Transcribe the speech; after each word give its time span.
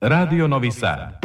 Radio 0.00 0.46
Novi 0.46 0.70
Sad. 0.70 1.18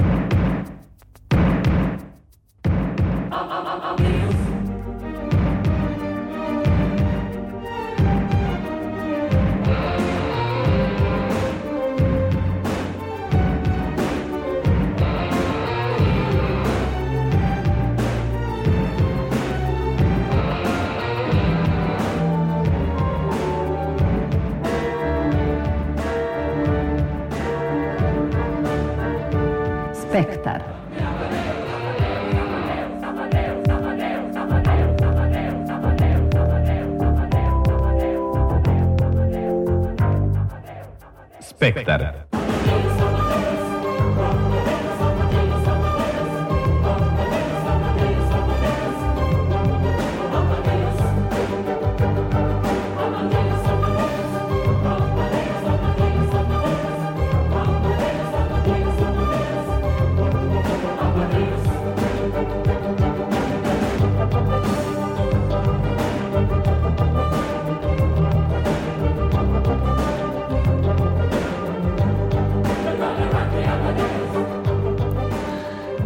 Spektar. 30.14 30.61
Spektar. 41.42 42.23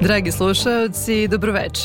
Dragi 0.08 0.32
slušaoci, 0.32 1.28
dobroveče. 1.28 1.82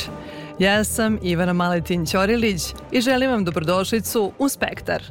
Ja 0.59 0.85
sam 0.85 1.19
Ivana 1.23 1.53
Maletin 1.53 2.07
Ćorilić 2.07 2.63
i 2.93 3.01
želim 3.01 3.31
vam 3.31 3.45
dobrodošlicu 3.45 4.33
u 4.39 4.49
Spektar. 4.49 5.03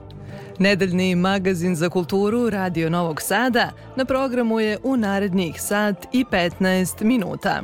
Nedeljni 0.59 1.15
magazin 1.15 1.75
za 1.75 1.89
kulturu 1.89 2.49
Radio 2.49 2.89
Novog 2.89 3.21
Sada 3.21 3.71
na 3.95 4.05
programu 4.05 4.59
je 4.59 4.77
u 4.83 4.97
narednih 4.97 5.61
sat 5.61 6.07
i 6.11 6.25
15 6.31 7.03
minuta. 7.03 7.61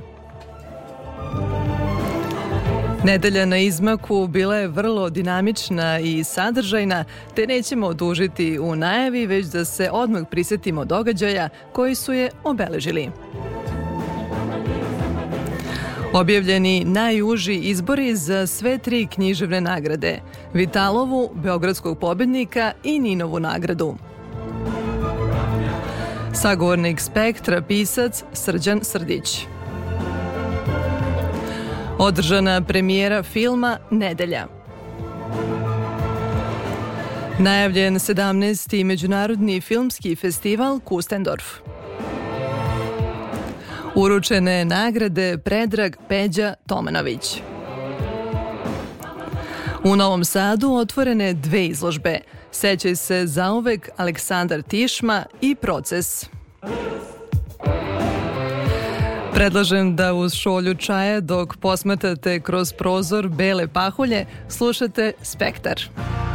Nedelja 3.03 3.45
na 3.45 3.57
izmaku 3.57 4.27
bila 4.27 4.55
je 4.55 4.67
vrlo 4.67 5.09
dinamična 5.09 5.99
i 5.99 6.23
sadržajna, 6.23 7.05
te 7.35 7.47
nećemo 7.47 7.87
odužiti 7.87 8.59
u 8.59 8.75
najavi, 8.75 9.25
već 9.25 9.45
da 9.45 9.65
se 9.65 9.89
odmah 9.91 10.23
prisetimo 10.31 10.85
događaja 10.85 11.49
koji 11.73 11.95
su 11.95 12.13
je 12.13 12.29
obeležili. 12.43 13.09
Objavljeni 16.17 16.83
najuži 16.85 17.55
izbori 17.55 18.15
za 18.15 18.47
sve 18.47 18.77
tri 18.77 19.07
književne 19.07 19.61
nagrade, 19.61 20.19
Vitalovu, 20.53 21.29
Beogradskog 21.33 21.99
pobednika 21.99 22.71
i 22.83 22.99
Ninovu 22.99 23.39
nagradu. 23.39 23.95
Sagovornik 26.33 26.99
spektra 26.99 27.61
pisac 27.61 28.23
Srđan 28.33 28.79
Srdić. 28.83 29.45
Održana 31.99 32.61
premijera 32.61 33.23
filma 33.23 33.77
Nedelja. 33.91 34.47
Najavljen 37.39 37.95
17. 37.95 38.83
Međunarodni 38.83 39.61
filmski 39.61 40.15
festival 40.15 40.79
Kustendorf. 40.79 41.45
Uručene 43.99 44.65
nagrade 44.65 45.37
Predrag 45.37 45.95
Peđa 46.09 46.53
Tomanović. 46.67 47.41
U 49.83 49.95
Novom 49.95 50.25
Sadu 50.25 50.73
otvorene 50.73 51.33
dve 51.33 51.65
izložbe. 51.65 52.19
Sećaj 52.51 52.95
se 52.95 53.27
zauvek 53.27 53.89
Aleksandar 53.97 54.61
Tišma 54.61 55.25
i 55.41 55.55
Proces. 55.55 56.25
Predlažem 59.33 59.95
da 59.95 60.13
uz 60.13 60.33
šolju 60.33 60.75
čaja 60.75 61.19
dok 61.19 61.57
posmetate 61.57 62.39
kroz 62.39 62.73
prozor 62.73 63.27
bele 63.27 63.67
pahulje 63.67 64.25
slušate 64.49 65.11
Spektar. 65.21 65.81
I 66.23 66.26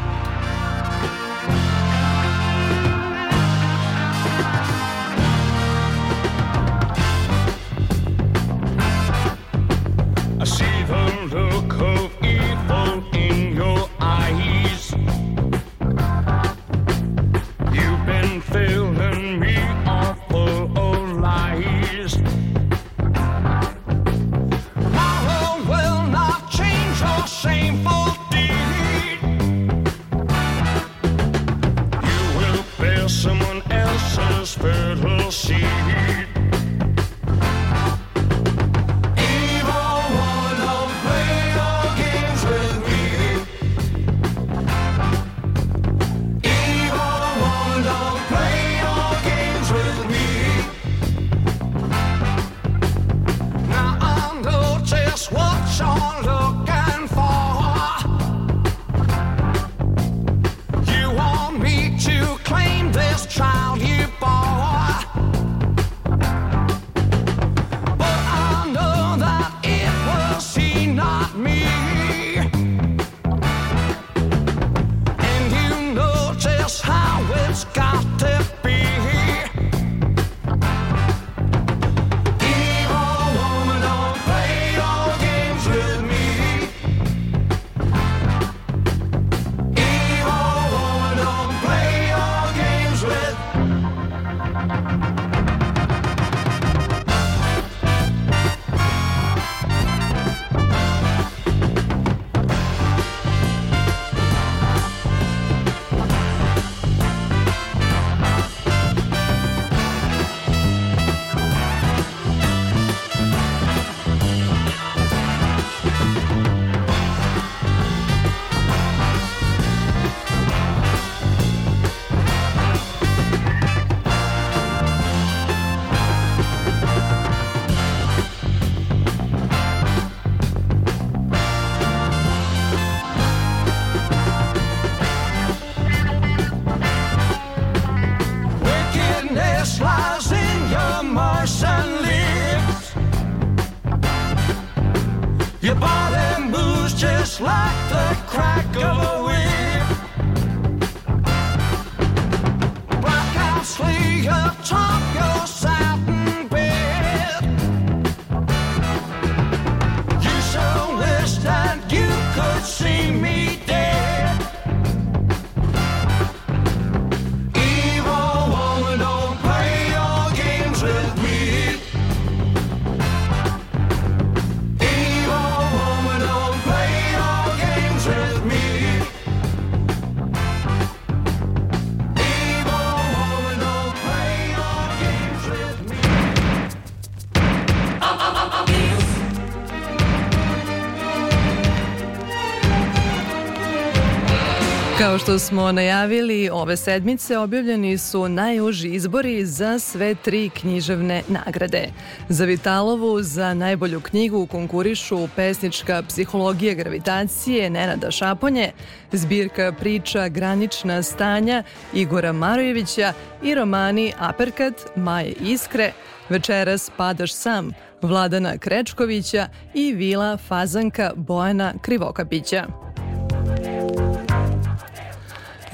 što 195.22 195.38
smo 195.38 195.72
najavili, 195.72 196.50
ove 196.52 196.76
sedmice 196.76 197.38
objavljeni 197.38 197.98
su 197.98 198.28
najuži 198.28 198.88
izbori 198.88 199.46
za 199.46 199.78
sve 199.78 200.14
tri 200.14 200.50
književne 200.50 201.22
nagrade. 201.28 201.88
Za 202.28 202.44
Vitalovu 202.44 203.22
za 203.22 203.54
najbolju 203.54 204.00
knjigu 204.00 204.46
konkurišu 204.46 205.28
pesnička 205.36 206.02
psihologija 206.08 206.74
gravitacije 206.74 207.70
Nenada 207.70 208.10
Šaponje, 208.10 208.72
zbirka 209.12 209.72
priča 209.80 210.28
Granična 210.28 211.02
stanja 211.02 211.62
Igora 211.94 212.32
Marojevića 212.32 213.12
i 213.42 213.54
romani 213.54 214.12
Aperkat, 214.18 214.74
Maje 214.96 215.32
Iskre, 215.40 215.92
Večeras 216.28 216.90
padaš 216.96 217.34
sam 217.34 217.70
Vladana 218.02 218.58
Krečkovića 218.58 219.48
i 219.74 219.92
Vila 219.92 220.36
Fazanka 220.36 221.12
Bojana 221.16 221.72
Krivokapića. 221.82 222.91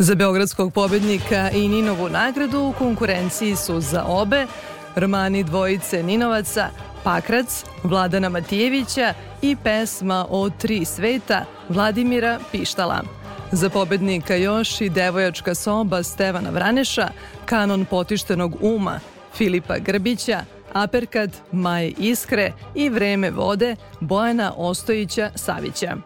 Za 0.00 0.14
beogradskog 0.14 0.72
pobednika 0.72 1.50
i 1.50 1.68
Ninovu 1.68 2.08
nagradu 2.08 2.60
u 2.60 2.72
konkurenciji 2.72 3.56
su 3.56 3.80
za 3.80 4.04
obe 4.04 4.46
romani 4.96 5.44
dvojice 5.44 6.02
Ninovaca 6.02 6.68
Pakrac, 7.04 7.64
Vladana 7.82 8.28
Matijevića 8.28 9.14
i 9.42 9.56
pesma 9.64 10.26
o 10.30 10.50
tri 10.50 10.84
sveta 10.84 11.44
Vladimira 11.68 12.38
Pištala. 12.52 13.02
Za 13.52 13.70
pobednika 13.70 14.34
još 14.34 14.80
i 14.80 14.88
devojačka 14.88 15.54
soba 15.54 16.02
Stevana 16.02 16.50
Vraneša, 16.50 17.08
kanon 17.44 17.84
potištenog 17.84 18.56
uma 18.60 19.00
Filipa 19.34 19.78
Grbića, 19.78 20.40
Aperkat 20.72 21.30
Maje 21.52 21.92
Iskre 21.98 22.52
i 22.74 22.88
Vreme 22.88 23.30
vode 23.30 23.76
Bojana 24.00 24.52
Ostojića 24.56 25.30
Savića. 25.34 25.96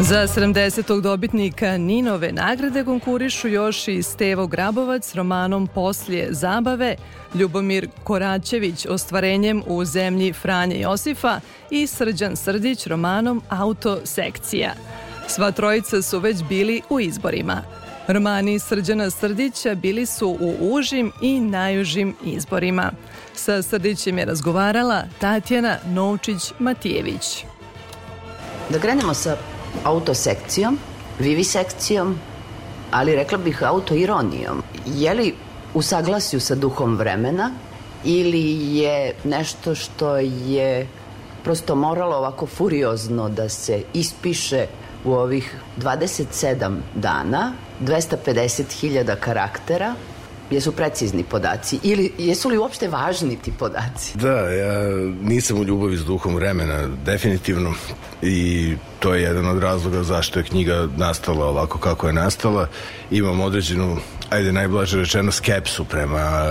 Za 0.00 0.26
70. 0.26 1.00
dobitnika 1.00 1.76
Ninove 1.78 2.32
nagrade 2.32 2.84
konkurišu 2.84 3.48
još 3.48 3.88
i 3.88 4.02
Stevo 4.02 4.46
Grabovac 4.46 5.14
romanom 5.14 5.66
Poslije 5.66 6.28
zabave, 6.30 6.96
Ljubomir 7.34 7.88
Koraćević 8.04 8.86
ostvarenjem 8.86 9.62
u 9.66 9.84
zemlji 9.84 10.32
Franje 10.32 10.80
Josifa 10.80 11.40
i 11.70 11.86
Srđan 11.86 12.36
Srdić 12.36 12.86
romanom 12.86 13.42
Autosekcija. 13.48 14.72
Sva 15.28 15.50
trojica 15.50 16.02
su 16.02 16.18
već 16.18 16.42
bili 16.42 16.82
u 16.90 17.00
izborima. 17.00 17.62
Romani 18.08 18.58
Srđana 18.58 19.10
Srdića 19.10 19.74
bili 19.74 20.06
su 20.06 20.28
u 20.40 20.56
užim 20.60 21.12
i 21.20 21.40
najužim 21.40 22.14
izborima. 22.24 22.92
Sa 23.34 23.62
Srdićem 23.62 24.18
je 24.18 24.24
razgovarala 24.24 25.02
Tatjana 25.18 25.76
Novčić-Matijević. 25.86 27.44
Da 28.70 28.78
krenemo 28.78 29.14
sa 29.14 29.36
autosekcijom, 29.84 30.78
vivisekcijom, 31.18 32.18
ali 32.90 33.14
rekla 33.14 33.38
bih 33.38 33.62
autoironijom. 33.62 34.62
Je 34.86 35.14
li 35.14 35.34
u 35.74 35.82
saglasju 35.82 36.40
sa 36.40 36.54
duhom 36.54 36.96
vremena 36.96 37.50
ili 38.04 38.76
je 38.76 39.14
nešto 39.24 39.74
što 39.74 40.16
je 40.16 40.86
prosto 41.44 41.74
moralo 41.74 42.16
ovako 42.16 42.46
furiozno 42.46 43.28
da 43.28 43.48
se 43.48 43.82
ispiše 43.94 44.66
u 45.04 45.12
ovih 45.12 45.56
27 45.78 46.76
dana, 46.94 47.52
250.000 47.80 49.16
karaktera, 49.16 49.94
jesu 50.50 50.72
precizni 50.72 51.22
podaci 51.22 51.78
ili 51.82 52.12
jesu 52.18 52.48
li 52.48 52.58
uopšte 52.58 52.88
važni 52.88 53.36
ti 53.36 53.52
podaci? 53.58 54.18
Da, 54.18 54.50
ja 54.50 54.88
nisam 55.22 55.60
u 55.60 55.64
ljubavi 55.64 55.96
s 55.96 56.04
duhom 56.04 56.34
vremena, 56.34 56.88
definitivno. 57.04 57.74
I 58.22 58.72
to 58.98 59.14
je 59.14 59.22
jedan 59.22 59.46
od 59.46 59.62
razloga 59.62 60.02
zašto 60.02 60.38
je 60.38 60.44
knjiga 60.44 60.88
nastala 60.96 61.46
ovako 61.46 61.78
kako 61.78 62.06
je 62.06 62.12
nastala. 62.12 62.68
Imam 63.10 63.40
određenu, 63.40 63.96
ajde 64.30 64.52
najblaže 64.52 64.98
rečeno, 64.98 65.32
skepsu 65.32 65.84
prema 65.84 66.42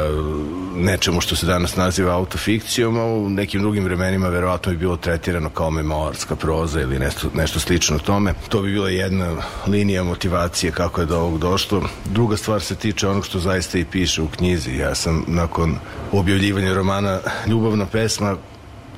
nečemu 0.76 1.22
što 1.22 1.36
se 1.36 1.46
danas 1.46 1.76
naziva 1.76 2.16
autofikcijom, 2.16 2.98
a 2.98 3.06
u 3.06 3.30
nekim 3.30 3.62
drugim 3.62 3.84
vremenima 3.84 4.28
verovatno 4.28 4.72
bi 4.72 4.78
bilo 4.78 4.98
tretirano 4.98 5.50
kao 5.50 5.72
memoarska 5.72 6.36
proza 6.36 6.82
ili 6.82 7.00
nešto, 7.00 7.28
nešto 7.34 7.60
slično 7.60 8.00
tome. 8.00 8.34
To 8.50 8.62
bi 8.62 8.72
bila 8.72 8.90
jedna 8.90 9.36
linija 9.68 10.04
motivacije 10.04 10.72
kako 10.72 11.02
je 11.02 11.08
do 11.08 11.18
ovog 11.18 11.40
došlo. 11.40 11.84
Druga 12.06 12.38
stvar 12.38 12.62
se 12.62 12.76
tiče 12.76 13.08
onog 13.08 13.26
što 13.26 13.40
zaista 13.40 13.78
i 13.78 13.86
piše 13.86 14.22
u 14.22 14.28
knjizi. 14.28 14.78
Ja 14.78 14.96
sam 14.96 15.24
nakon 15.28 15.76
objavljivanja 16.12 16.74
romana 16.74 17.20
Ljubavna 17.48 17.86
pesma 17.86 18.36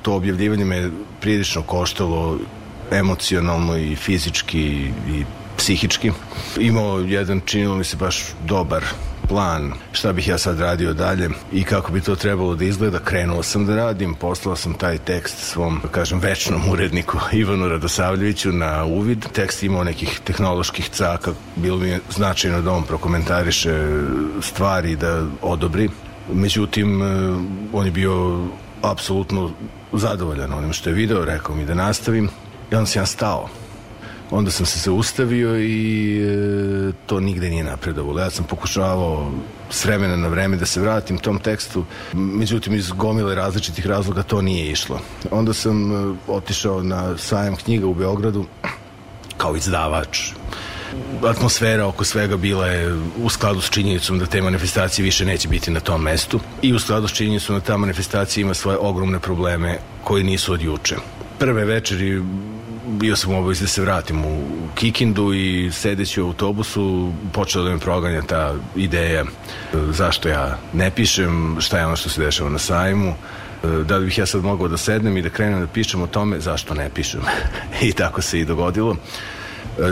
to 0.02 0.14
objavljivanje 0.14 0.64
me 0.64 0.90
prilično 1.20 1.62
koštalo 1.62 2.38
emocionalno 2.90 3.76
i 3.76 3.96
fizički 3.96 4.90
i 5.08 5.24
psihički. 5.58 6.12
Imao 6.60 6.98
jedan, 6.98 7.40
činilo 7.44 7.76
mi 7.76 7.84
se 7.84 7.96
baš 7.96 8.24
dobar 8.46 8.84
plan 9.28 9.72
šta 9.92 10.12
bih 10.12 10.28
ja 10.28 10.38
sad 10.38 10.60
radio 10.60 10.92
dalje 10.94 11.30
i 11.52 11.64
kako 11.64 11.92
bi 11.92 12.00
to 12.00 12.16
trebalo 12.16 12.54
da 12.54 12.64
izgleda. 12.64 12.98
Krenuo 12.98 13.42
sam 13.42 13.66
da 13.66 13.76
radim, 13.76 14.14
poslao 14.14 14.56
sam 14.56 14.74
taj 14.74 14.98
tekst 14.98 15.38
svom, 15.38 15.80
da 15.82 15.88
kažem, 15.88 16.18
večnom 16.18 16.70
uredniku 16.70 17.18
Ivanu 17.32 17.68
Radosavljeviću 17.68 18.52
na 18.52 18.84
uvid. 18.84 19.26
Tekst 19.32 19.62
imao 19.62 19.84
nekih 19.84 20.20
tehnoloških 20.24 20.88
caka, 20.88 21.32
bilo 21.56 21.78
mi 21.78 21.88
je 21.88 22.00
značajno 22.10 22.62
da 22.62 22.72
on 22.72 22.82
prokomentariše 22.82 24.02
stvari 24.42 24.96
da 24.96 25.26
odobri. 25.42 25.88
Međutim, 26.32 27.00
on 27.72 27.86
je 27.86 27.92
bio 27.92 28.44
apsolutno 28.82 29.50
zadovoljan 29.92 30.52
onim 30.52 30.72
što 30.72 30.90
je 30.90 30.94
video, 30.94 31.24
rekao 31.24 31.54
mi 31.54 31.64
da 31.64 31.74
nastavim 31.74 32.28
i 32.72 32.74
onda 32.74 32.86
sam 32.86 33.02
ja 33.02 33.06
stao. 33.06 33.48
Onda 34.30 34.50
sam 34.50 34.66
se 34.66 34.78
zaustavio 34.78 35.60
i 35.60 36.18
e, 36.20 36.92
to 37.06 37.20
nigde 37.20 37.50
nije 37.50 37.64
napredovalo. 37.64 38.20
Ja 38.20 38.30
sam 38.30 38.44
pokušavao 38.44 39.32
s 39.70 39.84
vremena 39.84 40.16
na 40.16 40.28
vreme 40.28 40.56
da 40.56 40.66
se 40.66 40.80
vratim 40.80 41.18
tom 41.18 41.38
tekstu, 41.38 41.84
međutim 42.12 42.74
iz 42.74 42.90
gomile 42.90 43.34
različitih 43.34 43.86
razloga 43.86 44.22
to 44.22 44.42
nije 44.42 44.70
išlo. 44.70 45.00
Onda 45.30 45.52
sam 45.52 45.92
e, 45.92 46.14
otišao 46.26 46.82
na 46.82 47.18
sajam 47.18 47.56
knjiga 47.56 47.86
u 47.86 47.94
Beogradu 47.94 48.44
kao 49.36 49.56
izdavač. 49.56 50.32
Atmosfera 51.24 51.86
oko 51.86 52.04
svega 52.04 52.36
bila 52.36 52.66
je 52.66 52.94
u 53.22 53.28
skladu 53.28 53.60
s 53.60 53.70
činjenicom 53.70 54.18
da 54.18 54.26
te 54.26 54.42
manifestacije 54.42 55.04
više 55.04 55.24
neće 55.24 55.48
biti 55.48 55.70
na 55.70 55.80
tom 55.80 56.02
mestu 56.02 56.40
i 56.62 56.72
u 56.74 56.78
skladu 56.78 57.08
s 57.08 57.12
činjenicom 57.12 57.56
da 57.56 57.60
ta 57.60 57.76
manifestacija 57.76 58.42
ima 58.42 58.54
svoje 58.54 58.78
ogromne 58.78 59.20
probleme 59.20 59.78
koji 60.04 60.24
nisu 60.24 60.52
od 60.52 60.62
juče. 60.62 60.96
Prve 61.38 61.64
večeri 61.64 62.22
bio 62.88 63.16
sam 63.16 63.34
u 63.34 63.38
obavezi 63.38 63.62
da 63.62 63.68
se 63.68 63.82
vratim 63.82 64.24
u 64.24 64.42
Kikindu 64.74 65.32
i 65.34 65.70
sedeći 65.72 66.22
u 66.22 66.26
autobusu 66.26 67.12
počela 67.32 67.64
da 67.64 67.70
me 67.70 67.78
proganja 67.78 68.22
ta 68.22 68.54
ideja 68.76 69.24
zašto 69.90 70.28
ja 70.28 70.58
ne 70.72 70.90
pišem, 70.90 71.56
šta 71.60 71.78
je 71.78 71.86
ono 71.86 71.96
što 71.96 72.08
se 72.08 72.22
dešava 72.22 72.50
na 72.50 72.58
sajmu, 72.58 73.14
da 73.84 73.96
li 73.96 74.04
bih 74.04 74.18
ja 74.18 74.26
sad 74.26 74.44
mogao 74.44 74.68
da 74.68 74.76
sednem 74.76 75.16
i 75.16 75.22
da 75.22 75.28
krenem 75.28 75.60
da 75.60 75.66
pišem 75.66 76.02
o 76.02 76.06
tome 76.06 76.40
zašto 76.40 76.74
ne 76.74 76.90
pišem. 76.94 77.20
I 77.88 77.92
tako 77.92 78.22
se 78.22 78.40
i 78.40 78.44
dogodilo. 78.44 78.96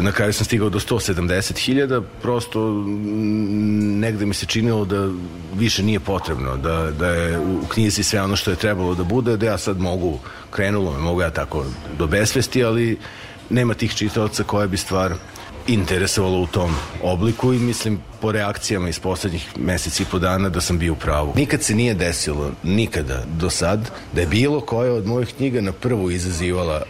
Na 0.00 0.12
kraju 0.12 0.32
sam 0.32 0.44
stigao 0.44 0.68
do 0.68 0.78
170.000, 0.78 2.02
prosto 2.22 2.84
negde 4.00 4.26
mi 4.26 4.34
se 4.34 4.46
činilo 4.46 4.84
da 4.84 5.08
više 5.54 5.82
nije 5.82 6.00
potrebno, 6.00 6.56
da, 6.56 6.90
da 6.98 7.08
je 7.08 7.38
u 7.38 7.66
knjizi 7.68 8.02
sve 8.02 8.22
ono 8.22 8.36
što 8.36 8.50
je 8.50 8.56
trebalo 8.56 8.94
da 8.94 9.04
bude, 9.04 9.36
da 9.36 9.46
ja 9.46 9.58
sad 9.58 9.80
mogu, 9.80 10.18
krenulo 10.50 10.92
me, 10.92 10.98
mogu 10.98 11.20
ja 11.20 11.30
tako 11.30 11.64
do 11.98 12.06
besvesti, 12.06 12.64
ali 12.64 12.98
nema 13.50 13.74
tih 13.74 13.94
čitalaca 13.94 14.42
koja 14.42 14.66
bi 14.66 14.76
stvar 14.76 15.14
interesovalo 15.66 16.38
u 16.38 16.46
tom 16.46 16.74
obliku 17.02 17.54
i 17.54 17.58
mislim 17.58 17.98
po 18.20 18.32
reakcijama 18.32 18.88
iz 18.88 18.98
poslednjih 18.98 19.52
meseci 19.58 20.02
i 20.02 20.06
po 20.10 20.18
dana 20.18 20.48
da 20.48 20.60
sam 20.60 20.78
bio 20.78 20.92
u 20.92 20.96
pravu. 20.96 21.32
Nikad 21.36 21.62
se 21.62 21.74
nije 21.74 21.94
desilo, 21.94 22.50
nikada 22.62 23.24
do 23.38 23.50
sad, 23.50 23.90
da 24.12 24.20
je 24.20 24.26
bilo 24.26 24.60
koja 24.60 24.92
od 24.92 25.06
mojih 25.06 25.34
knjiga 25.36 25.60
na 25.60 25.72
prvu 25.72 26.10
izazivala 26.10 26.82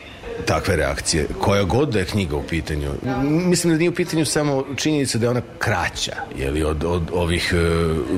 takve 0.44 0.76
reakcije. 0.76 1.26
Koja 1.40 1.62
god 1.62 1.88
da 1.88 1.98
je 1.98 2.04
knjiga 2.04 2.36
u 2.36 2.42
pitanju. 2.42 2.90
Mislim 3.24 3.72
da 3.72 3.78
nije 3.78 3.90
u 3.90 3.94
pitanju 3.94 4.26
samo 4.26 4.64
činjenica 4.76 5.18
da 5.18 5.26
je 5.26 5.30
ona 5.30 5.42
kraća 5.58 6.16
jeli, 6.38 6.62
od, 6.62 6.84
od 6.84 7.02
ovih 7.12 7.54
e, 7.54 7.58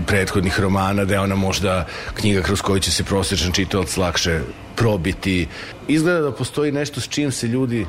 prethodnih 0.07 0.61
romana, 0.61 1.05
da 1.05 1.15
je 1.15 1.21
ona 1.21 1.35
možda 1.35 1.87
knjiga 2.15 2.43
kroz 2.43 2.61
koju 2.63 2.81
će 2.81 2.91
se 2.91 3.05
prosječan 3.05 3.53
čitalac 3.53 3.97
lakše 3.97 4.41
probiti. 4.77 5.47
Izgleda 5.89 6.21
da 6.21 6.33
postoji 6.33 6.73
nešto 6.73 7.01
s 7.01 7.09
čim 7.09 7.33
se 7.33 7.47
ljudi 7.47 7.87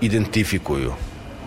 identifikuju 0.00 0.92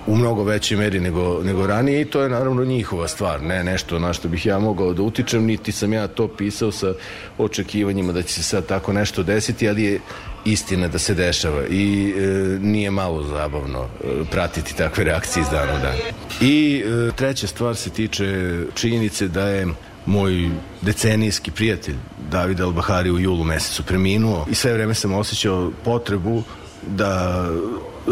u 0.07 0.15
mnogo 0.15 0.43
većoj 0.43 0.77
meri 0.77 0.99
nego, 0.99 1.41
nego 1.43 1.67
ranije 1.67 2.01
i 2.01 2.05
to 2.05 2.21
je 2.21 2.29
naravno 2.29 2.65
njihova 2.65 3.07
stvar, 3.07 3.41
ne 3.41 3.63
nešto 3.63 3.99
na 3.99 4.13
što 4.13 4.27
bih 4.27 4.45
ja 4.45 4.59
mogao 4.59 4.93
da 4.93 5.01
utičem, 5.01 5.45
niti 5.45 5.71
sam 5.71 5.93
ja 5.93 6.07
to 6.07 6.27
pisao 6.27 6.71
sa 6.71 6.93
očekivanjima 7.37 8.13
da 8.13 8.21
će 8.21 8.33
se 8.33 8.43
sad 8.43 8.65
tako 8.65 8.93
nešto 8.93 9.23
desiti, 9.23 9.69
ali 9.69 9.83
je 9.83 9.99
istina 10.45 10.87
da 10.87 10.99
se 10.99 11.13
dešava 11.13 11.67
i 11.67 12.13
e, 12.17 12.21
nije 12.61 12.91
malo 12.91 13.23
zabavno 13.23 13.83
e, 13.83 14.07
pratiti 14.31 14.75
takve 14.75 15.03
reakcije 15.03 15.41
iz 15.41 15.49
dana 15.49 15.73
u 15.75 15.79
dan. 15.81 15.97
I 16.41 16.83
e, 16.85 17.11
treća 17.15 17.47
stvar 17.47 17.75
se 17.75 17.89
tiče 17.89 18.59
činjenice 18.75 19.27
da 19.27 19.47
je 19.47 19.67
moj 20.05 20.49
decenijski 20.81 21.51
prijatelj 21.51 21.95
David 22.31 22.61
Albahari 22.61 23.11
u 23.11 23.19
julu 23.19 23.43
mesecu 23.43 23.83
preminuo 23.83 24.45
i 24.51 24.55
sve 24.55 24.73
vreme 24.73 24.93
sam 24.93 25.13
osjećao 25.13 25.71
potrebu 25.85 26.43
da 26.87 27.45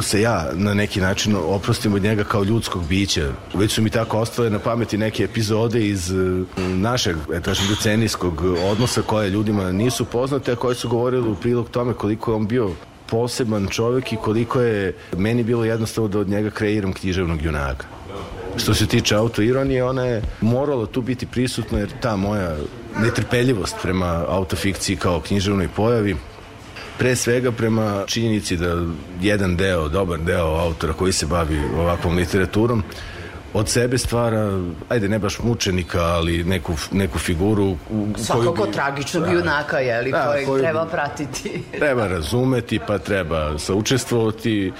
se 0.01 0.22
ja 0.22 0.50
na 0.53 0.74
neki 0.74 1.01
način 1.01 1.36
oprostim 1.36 1.94
od 1.94 2.01
njega 2.01 2.24
kao 2.24 2.44
ljudskog 2.44 2.88
bića. 2.88 3.32
Već 3.53 3.72
su 3.72 3.82
mi 3.82 3.89
tako 3.89 4.20
ostale 4.20 4.50
na 4.50 4.60
pameti 4.60 4.98
neke 4.98 5.24
epizode 5.24 5.88
iz 5.88 6.12
e, 6.12 6.15
našeg, 6.58 7.15
kažem, 7.41 7.65
decenijskog 7.70 8.41
odnosa 8.72 9.01
koje 9.01 9.29
ljudima 9.29 9.72
nisu 9.72 10.06
poznate, 10.06 10.51
a 10.51 10.56
koje 10.56 10.75
su 10.75 10.89
govorili 10.89 11.29
u 11.29 11.36
prilog 11.36 11.70
tome 11.70 11.94
koliko 11.94 12.32
je 12.32 12.36
on 12.36 12.48
bio 12.48 12.72
poseban 13.08 13.67
čovek 13.67 14.13
i 14.13 14.17
koliko 14.17 14.62
je 14.62 14.96
meni 15.17 15.44
bilo 15.44 15.65
jednostavno 15.65 16.08
da 16.08 16.20
od 16.20 16.29
njega 16.29 16.50
kreiram 16.50 16.94
književnog 16.94 17.41
junaka. 17.41 17.88
Što 18.58 18.74
se 18.74 18.88
tiče 18.88 19.15
autoironije, 19.15 19.84
ona 19.84 20.06
je 20.06 20.22
morala 20.41 20.86
tu 20.86 21.01
biti 21.01 21.25
prisutna 21.25 21.79
jer 21.79 21.89
ta 22.01 22.15
moja 22.15 22.56
netrpeljivost 23.01 23.75
prema 23.82 24.25
autofikciji 24.27 24.96
kao 24.96 25.22
književnoj 25.22 25.67
pojavi 25.75 26.15
pre 26.97 27.15
svega 27.15 27.51
prema 27.51 28.03
činjenici 28.07 28.57
da 28.57 28.75
jedan 29.21 29.55
deo, 29.55 29.87
dobar 29.89 30.19
deo 30.19 30.45
autora 30.47 30.93
koji 30.93 31.13
se 31.13 31.25
bavi 31.25 31.59
ovakvom 31.77 32.15
literaturom 32.15 32.83
od 33.53 33.69
sebe 33.69 33.97
stvara, 33.97 34.59
ajde 34.89 35.09
ne 35.09 35.19
baš 35.19 35.39
mučenika, 35.39 36.01
ali 36.01 36.43
neku, 36.43 36.73
neku 36.91 37.19
figuru 37.19 37.65
u- 37.65 37.77
koju 38.13 38.15
Svakako 38.17 38.65
bi- 38.65 38.71
tragičnog 38.71 39.23
Da. 39.23 39.31
junaka, 39.31 39.79
je 39.79 40.01
li, 40.01 40.11
Da, 40.11 40.25
kojeg 40.25 40.47
koju 40.47 40.59
treba 40.59 40.85
pratiti. 40.85 41.63
treba 41.71 42.07
razumeti, 42.07 42.79
pa 42.79 42.97
treba 42.99 43.59
saučestvovati 43.59 44.71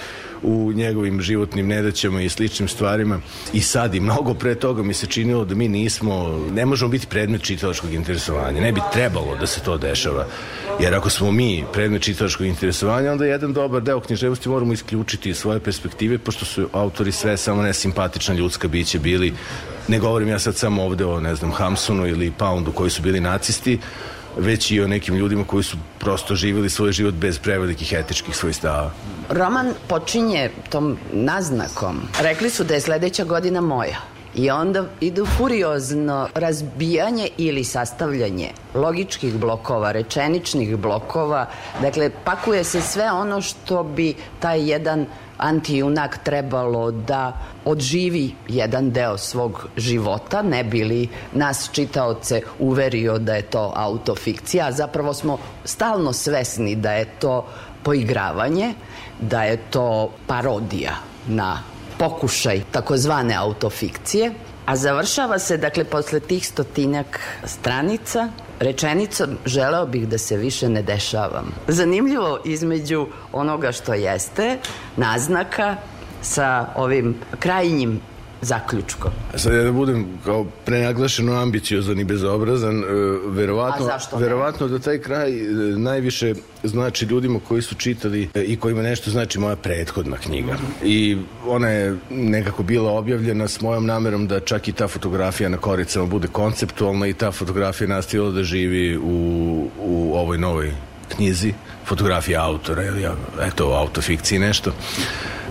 u 0.44 0.72
njegovim 0.75 1.22
životnim 1.22 1.67
nedaćama 1.67 2.22
i 2.22 2.29
sličnim 2.29 2.67
stvarima. 2.67 3.20
I 3.53 3.62
sad 3.62 3.96
i 3.96 4.00
mnogo 4.00 4.34
pre 4.34 4.56
toga 4.56 4.84
mi 4.84 4.94
se 4.94 5.08
činilo 5.08 5.46
da 5.46 5.56
mi 5.56 5.67
nismo, 5.67 6.39
ne 6.51 6.65
možemo 6.65 6.91
biti 6.91 7.08
predmet 7.08 7.41
čitalačkog 7.41 7.94
interesovanja. 7.94 8.62
Ne 8.62 8.72
bi 8.72 8.82
trebalo 8.94 9.36
da 9.36 9.48
se 9.48 9.62
to 9.62 9.77
dešava. 9.77 10.27
Jer 10.79 10.96
ako 10.96 11.10
smo 11.10 11.32
mi 11.32 11.63
predmet 11.74 12.01
čitalačkog 12.01 12.48
interesovanja, 12.48 13.12
onda 13.12 13.25
jedan 13.25 13.53
dobar 13.53 13.82
deo 13.82 14.00
književnosti 14.00 14.50
moramo 14.50 14.74
isključiti 14.74 15.29
iz 15.29 15.38
svoje 15.38 15.60
perspektive, 15.60 16.17
pošto 16.17 16.46
su 16.46 16.70
autori 16.72 17.12
sve 17.12 17.38
samo 17.38 17.62
nesimpatična 17.62 18.36
ljudska 18.36 18.67
bića 18.67 19.00
bili. 19.00 19.34
Ne 19.88 20.00
govorim 20.00 20.29
ja 20.29 20.39
sad 20.39 20.56
samo 20.56 20.84
ovde 20.84 21.06
o, 21.06 21.20
ne 21.20 21.36
znam, 21.36 21.51
Hamsunu 21.51 22.08
ili 22.08 22.32
Poundu 22.32 22.72
koji 22.72 22.89
su 22.89 23.01
bili 23.01 23.20
nacisti, 23.20 23.79
već 24.39 24.72
i 24.72 24.82
o 24.82 24.88
nekim 24.88 25.15
ljudima 25.15 25.44
koji 25.44 25.63
su 25.63 25.77
prosto 26.00 26.36
živjeli 26.36 26.70
svoj 26.70 26.91
život 26.91 27.13
bez 27.13 27.39
prevelikih 27.39 27.94
etičkih 27.94 28.36
svojstava. 28.36 28.91
Roman 29.29 29.74
počinje 29.88 30.50
tom 30.70 30.98
naznakom. 31.13 32.01
Rekli 32.22 32.50
su 32.50 32.63
da 32.63 32.74
je 32.74 32.82
sledeća 32.82 33.24
godina 33.24 33.62
moja. 33.62 34.16
I 34.36 34.50
onda 34.50 34.86
idu 35.00 35.25
furiozno 35.25 36.27
razbijanje 36.36 37.29
ili 37.38 37.63
sastavljanje 37.63 38.50
logičkih 38.74 39.36
blokova, 39.36 39.91
rečeničnih 39.91 40.77
blokova. 40.77 41.46
Dakle, 41.81 42.10
pakuje 42.24 42.63
se 42.63 42.81
sve 42.81 43.12
ono 43.12 43.41
što 43.41 43.84
bi 43.84 44.15
taj 44.39 44.69
jedan 44.72 45.05
antijunak 45.38 46.17
trebalo 46.24 46.91
da 46.91 47.34
odživi 47.65 48.36
jedan 48.48 48.91
deo 48.91 49.17
svog 49.17 49.67
života, 49.77 50.41
ne 50.41 50.63
bi 50.63 50.84
li 50.84 51.10
nas 51.34 51.69
čitaoce 51.72 52.41
uverio 52.60 53.17
da 53.17 53.36
je 53.36 53.41
to 53.41 53.74
autofikcija, 53.75 54.72
zapravo 54.72 55.13
smo 55.13 55.38
stalno 55.65 56.13
svesni 56.13 56.75
da 56.75 56.91
je 56.91 57.05
to 57.05 57.46
poigravanje, 57.84 58.74
da 59.19 59.43
je 59.43 59.57
to 59.57 60.12
parodija 60.27 60.96
na 61.27 61.76
pokušaj 61.98 62.62
takozvane 62.72 63.36
autofikcije, 63.36 64.34
a 64.66 64.75
završava 64.75 65.39
se, 65.39 65.58
dakle, 65.58 65.84
posle 65.84 66.20
tih 66.20 66.48
stotinjak 66.48 67.20
stranica, 67.44 68.30
rečenicom 68.60 69.38
želeo 69.46 69.86
bih 69.86 70.08
da 70.08 70.18
se 70.18 70.38
više 70.38 70.70
ne 70.70 70.82
dešavam. 70.82 71.51
Zanimljivo 71.68 72.39
između 72.46 73.08
onoga 73.32 73.72
što 73.72 73.94
jeste, 73.94 74.58
naznaka, 74.96 75.75
sa 76.22 76.68
ovim 76.75 77.16
krajnjim 77.39 78.01
zaključkom. 78.41 79.12
Sad 79.36 79.53
ja 79.53 79.63
da 79.63 79.72
budem 79.72 80.08
kao 80.25 80.46
prenaglašeno 80.65 81.34
ambiciozan 81.34 82.00
i 82.00 82.03
bezobrazan, 82.03 82.84
e, 82.84 82.86
verovatno, 83.27 83.88
A 84.12 84.17
verovatno 84.17 84.67
da 84.67 84.79
taj 84.79 85.00
kraj 85.00 85.32
e, 85.32 85.51
najviše 85.77 86.34
znači 86.63 87.06
ljudima 87.06 87.39
koji 87.48 87.62
su 87.62 87.75
čitali 87.75 88.29
e, 88.34 88.44
i 88.44 88.58
kojima 88.58 88.82
nešto 88.82 89.12
znači 89.12 89.39
moja 89.39 89.56
prethodna 89.56 90.17
knjiga. 90.17 90.56
I 90.84 91.17
ona 91.46 91.70
je 91.70 91.98
nekako 92.10 92.63
bila 92.63 92.91
objavljena 92.91 93.48
s 93.48 93.62
mojom 93.62 93.86
namerom 93.86 94.27
da 94.27 94.39
čak 94.39 94.67
i 94.67 94.72
ta 94.72 94.88
fotografija 94.88 95.50
na 95.50 95.58
koricama 95.58 96.06
bude 96.06 96.27
konceptualna 96.27 97.08
i 97.08 97.13
ta 97.13 97.32
fotografija 97.32 97.88
nastavila 97.88 98.32
da 98.32 98.44
živi 98.44 98.98
u, 98.98 99.67
u 99.79 100.13
ovoj 100.15 100.38
novoj 100.38 100.74
knjizi 101.16 101.54
fotografija 101.86 102.44
autora 102.44 102.84
ili 102.84 103.08
eto 103.42 103.66
autofikciji 103.66 104.40
nešto 104.40 104.72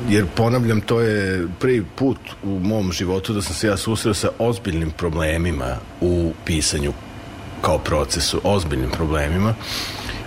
jer 0.08 0.26
ponavljam 0.34 0.80
to 0.80 1.00
je 1.00 1.46
prvi 1.60 1.84
put 1.96 2.18
u 2.42 2.58
mom 2.58 2.92
životu 2.92 3.32
da 3.32 3.42
sam 3.42 3.54
se 3.54 3.66
ja 3.66 3.76
susreo 3.76 4.14
sa 4.14 4.28
ozbiljnim 4.38 4.90
problemima 4.90 5.76
u 6.00 6.32
pisanju 6.44 6.92
kao 7.62 7.78
procesu, 7.78 8.40
ozbiljnim 8.44 8.90
problemima 8.90 9.54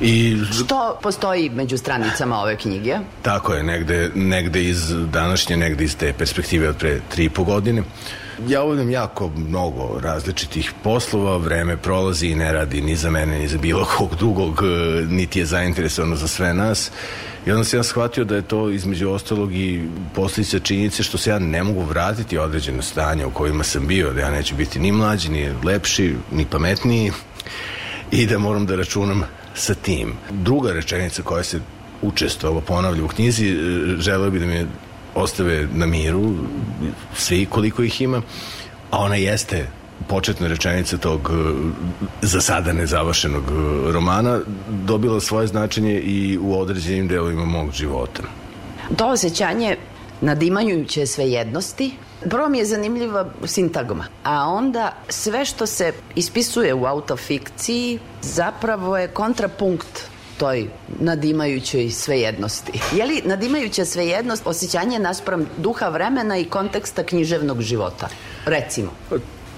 i 0.02 0.38
Što 0.52 1.00
postoji 1.02 1.50
među 1.50 1.78
stranicama 1.78 2.40
ove 2.40 2.56
knjige? 2.56 2.98
Tako 3.22 3.54
je, 3.54 3.64
negde, 3.64 4.12
negde 4.16 4.64
iz 4.64 4.94
današnje, 5.12 5.58
negde 5.58 5.84
iz 5.84 5.98
te 5.98 6.14
perspektive 6.14 6.70
od 6.70 6.78
pre 6.78 7.02
tri 7.10 7.26
i 7.26 7.30
po 7.30 7.44
godine. 7.44 7.84
Ja 8.48 8.62
obavljam 8.62 8.90
jako 8.90 9.32
mnogo 9.36 10.00
različitih 10.04 10.74
poslova, 10.84 11.38
vreme 11.38 11.78
prolazi 11.78 12.28
i 12.28 12.36
ne 12.36 12.54
radi 12.54 12.82
ni 12.82 12.96
za 12.96 13.10
mene, 13.10 13.40
ni 13.40 13.48
za 13.48 13.58
bilo 13.58 13.86
kog 13.98 14.16
drugog, 14.16 14.64
e, 14.64 15.06
niti 15.06 15.40
je 15.40 15.46
zainteresovano 15.46 16.16
za 16.16 16.28
sve 16.28 16.54
nas. 16.54 16.92
I 17.46 17.52
onda 17.52 17.64
sam 17.64 17.80
ja 17.80 17.84
shvatio 17.84 18.24
da 18.24 18.36
je 18.36 18.42
to 18.42 18.70
između 18.70 19.10
ostalog 19.10 19.54
i 19.54 19.88
posljedica 20.16 20.60
činjenice 20.60 21.04
što 21.04 21.18
se 21.18 21.30
ja 21.30 21.40
ne 21.40 21.64
mogu 21.64 21.84
vratiti 21.84 22.38
određeno 22.38 22.82
stanje 22.82 23.26
u 23.26 23.32
kojima 23.32 23.64
sam 23.64 23.88
bio, 23.88 24.14
da 24.14 24.22
ja 24.22 24.32
neću 24.32 24.56
biti 24.56 24.80
ni 24.80 24.92
mlađi, 24.92 25.30
ni 25.30 25.50
lepši, 25.64 26.16
ni 26.32 26.46
pametniji 26.46 27.12
i 28.12 28.26
da 28.26 28.38
moram 28.38 28.66
da 28.66 28.76
računam 28.76 29.24
sa 29.56 29.74
tim. 29.74 30.14
Druga 30.30 30.72
rečenica 30.72 31.22
koja 31.22 31.44
se 31.44 31.60
učestvovalo 32.02 32.62
ponavlja 32.62 33.04
u 33.04 33.08
knjizi, 33.08 33.50
e, 33.50 33.56
želeo 34.00 34.30
bi 34.32 34.40
da 34.40 34.46
mi 34.46 34.66
ostave 35.22 35.68
na 35.74 35.86
miru 35.86 36.34
svi 37.16 37.46
koliko 37.46 37.84
ih 37.84 38.02
ima, 38.02 38.22
a 38.92 38.98
ona 38.98 39.16
jeste 39.16 39.68
početna 40.08 40.48
rečenica 40.48 40.98
tog 40.98 41.32
e, 41.34 41.36
za 42.22 42.42
sada 42.42 42.74
nezavršenog 42.74 43.44
e, 43.44 43.92
romana 43.92 44.40
dobila 44.70 45.20
svoje 45.20 45.48
značenje 45.48 46.00
i 46.00 46.38
u 46.42 46.60
određenim 46.60 47.08
delovima 47.08 47.46
mog 47.46 47.72
života. 47.72 48.24
To 48.98 49.08
osjećanje 49.08 49.78
nadimajuće 50.22 51.06
svejednosti 51.06 51.92
Prvo 52.30 52.50
mi 52.50 52.58
je 52.58 52.66
zanimljiva 52.66 53.26
sintagma, 53.46 54.06
a 54.24 54.50
onda 54.50 54.94
sve 55.10 55.46
što 55.46 55.66
se 55.66 55.94
ispisuje 56.16 56.74
u 56.74 56.86
autofikciji 56.86 58.00
zapravo 58.22 58.98
je 58.98 59.08
kontrapunkt 59.08 60.10
toj 60.40 60.68
nadimajućoj 61.00 61.90
svejednosti. 61.90 62.72
Je 62.96 63.06
li 63.06 63.22
nadimajuća 63.26 63.86
svejednost 63.86 64.48
osjećanje 64.48 65.00
naspram 65.00 65.46
duha 65.58 65.90
vremena 65.90 66.38
i 66.38 66.46
konteksta 66.46 67.04
književnog 67.04 67.62
života? 67.62 68.08
Recimo. 68.46 68.92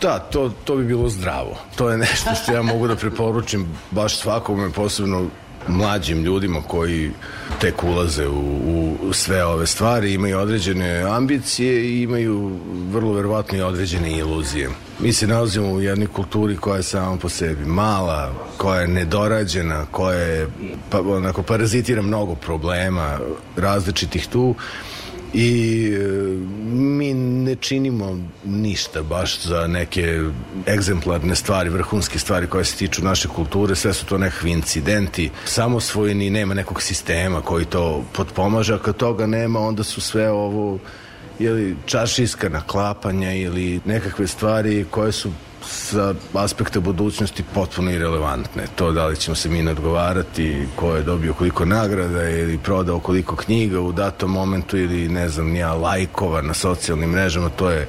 Da, 0.02 0.20
to, 0.20 0.52
to 0.64 0.76
bi 0.76 0.84
bilo 0.84 1.10
zdravo. 1.10 1.58
To 1.76 1.90
je 1.90 1.98
nešto 1.98 2.30
što 2.44 2.54
ja 2.54 2.62
mogu 2.62 2.88
da 2.88 2.96
preporučim 2.96 3.68
baš 3.92 4.18
svakome, 4.18 4.72
posebno 4.72 5.28
mlađim 5.68 6.24
ljudima 6.24 6.62
koji 6.68 7.12
tek 7.60 7.84
ulaze 7.84 8.28
u, 8.28 8.96
u 9.02 9.14
sve 9.14 9.46
ove 9.46 9.68
stvari, 9.68 10.14
imaju 10.14 10.40
određene 10.40 11.02
ambicije 11.02 11.86
i 11.86 12.02
imaju 12.02 12.60
vrlo 12.92 13.14
verovatno 13.14 13.58
i 13.58 13.62
određene 13.62 14.18
iluzije. 14.18 14.70
Mi 15.02 15.14
se 15.14 15.28
nalazimo 15.28 15.72
u 15.72 15.82
jednoj 15.82 16.08
kulturi 16.08 16.58
koja 16.58 16.78
je 16.78 16.84
sama 16.84 17.18
po 17.18 17.30
sebi 17.30 17.66
mala, 17.66 18.34
koja 18.58 18.82
je 18.82 18.88
nedorađena, 18.88 19.86
koja 19.92 20.18
je, 20.18 20.48
pa, 20.90 21.02
onako, 21.02 21.44
parazitira 21.44 22.02
mnogo 22.02 22.36
problema 22.36 23.20
različitih 23.56 24.28
tu 24.28 24.56
i 25.34 25.92
e, 25.94 26.08
mi 26.74 27.14
ne 27.14 27.56
činimo 27.56 28.20
ništa 28.46 29.04
baš 29.04 29.42
za 29.42 29.68
neke 29.68 30.22
egzemplarne 30.68 31.36
stvari, 31.36 31.70
vrhunske 31.70 32.20
stvari 32.20 32.48
koje 32.48 32.66
se 32.66 32.76
tiču 32.76 33.04
naše 33.04 33.28
kulture, 33.28 33.76
sve 33.76 33.94
su 33.94 34.06
to 34.06 34.18
nekakvi 34.18 34.52
incidenti, 34.52 35.30
samosvojeni, 35.46 36.30
nema 36.30 36.54
nekog 36.54 36.82
sistema 36.82 37.42
koji 37.42 37.66
to 37.66 38.04
potpomaže, 38.14 38.74
a 38.74 38.78
kad 38.78 38.98
toga 38.98 39.28
nema, 39.28 39.60
onda 39.60 39.84
su 39.84 40.02
sve 40.02 40.32
ovo 40.32 40.80
ili 41.42 41.76
čašijska 41.86 42.50
naklapanja 42.50 43.34
ili 43.34 43.80
nekakve 43.86 44.28
stvari 44.28 44.86
koje 44.92 45.12
su 45.12 45.32
sa 45.66 46.14
aspekta 46.34 46.80
budućnosti 46.80 47.44
potpuno 47.54 47.92
irelevantne. 47.92 48.64
To 48.76 48.92
da 48.92 49.06
li 49.08 49.16
ćemo 49.16 49.36
se 49.36 49.50
mi 49.50 49.64
nadgovarati, 49.64 50.68
ko 50.76 50.96
je 50.96 51.04
dobio 51.04 51.34
koliko 51.34 51.66
nagrada 51.66 52.30
ili 52.30 52.58
prodao 52.58 53.00
koliko 53.00 53.36
knjiga 53.36 53.80
u 53.80 53.92
datom 53.92 54.32
momentu 54.32 54.78
ili 54.78 55.10
ne 55.10 55.30
znam, 55.30 55.50
nija 55.50 55.74
lajkova 55.74 56.42
na 56.42 56.54
socijalnim 56.54 57.10
mrežama, 57.10 57.50
to 57.50 57.70
je 57.70 57.88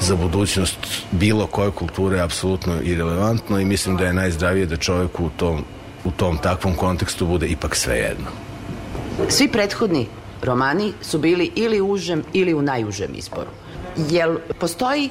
za 0.00 0.16
budućnost 0.16 0.78
bilo 1.10 1.46
koje 1.46 1.70
kulture 1.70 2.20
apsolutno 2.20 2.74
irelevantno 2.82 3.60
i 3.60 3.64
mislim 3.64 3.96
da 3.96 4.06
je 4.06 4.12
najzdravije 4.12 4.66
da 4.66 4.76
čovjek 4.76 5.20
u 5.20 5.30
tom, 5.36 5.64
u 6.04 6.10
tom 6.10 6.38
takvom 6.38 6.74
kontekstu 6.74 7.26
bude 7.26 7.46
ipak 7.46 7.76
svejedno. 7.76 8.26
Svi 9.28 9.48
prethodni 9.48 10.06
romani 10.42 10.92
su 11.02 11.18
bili 11.18 11.52
ili 11.54 11.80
u 11.80 11.90
užem 11.90 12.24
ili 12.32 12.54
u 12.54 12.62
najužem 12.62 13.10
izboru. 13.14 13.50
Jel 13.96 14.36
postoji 14.60 15.10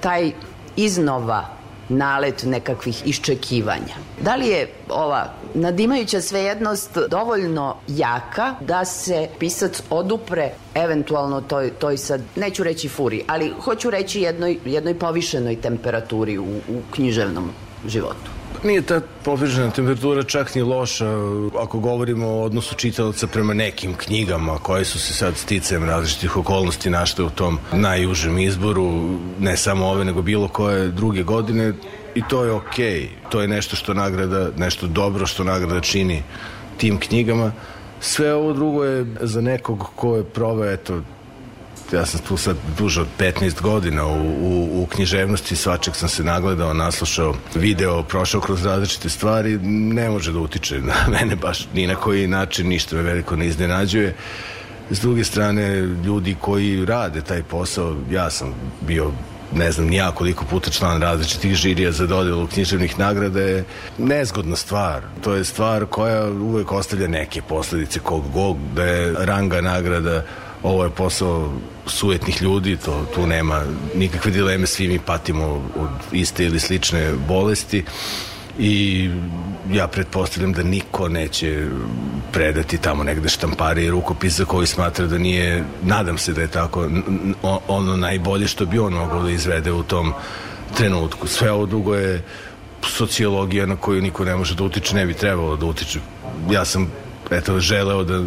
taj 0.00 0.32
iznova 0.76 1.54
nalet 1.88 2.44
nekakvih 2.44 3.02
iščekivanja. 3.06 3.96
Da 4.20 4.34
li 4.36 4.48
je 4.48 4.68
ova 4.88 5.32
nadimajuća 5.54 6.20
svejednost 6.20 6.98
dovoljno 7.10 7.76
jaka 7.88 8.54
da 8.60 8.84
se 8.84 9.28
pisac 9.38 9.82
odupre 9.90 10.50
eventualno 10.74 11.40
toj, 11.40 11.70
toj 11.70 11.96
sad, 11.96 12.20
neću 12.36 12.62
reći 12.62 12.88
furi, 12.88 13.24
ali 13.26 13.52
hoću 13.60 13.90
reći 13.90 14.20
jednoj, 14.20 14.58
jednoj 14.64 14.98
povišenoj 14.98 15.60
temperaturi 15.60 16.38
u, 16.38 16.56
u 16.68 16.80
književnom 16.90 17.50
životu? 17.86 18.43
Nije 18.64 18.82
ta 18.82 19.00
povežena 19.24 19.70
temperatura 19.70 20.22
čak 20.22 20.54
ni 20.54 20.62
loša 20.62 21.06
ako 21.60 21.78
govorimo 21.78 22.28
o 22.28 22.42
odnosu 22.42 22.74
čitalaca 22.74 23.26
prema 23.26 23.54
nekim 23.54 23.94
knjigama 23.94 24.58
koje 24.58 24.84
su 24.84 24.98
se 24.98 25.14
sad 25.14 25.36
sticajem 25.36 25.84
različitih 25.84 26.36
okolnosti 26.36 26.90
našle 26.90 27.24
u 27.24 27.30
tom 27.30 27.58
najužem 27.72 28.38
izboru, 28.38 29.08
ne 29.40 29.56
samo 29.56 29.86
ove 29.86 30.04
nego 30.04 30.22
bilo 30.22 30.48
koje 30.48 30.88
druge 30.88 31.22
godine 31.22 31.72
i 32.14 32.22
to 32.28 32.44
je 32.44 32.52
okej. 32.52 33.00
Okay. 33.00 33.08
To 33.28 33.40
je 33.40 33.48
nešto 33.48 33.76
što 33.76 33.94
nagrada, 33.94 34.50
nešto 34.56 34.86
dobro 34.86 35.26
što 35.26 35.44
nagrada 35.44 35.80
čini 35.80 36.22
tim 36.76 36.98
knjigama. 36.98 37.52
Sve 38.00 38.34
ovo 38.34 38.52
drugo 38.52 38.84
je 38.84 39.06
za 39.20 39.40
nekog 39.40 39.90
ko 39.96 40.16
je 40.16 40.24
proveo 40.24 40.72
eto 40.72 41.00
ja 41.92 42.06
sam 42.06 42.20
tu 42.28 42.36
sad 42.36 42.56
duže 42.78 43.00
od 43.00 43.08
15 43.18 43.60
godina 43.62 44.06
u, 44.06 44.20
u, 44.40 44.82
u 44.82 44.86
književnosti, 44.86 45.56
svačeg 45.56 45.94
sam 45.96 46.08
se 46.08 46.24
nagledao, 46.24 46.74
naslušao 46.74 47.34
video, 47.54 48.02
prošao 48.02 48.40
kroz 48.40 48.64
različite 48.64 49.08
stvari, 49.08 49.58
ne 49.62 50.10
može 50.10 50.32
da 50.32 50.38
utiče 50.38 50.80
na 50.80 50.94
mene 51.12 51.36
baš 51.36 51.68
ni 51.74 51.86
na 51.86 51.94
koji 51.94 52.26
način, 52.26 52.68
ništa 52.68 52.96
me 52.96 53.02
veliko 53.02 53.36
ne 53.36 53.46
iznenađuje. 53.46 54.14
S 54.90 55.00
druge 55.00 55.24
strane, 55.24 55.80
ljudi 55.80 56.36
koji 56.40 56.84
rade 56.84 57.20
taj 57.20 57.42
posao, 57.42 57.96
ja 58.10 58.30
sam 58.30 58.54
bio 58.80 59.12
ne 59.54 59.72
znam 59.72 59.86
nija 59.86 60.10
koliko 60.10 60.44
puta 60.44 60.70
član 60.70 61.02
različitih 61.02 61.54
žirija 61.54 61.92
za 61.92 62.06
dodelu 62.06 62.46
književnih 62.46 62.98
nagrada 62.98 63.40
je 63.40 63.64
nezgodna 63.98 64.56
stvar. 64.56 65.02
To 65.24 65.34
je 65.34 65.44
stvar 65.44 65.86
koja 65.86 66.26
uvek 66.26 66.72
ostavlja 66.72 67.08
neke 67.08 67.42
posledice 67.42 68.00
kog 68.00 68.32
god 68.32 68.56
da 68.74 68.84
je 68.84 69.14
ranga 69.18 69.60
nagrada 69.60 70.24
ovo 70.64 70.84
je 70.84 70.90
posao 70.90 71.52
sujetnih 71.86 72.42
ljudi, 72.42 72.76
to, 72.76 73.06
tu 73.14 73.26
nema 73.26 73.62
nikakve 73.94 74.30
dileme, 74.30 74.66
svi 74.66 74.88
mi 74.88 74.98
patimo 74.98 75.44
od 75.76 75.90
iste 76.12 76.44
ili 76.44 76.60
slične 76.60 77.12
bolesti 77.28 77.84
i 78.58 79.10
ja 79.72 79.88
pretpostavljam 79.88 80.52
da 80.52 80.62
niko 80.62 81.08
neće 81.08 81.66
predati 82.32 82.78
tamo 82.78 83.04
negde 83.04 83.28
štampari 83.28 83.84
i 83.84 83.90
rukopis 83.90 84.36
za 84.36 84.44
koji 84.44 84.66
smatra 84.66 85.06
da 85.06 85.18
nije, 85.18 85.64
nadam 85.82 86.18
se 86.18 86.32
da 86.32 86.40
je 86.40 86.48
tako 86.48 86.88
ono 87.68 87.96
najbolje 87.96 88.48
što 88.48 88.66
bi 88.66 88.78
on 88.78 88.92
mogao 88.92 89.22
da 89.22 89.30
izvede 89.30 89.72
u 89.72 89.82
tom 89.82 90.12
trenutku. 90.76 91.28
Sve 91.28 91.52
ovo 91.52 91.66
dugo 91.66 91.94
je 91.94 92.22
sociologija 92.82 93.66
na 93.66 93.76
koju 93.76 94.02
niko 94.02 94.24
ne 94.24 94.36
može 94.36 94.54
da 94.54 94.64
utiče, 94.64 94.96
ne 94.96 95.06
bi 95.06 95.14
trebalo 95.14 95.56
da 95.56 95.66
utiče. 95.66 96.00
Ja 96.50 96.64
sam 96.64 96.92
eto, 97.30 97.60
želeo 97.60 98.04
da 98.04 98.22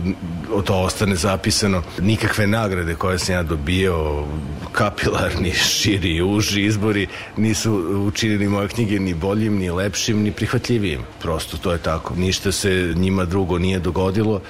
to 0.66 0.76
ostane 0.76 1.16
zapisano. 1.16 1.84
Nikakve 2.00 2.48
nagrade 2.48 2.96
koje 2.96 3.20
sam 3.20 3.36
ja 3.36 3.44
dobio, 3.44 4.26
kapilarni, 4.72 5.52
širi, 5.52 6.22
uži 6.22 6.64
izbori, 6.66 7.08
nisu 7.38 7.74
učinili 8.08 8.48
moje 8.48 8.68
knjige 8.68 9.00
ni 9.00 9.14
boljim, 9.14 9.58
ni 9.58 9.70
lepšim, 9.70 10.22
ni 10.22 10.32
prihvatljivijim. 10.32 11.02
Prosto 11.22 11.58
to 11.58 11.72
je 11.72 11.78
tako. 11.78 12.16
Ništa 12.16 12.52
se 12.52 12.94
njima 12.96 13.26
drugo 13.26 13.58
nije 13.58 13.80
dogodilo 13.80 14.42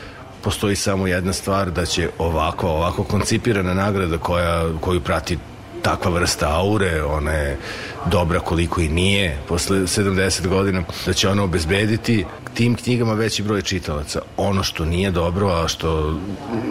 postoji 0.42 0.76
samo 0.76 1.08
jedna 1.08 1.34
stvar 1.34 1.72
da 1.72 1.86
će 1.86 2.10
ovako, 2.18 2.70
ovako 2.70 3.04
koncipirana 3.04 3.74
nagrada 3.74 4.18
koja, 4.18 4.70
koju 4.82 5.02
prati 5.02 5.38
takva 5.82 6.12
vrsta 6.12 6.48
aure, 6.50 7.04
ona 7.04 7.32
je 7.32 7.58
dobra 8.06 8.40
koliko 8.40 8.82
i 8.82 8.90
nije 8.90 9.38
posle 9.48 9.78
70 9.78 10.48
godina, 10.48 10.84
da 11.06 11.14
će 11.14 11.30
ona 11.30 11.44
obezbediti 11.44 12.26
tim 12.54 12.76
knjigama 12.76 13.14
veći 13.14 13.44
broj 13.44 13.62
čitalaca. 13.62 14.22
Ono 14.38 14.64
što 14.64 14.86
nije 14.86 15.12
dobro, 15.12 15.48
a 15.48 15.68
što 15.68 16.20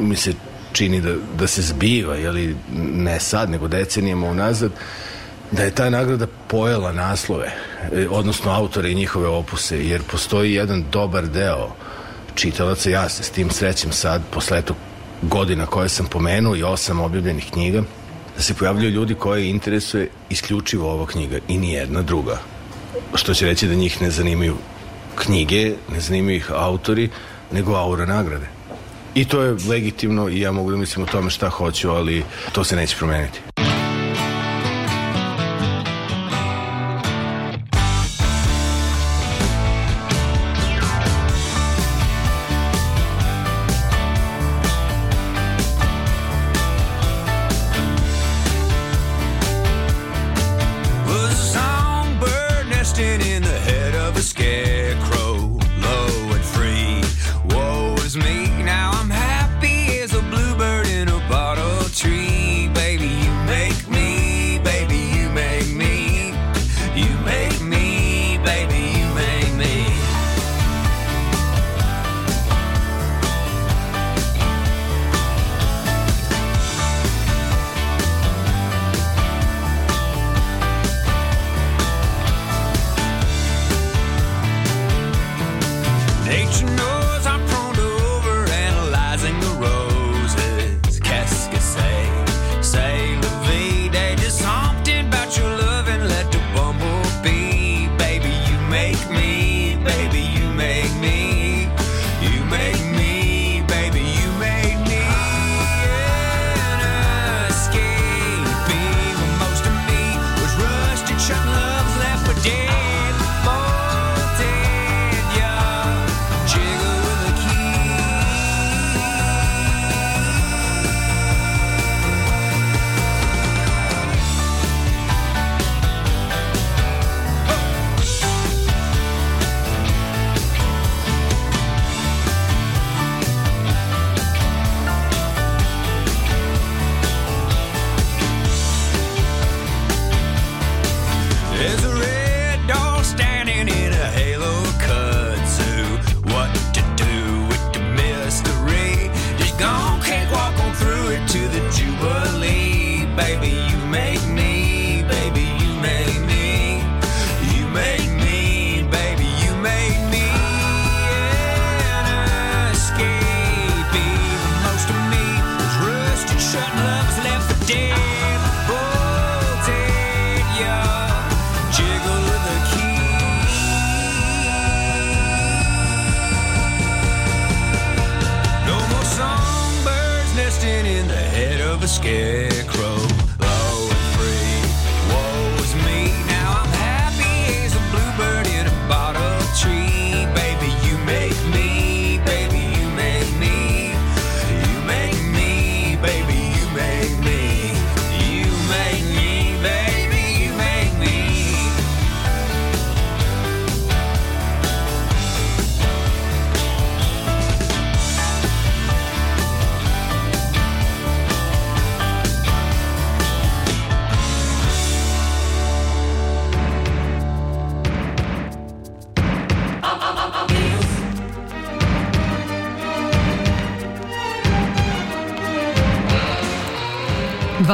mi 0.00 0.16
se 0.16 0.32
čini 0.72 1.00
da, 1.00 1.14
da 1.38 1.46
se 1.46 1.62
zbiva, 1.62 2.14
jeli, 2.14 2.56
ne 2.94 3.20
sad, 3.20 3.50
nego 3.50 3.68
decenijama 3.68 4.26
unazad, 4.26 4.72
da 5.50 5.62
je 5.62 5.70
ta 5.70 5.90
nagrada 5.90 6.26
pojela 6.48 6.92
naslove, 6.92 7.52
e, 7.92 8.08
odnosno 8.10 8.50
autore 8.50 8.90
i 8.90 8.94
njihove 8.94 9.28
opuse, 9.28 9.86
jer 9.86 10.02
postoji 10.02 10.54
jedan 10.54 10.84
dobar 10.92 11.26
deo 11.28 11.68
čitalaca, 12.34 12.90
ja 12.90 13.08
se 13.08 13.22
s 13.22 13.30
tim 13.30 13.50
srećem 13.50 13.92
sad, 13.92 14.22
posle 14.30 14.58
eto 14.58 14.74
godina 15.22 15.66
koje 15.66 15.88
sam 15.88 16.06
pomenuo 16.06 16.56
i 16.56 16.62
osam 16.62 17.00
objavljenih 17.00 17.50
knjiga, 17.52 17.82
da 18.36 18.42
se 18.42 18.54
pojavljaju 18.54 18.90
ljudi 18.90 19.14
koje 19.14 19.50
interesuje 19.50 20.08
isključivo 20.30 20.92
ova 20.92 21.06
knjiga 21.06 21.38
i 21.48 21.58
ni 21.58 21.72
jedna 21.72 22.02
druga. 22.02 22.38
Što 23.14 23.34
će 23.34 23.46
reći 23.46 23.68
da 23.68 23.74
njih 23.74 24.02
ne 24.02 24.10
zanimaju 24.10 24.56
knjige, 25.14 25.74
ne 25.92 26.00
zanimaju 26.00 26.36
ih 26.36 26.50
autori, 26.52 27.08
nego 27.52 27.74
aura 27.74 28.06
nagrade. 28.06 28.46
I 29.14 29.24
to 29.24 29.42
je 29.42 29.56
legitimno 29.68 30.28
i 30.28 30.40
ja 30.40 30.52
mogu 30.52 30.70
da 30.70 30.76
mislim 30.76 31.04
o 31.04 31.08
tome 31.12 31.30
šta 31.30 31.48
hoću, 31.48 31.90
ali 31.90 32.24
to 32.52 32.64
se 32.64 32.76
neće 32.76 32.96
promeniti. 32.96 33.45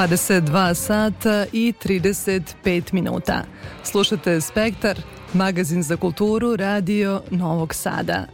22 0.06 0.74
sata 0.74 1.46
i 1.52 1.72
35 1.84 2.92
minuta. 2.92 3.42
Slušate 3.82 4.40
Spektar, 4.40 4.98
magazin 5.32 5.82
za 5.82 5.96
kulturu, 5.96 6.56
radio 6.56 7.22
Novog 7.30 7.74
Sada. 7.74 8.26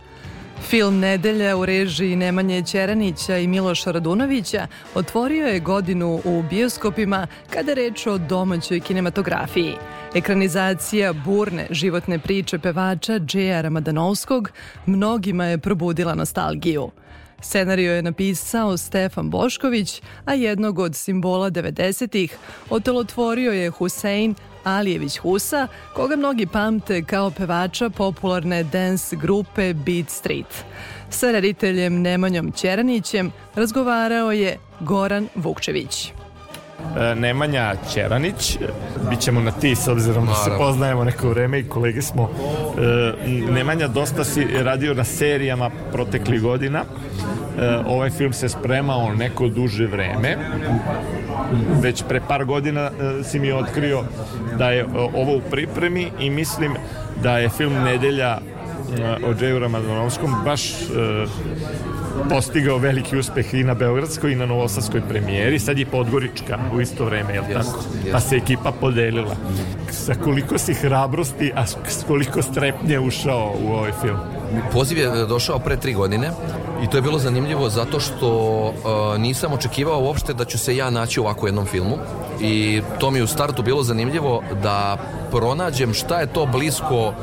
Film 0.68 0.98
Nedelja 0.98 1.57
u 1.57 1.66
režiji 1.66 2.16
Nemanje 2.16 2.62
Ćeranića 2.62 3.38
i 3.38 3.46
Miloša 3.46 3.90
Radunovića 3.90 4.66
otvorio 4.94 5.46
je 5.46 5.61
godinu 5.61 6.20
u 6.24 6.42
bioskopima 6.50 7.26
kada 7.50 7.74
reč 7.74 8.07
o 8.07 8.18
domaćoj 8.18 8.81
kinematografiji. 8.81 9.74
Ekranizacija 10.14 11.12
burne 11.12 11.66
životne 11.70 12.18
priče 12.18 12.59
pevača 12.59 13.18
Džeja 13.18 13.61
Ramadanovskog 13.61 14.50
mnogima 14.87 15.44
je 15.44 15.59
probudila 15.59 16.14
nostalgiju. 16.14 16.90
Scenario 17.40 17.92
je 17.92 18.03
napisao 18.03 18.77
Stefan 18.77 19.31
Bošković, 19.31 20.03
a 20.24 20.35
jednog 20.35 20.79
od 20.79 20.96
simbola 20.96 21.51
90-ih 21.51 22.37
otelotvorio 22.70 23.53
je 23.53 23.70
Husein 23.70 24.35
Alijević 24.64 25.18
Husa, 25.18 25.68
koga 25.94 26.16
mnogi 26.16 26.46
pamte 26.46 27.05
kao 27.05 27.31
pevača 27.31 27.90
popularne 27.90 28.62
dance 28.62 29.16
grupe 29.16 29.74
Beat 29.74 30.11
Street. 30.11 30.64
Sa 31.11 31.31
rediteljem 31.31 32.03
Nemanjom 32.03 32.53
Ćeranićem 32.53 33.33
razgovarao 33.55 34.33
je 34.33 34.59
Goran 34.81 35.29
Vukčević. 35.35 36.17
E, 36.79 37.14
Nemanja 37.14 37.75
Ćeranić, 37.93 38.59
bit 39.11 39.21
ćemo 39.21 39.41
na 39.41 39.51
ti 39.51 39.77
s 39.77 39.88
obzirom 39.88 40.27
da 40.27 40.35
se 40.35 40.51
poznajemo 40.59 41.05
neko 41.05 41.29
vreme 41.29 41.59
i 41.59 41.69
kolege 41.69 42.03
smo. 42.03 42.31
E, 42.79 43.53
Nemanja 43.53 43.88
dosta 43.88 44.25
si 44.25 44.47
radio 44.62 44.95
na 44.95 45.05
serijama 45.05 45.71
proteklih 45.93 46.43
godina. 46.43 46.79
E, 46.79 47.77
Ovaj 47.87 48.11
film 48.11 48.33
se 48.33 48.49
spremao 48.49 49.14
neko 49.14 49.49
duže 49.49 49.87
vreme. 49.87 50.37
Već 51.83 52.05
pre 52.09 52.21
par 52.29 52.45
godina 52.45 52.91
si 53.25 53.38
mi 53.38 53.53
otkrio 53.53 54.03
da 54.59 54.71
je 54.71 54.87
ovo 55.14 55.37
u 55.37 55.41
pripremi 55.51 56.11
i 56.21 56.31
mislim 56.31 56.75
da 57.23 57.38
je 57.38 57.49
film 57.49 57.73
Nedelja 57.85 58.38
o 59.27 59.35
Džeju 59.35 59.59
Ramadanovskom 59.59 60.35
baš 60.45 60.62
postigao 62.28 62.78
veliki 62.78 63.16
uspeh 63.16 63.54
i 63.54 63.64
na 63.64 63.74
Beogradskoj 63.74 64.33
i 64.33 64.37
na 64.37 64.46
Novosadskoj 64.46 65.00
premijeri. 65.09 65.59
Sad 65.59 65.78
je 65.78 65.87
Podgorička 65.87 66.59
u 66.74 66.81
isto 66.81 67.04
vreme, 67.04 67.35
jel 67.35 67.44
tako? 67.52 67.85
Pa 68.12 68.20
se 68.20 68.37
ekipa 68.37 68.72
podelila. 68.81 69.37
Sa 69.90 70.14
koliko 70.14 70.59
si 70.59 70.74
hrabrosti, 70.74 71.52
a 71.54 71.66
s 71.66 72.04
koliko 72.07 72.42
strepnje 72.42 72.98
ušao 72.98 73.54
u 73.64 73.72
ovaj 73.72 73.92
film? 74.00 74.38
Poziv 74.73 74.99
je 74.99 75.27
došao 75.27 75.59
pre 75.59 75.77
tri 75.77 75.95
godine 75.95 76.31
i 76.83 76.91
to 76.91 76.97
je 76.97 77.03
bilo 77.03 77.19
zanimljivo 77.19 77.69
zato 77.69 78.01
što 78.01 78.29
uh, 78.67 79.21
nisam 79.21 79.53
očekivao 79.53 80.01
uopšte 80.01 80.35
da 80.35 80.45
ću 80.45 80.59
se 80.59 80.77
ja 80.77 80.91
naći 80.91 81.21
u 81.21 81.23
ovako 81.23 81.47
jednom 81.47 81.67
filmu 81.67 81.97
i 82.41 82.83
to 82.99 83.11
mi 83.11 83.23
u 83.23 83.27
startu 83.27 83.63
bilo 83.63 83.83
zanimljivo 83.83 84.43
da 84.63 84.97
pronađem 85.31 85.95
šta 85.95 86.21
je 86.21 86.27
to 86.27 86.47
blisko 86.47 87.07
uh, 87.09 87.15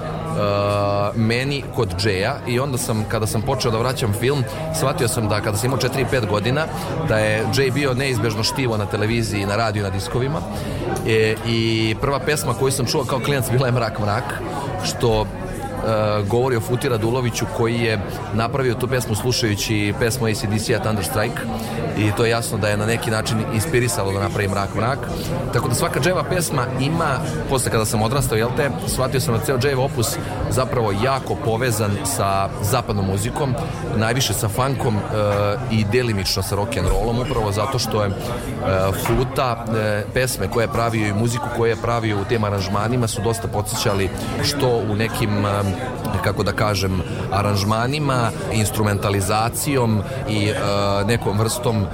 meni 1.15 1.63
kod 1.75 1.95
Džeja 1.97 2.35
i 2.47 2.59
onda 2.59 2.77
sam, 2.77 3.05
kada 3.09 3.27
sam 3.27 3.41
počeo 3.41 3.71
da 3.71 3.77
vraćam 3.77 4.13
film, 4.13 4.43
shvatio 4.77 5.07
sam 5.07 5.29
da 5.29 5.41
kada 5.41 5.57
sam 5.57 5.65
imao 5.65 5.79
4 5.79 6.01
i 6.01 6.05
5 6.15 6.29
godina, 6.29 6.65
da 7.07 7.17
je 7.17 7.45
Džej 7.53 7.71
bio 7.71 7.93
neizbežno 7.93 8.43
štivo 8.43 8.77
na 8.77 8.85
televiziji, 8.85 9.45
na 9.45 9.55
radiju, 9.55 9.83
na 9.83 9.89
diskovima. 9.89 10.39
E, 11.07 11.35
i 11.47 11.95
prva 12.01 12.19
pesma 12.19 12.53
koju 12.53 12.71
sam 12.71 12.85
čuo 12.85 13.03
kao 13.03 13.19
klinac 13.19 13.49
bila 13.51 13.65
je 13.65 13.71
Mrak 13.71 13.99
Mrak, 13.99 14.23
što 14.83 15.25
govori 16.27 16.55
o 16.55 16.61
Futi 16.61 16.89
Raduloviću 16.89 17.45
koji 17.57 17.79
je 17.79 17.99
napravio 18.33 18.73
tu 18.73 18.87
pesmu 18.87 19.15
slušajući 19.15 19.93
pesmu 19.99 20.27
ACDC-a 20.27 20.79
Thunderstrike 20.79 21.41
i 21.97 22.11
to 22.17 22.25
je 22.25 22.31
jasno 22.31 22.57
da 22.57 22.67
je 22.67 22.77
na 22.77 22.85
neki 22.85 23.11
način 23.11 23.37
inspirisalo 23.53 24.11
da 24.11 24.19
napravi 24.19 24.47
Mrak 24.47 24.75
Mrak. 24.75 24.99
Tako 25.53 25.67
da 25.67 25.75
svaka 25.75 25.99
dževa 25.99 26.23
pesma 26.23 26.65
ima 26.79 27.19
posle 27.49 27.71
kada 27.71 27.85
sam 27.85 28.01
odrastao, 28.01 28.37
jel 28.37 28.49
te, 28.57 28.69
shvatio 28.87 29.19
sam 29.19 29.33
da 29.33 29.39
ceo 29.39 29.57
džev 29.57 29.81
opus 29.81 30.17
zapravo 30.49 30.91
jako 31.03 31.35
povezan 31.45 31.91
sa 32.05 32.49
zapadnom 32.61 33.05
muzikom 33.05 33.55
najviše 33.97 34.33
sa 34.33 34.49
funkom 34.49 34.95
uh, 34.95 35.01
i 35.71 35.85
delimično 35.91 36.43
sa 36.43 36.55
rock 36.55 36.77
and 36.77 36.87
rollom 36.87 37.19
upravo 37.19 37.51
zato 37.51 37.79
što 37.79 38.03
je 38.03 38.07
uh, 38.07 38.15
Futa 39.05 39.65
uh, 39.67 39.75
pesme 40.13 40.47
koje 40.47 40.63
je 40.63 40.67
pravio 40.73 41.07
i 41.07 41.13
muziku 41.13 41.45
koje 41.57 41.69
je 41.69 41.75
pravio 41.75 42.21
u 42.21 42.25
tem 42.25 42.43
aranžmanima 42.43 43.07
su 43.07 43.21
dosta 43.21 43.47
podsjećali 43.47 44.09
što 44.43 44.67
u 44.89 44.95
nekim 44.95 45.29
um, 45.29 45.45
kako 46.23 46.43
da 46.43 46.51
kažem 46.51 47.01
aranžmanima, 47.31 48.31
instrumentalizacijom 48.53 50.01
i 50.29 50.49
uh, 50.49 51.07
nekom 51.07 51.39
vrstom 51.39 51.81
uh, 51.81 51.87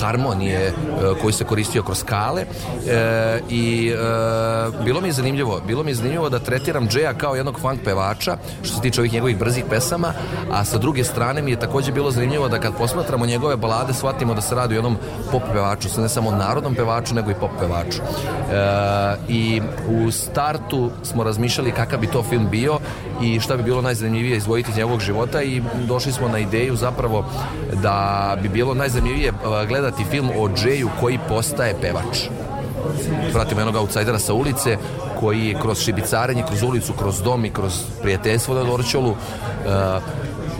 harmonije 0.00 0.72
uh, 0.72 1.20
koji 1.22 1.32
se 1.32 1.44
koristio 1.44 1.82
kroz 1.82 1.98
skale. 1.98 2.44
E, 2.88 3.40
i 3.48 3.92
uh, 3.92 4.84
bilo 4.84 5.00
mi 5.00 5.08
je 5.08 5.12
zanimljivo 5.12 5.60
bilo 5.66 5.82
mi 5.82 5.90
je 5.90 5.94
zanimljivo 5.94 6.28
da 6.28 6.38
tretiram 6.38 6.88
Džeja 6.88 7.14
kao 7.14 7.34
jednog 7.34 7.60
funk 7.60 7.80
pevača 7.84 8.36
što 8.62 8.74
se 8.74 8.80
tiče 8.80 9.00
ovih 9.00 9.12
njegovih 9.12 9.38
brzih 9.38 9.64
pesama 9.70 10.12
a 10.52 10.64
sa 10.64 10.78
druge 10.78 11.04
strane 11.04 11.42
mi 11.42 11.50
je 11.50 11.60
takođe 11.60 11.92
bilo 11.92 12.10
zanimljivo 12.10 12.48
da 12.48 12.60
kad 12.60 12.76
posmatramo 12.78 13.26
njegove 13.26 13.56
balade 13.56 13.94
shvatimo 13.94 14.34
da 14.34 14.40
se 14.40 14.54
radi 14.54 14.74
o 14.74 14.78
jednom 14.78 14.96
pop 15.30 15.42
pevaču 15.52 15.88
ne 16.00 16.08
samo 16.08 16.30
narodnom 16.30 16.74
pevaču 16.74 17.14
nego 17.14 17.30
i 17.30 17.34
pop 17.34 17.50
pevaču. 17.60 17.98
E, 17.98 19.16
i 19.28 19.62
u 19.88 20.10
startu 20.10 20.90
smo 21.02 21.24
razmišljali 21.24 21.72
kakav 21.72 22.00
bi 22.00 22.06
to 22.06 22.22
film 22.22 22.48
bio 22.50 22.78
i 23.24 23.40
šta 23.40 23.56
bi 23.56 23.62
bilo 23.62 23.82
najzanimljivije 23.82 24.36
izdvojiti 24.36 24.70
iz 24.70 24.76
njegovog 24.76 25.00
života 25.00 25.42
i 25.42 25.62
došli 25.88 26.12
smo 26.12 26.28
na 26.28 26.38
ideju 26.38 26.76
zapravo 26.76 27.24
da 27.82 28.36
bi 28.42 28.48
bilo 28.48 28.74
najzanimljivije 28.74 29.30
uh, 29.30 29.68
gledati 29.68 30.04
film 30.04 30.30
o 30.38 30.48
Džeju 30.48 30.88
koji 31.00 31.18
postaje 31.28 31.74
pevač. 31.80 32.18
Pratimo 33.32 33.60
jednog 33.60 33.76
outsidera 33.76 34.18
sa 34.18 34.34
ulice 34.34 34.76
koji 35.20 35.56
kroz 35.62 35.78
šibicarenje, 35.78 36.44
kroz 36.48 36.62
ulicu, 36.62 36.92
kroz 36.92 37.22
dom 37.22 37.44
i 37.44 37.50
kroz 37.50 37.72
prijateljstvo 38.02 38.54
na 38.54 38.64
Dorčolu 38.64 39.10
uh, 39.10 39.16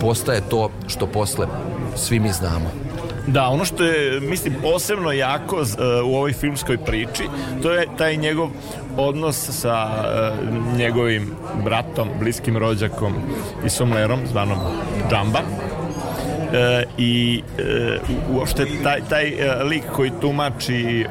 postaje 0.01 0.41
to 0.41 0.69
što 0.87 1.07
posle 1.07 1.47
svi 1.95 2.19
mi 2.19 2.31
znamo. 2.31 2.84
Da, 3.27 3.47
ono 3.47 3.65
što 3.65 3.83
je, 3.83 4.19
mislim, 4.19 4.53
posebno 4.61 5.11
jako 5.11 5.55
uh, 5.55 5.67
u 6.05 6.15
ovoj 6.15 6.33
filmskoj 6.33 6.77
priči, 6.77 7.23
to 7.61 7.71
je 7.71 7.87
taj 7.97 8.17
njegov 8.17 8.49
odnos 8.97 9.49
sa 9.49 9.87
uh, 9.89 10.77
njegovim 10.77 11.31
bratom, 11.63 12.09
bliskim 12.19 12.57
rođakom 12.57 13.13
i 13.65 13.69
somlerom, 13.69 14.19
zvanom 14.31 14.57
Džamba. 15.09 15.39
E, 16.53 16.83
i 16.97 17.41
e, 17.57 17.99
uopšte 18.31 18.65
taj, 18.83 19.01
taj 19.09 19.27
e, 19.27 19.63
lik 19.63 19.83
koji 19.93 20.11
tumači 20.21 21.05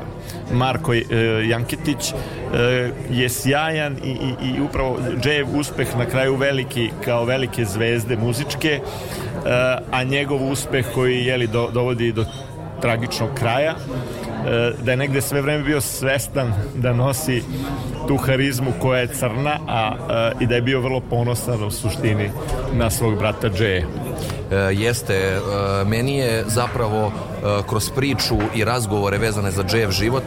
Marko 0.53 0.95
e, 0.95 1.03
Janketić 1.49 2.13
e, 2.13 2.91
je 3.11 3.29
sjajan 3.29 3.97
i, 4.05 4.11
i, 4.11 4.57
i 4.57 4.61
upravo 4.61 4.99
Džejev 5.21 5.59
uspeh 5.59 5.97
na 5.97 6.07
kraju 6.07 6.37
veliki 6.37 6.91
kao 7.05 7.25
velike 7.25 7.65
zvezde 7.65 8.17
muzičke 8.17 8.71
e, 8.71 8.81
a 9.91 10.05
njegov 10.05 10.51
uspeh 10.51 10.87
koji 10.95 11.25
jeli, 11.25 11.47
do, 11.47 11.71
dovodi 11.73 12.13
do 12.13 12.25
tragičnog 12.81 13.29
kraja 13.35 13.75
da 14.83 14.91
je 14.91 14.97
negde 14.97 15.21
sve 15.21 15.43
vreme 15.43 15.65
bio 15.65 15.81
svestan 15.81 16.53
da 16.75 16.93
nosi 16.93 17.43
tu 18.09 18.17
harizmu 18.17 18.73
koja 18.81 19.01
je 19.01 19.07
crna 19.07 19.59
a, 19.69 19.93
e, 20.11 20.45
i 20.45 20.47
da 20.47 20.55
je 20.55 20.63
bio 20.63 20.81
vrlo 20.81 21.01
ponosan 21.01 21.65
u 21.65 21.71
suštini 21.71 22.31
na 22.73 22.91
svog 22.91 23.19
brata 23.19 23.49
Džeja. 23.49 23.87
E, 24.51 24.57
jeste, 24.57 25.15
e, 25.15 25.41
meni 25.87 26.17
je 26.17 26.45
zapravo 26.47 27.13
kroz 27.69 27.91
priču 27.91 28.37
i 28.55 28.65
razgovore 28.65 29.19
vezane 29.19 29.51
za 29.51 29.65
Džejev 29.65 29.91
život 29.91 30.23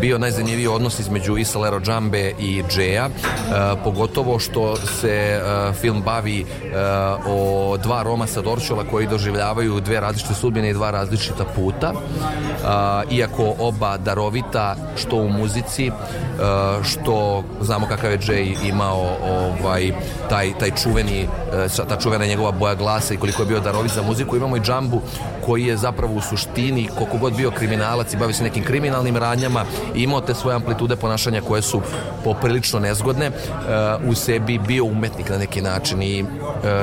bio 0.00 0.18
najzanimljiviji 0.18 0.66
odnos 0.66 0.98
između 0.98 1.36
Isalero 1.36 1.80
Džambe 1.80 2.32
i 2.38 2.62
Džeja, 2.68 3.06
e, 3.06 3.10
pogotovo 3.84 4.38
što 4.38 4.76
se 4.76 5.10
e, 5.10 5.40
film 5.80 6.02
bavi 6.02 6.40
e, 6.40 6.44
o 7.26 7.76
dva 7.82 8.02
Roma 8.02 8.26
sa 8.26 8.40
Dorčola 8.40 8.84
koji 8.90 9.06
doživljavaju 9.06 9.80
dve 9.80 10.00
različite 10.00 10.34
sudbine 10.34 10.70
i 10.70 10.74
dva 10.74 10.90
različita 10.90 11.44
puta. 11.44 11.92
E, 11.92 13.16
iako 13.16 13.54
oba 13.58 13.96
darovita 13.96 14.76
što 14.96 15.16
u 15.16 15.28
muzici, 15.28 15.86
e, 15.86 15.92
što 16.84 17.44
znamo 17.60 17.86
kakav 17.86 18.10
je 18.10 18.18
Džej 18.18 18.56
imao 18.64 19.16
ovaj, 19.22 19.92
taj, 20.28 20.52
taj 20.58 20.70
čuveni, 20.82 21.20
e, 21.20 21.86
ta 21.88 21.96
čuvena 21.96 22.26
njegova 22.26 22.52
boja 22.52 22.74
glasa 22.74 23.14
i 23.14 23.16
koliko 23.16 23.42
je 23.42 23.48
bio 23.48 23.60
darovit 23.60 23.92
za 23.92 24.02
muziku, 24.02 24.36
imamo 24.36 24.56
i 24.56 24.60
Džambu 24.60 25.02
koji 25.50 25.66
je 25.66 25.76
zapravo 25.76 26.14
u 26.14 26.20
suštini 26.20 26.88
koliko 26.98 27.18
god 27.18 27.36
bio 27.36 27.50
kriminalac 27.50 28.14
i 28.14 28.16
bavio 28.16 28.34
se 28.34 28.42
nekim 28.42 28.64
kriminalnim 28.64 29.16
radnjama 29.16 29.64
imao 29.94 30.20
te 30.20 30.34
svoje 30.34 30.54
amplitude 30.54 30.96
ponašanja 30.96 31.40
koje 31.40 31.62
su 31.62 31.80
poprilično 32.24 32.80
nezgodne 32.80 33.26
e, 33.26 33.32
u 34.06 34.14
sebi 34.14 34.58
bio 34.58 34.84
umetnik 34.84 35.28
na 35.28 35.38
neki 35.38 35.62
način 35.62 36.02
i 36.02 36.20
e, 36.20 36.24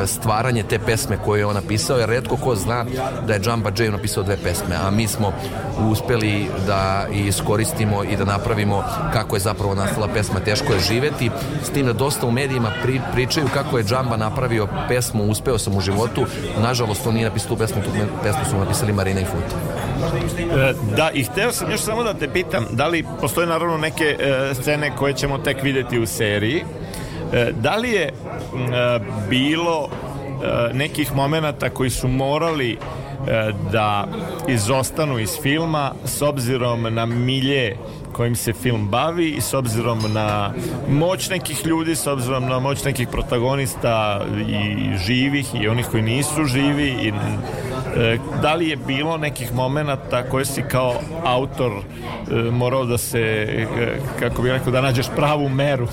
stvaranje 0.08 0.64
te 0.64 0.80
pesme 0.80 1.18
koje 1.26 1.40
je 1.40 1.46
on 1.46 1.56
napisao 1.56 1.98
jer 1.98 2.10
redko 2.10 2.38
ko 2.38 2.56
zna 2.56 2.86
da 3.28 3.34
je 3.34 3.42
Jamba 3.46 3.72
Jay 3.72 3.92
napisao 3.92 4.24
dve 4.24 4.38
pesme 4.38 4.76
a 4.76 4.92
mi 4.92 5.08
smo 5.08 5.32
uspeli 5.92 6.48
da 6.68 7.06
iskoristimo 7.12 8.04
i 8.04 8.16
da 8.18 8.26
napravimo 8.26 8.84
kako 9.14 9.36
je 9.36 9.40
zapravo 9.40 9.76
nastala 9.76 10.08
pesma 10.08 10.40
Teško 10.40 10.74
je 10.74 10.80
živeti. 10.80 11.32
S 11.64 11.70
tim 11.70 11.86
da 11.86 11.94
dosta 11.94 12.28
u 12.28 12.32
medijima 12.32 12.72
pri, 12.84 13.02
pričaju 13.14 13.48
kako 13.54 13.78
je 13.78 13.86
Jamba 13.90 14.18
napravio 14.18 14.68
pesmu 14.88 15.24
Uspeo 15.24 15.58
sam 15.58 15.78
u 15.78 15.82
životu. 15.82 16.26
Nažalost 16.62 17.08
on 17.08 17.14
nije 17.14 17.30
napisao 17.30 17.50
tu 17.50 17.56
pesmu 17.56 17.82
tu 17.84 17.90
pesmu 18.24 18.46
su 18.50 18.57
napisali 18.60 18.94
Marina 18.94 19.22
i 19.22 19.26
Fut. 19.26 19.44
E, 20.40 20.74
Da, 20.96 21.10
i 21.14 21.24
hteo 21.24 21.52
sam 21.52 21.72
još 21.72 21.82
samo 21.82 22.04
da 22.04 22.14
te 22.14 22.34
pitam, 22.34 22.66
da 22.72 22.88
li 22.88 23.06
postoje 23.22 23.48
naravno 23.48 23.78
neke 23.78 24.04
e, 24.20 24.54
scene 24.54 24.92
koje 24.96 25.14
ćemo 25.14 25.38
tek 25.38 25.64
videti 25.64 26.00
u 26.00 26.08
seriji, 26.08 26.64
E, 27.34 27.52
da 27.62 27.76
li 27.76 27.92
je 27.92 28.14
bilo 29.30 29.90
nekih 30.74 31.16
momenata 31.16 31.70
koji 31.70 31.90
su 31.90 32.08
morali 32.08 32.78
da 33.72 34.08
izostanu 34.48 35.20
iz 35.20 35.32
filma 35.42 35.92
s 36.06 36.22
obzirom 36.22 36.94
na 36.94 37.06
milje 37.06 37.78
kojim 38.12 38.36
se 38.36 38.54
film 38.54 38.88
bavi 38.88 39.30
i 39.30 39.42
s 39.42 39.54
obzirom 39.54 40.00
na 40.14 40.54
moć 40.90 41.30
nekih 41.30 41.66
ljudi, 41.66 41.96
s 41.96 42.08
obzirom 42.08 42.46
na 42.46 42.60
moć 42.60 42.84
nekih 42.84 43.08
protagonista 43.08 44.26
i 44.50 44.98
živih 44.98 45.48
i 45.62 45.68
onih 45.68 45.86
koji 45.92 46.04
nisu 46.04 46.46
živi 46.46 46.88
i 46.88 47.14
da 48.42 48.54
li 48.54 48.70
je 48.70 48.76
bilo 48.76 49.18
nekih 49.18 49.54
momenata 49.54 50.24
koje 50.24 50.46
si 50.46 50.64
kao 50.72 50.96
autor 51.24 51.72
e, 51.72 52.36
morao 52.52 52.86
da 52.86 52.98
se, 52.98 53.20
e, 53.20 54.00
kako 54.20 54.42
bih 54.42 54.52
rekao, 54.52 54.72
da 54.72 54.82
nađeš 54.82 55.08
pravu 55.16 55.50
meru? 55.50 55.88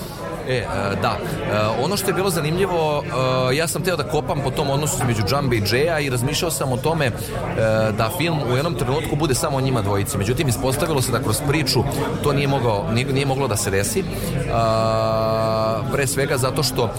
E, 0.47 0.55
e, 0.55 0.65
da. 1.01 1.17
E, 1.17 1.83
ono 1.83 1.97
što 1.97 2.07
je 2.07 2.13
bilo 2.13 2.29
zanimljivo, 2.29 3.03
e, 3.51 3.55
ja 3.55 3.67
sam 3.67 3.81
teo 3.81 3.95
da 3.95 4.03
kopam 4.03 4.41
po 4.43 4.51
tom 4.51 4.69
odnosu 4.69 4.97
između 4.97 5.21
Džambe 5.27 5.55
i 5.55 5.61
Džeja 5.61 5.99
i 5.99 6.09
razmišljao 6.09 6.51
sam 6.51 6.71
o 6.71 6.77
tome 6.77 7.11
da 7.97 8.09
film 8.17 8.39
u 8.51 8.55
jednom 8.55 8.75
trenutku 8.75 9.15
bude 9.15 9.35
samo 9.35 9.57
o 9.57 9.61
njima 9.61 9.81
dvojici. 9.81 10.17
Međutim, 10.17 10.47
ispostavilo 10.47 11.01
se 11.01 11.11
da 11.11 11.19
kroz 11.19 11.41
priču 11.47 11.83
to 12.23 12.33
nije, 12.33 12.47
mogao, 12.47 12.85
nije, 12.93 13.13
nije 13.13 13.25
moglo 13.25 13.47
da 13.47 13.55
se 13.55 13.71
desi. 13.71 14.03
Pre 15.91 16.07
svega 16.07 16.37
zato 16.37 16.63
što 16.63 16.89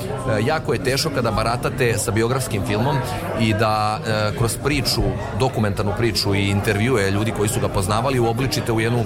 jako 0.44 0.72
je 0.72 0.84
teško 0.84 1.10
kada 1.14 1.30
baratate 1.30 1.98
sa 1.98 2.10
biografskim 2.10 2.62
filmom 2.66 2.96
i 3.40 3.54
da 3.54 3.98
kroz 4.38 4.56
priču, 4.64 5.02
dokumentarnu 5.38 5.92
priču 5.98 6.34
i 6.34 6.48
intervjue 6.48 7.10
ljudi 7.10 7.32
koji 7.36 7.48
su 7.48 7.60
ga 7.60 7.68
poznavali 7.68 8.18
uobličite 8.18 8.72
u 8.72 8.80
jednu 8.80 9.04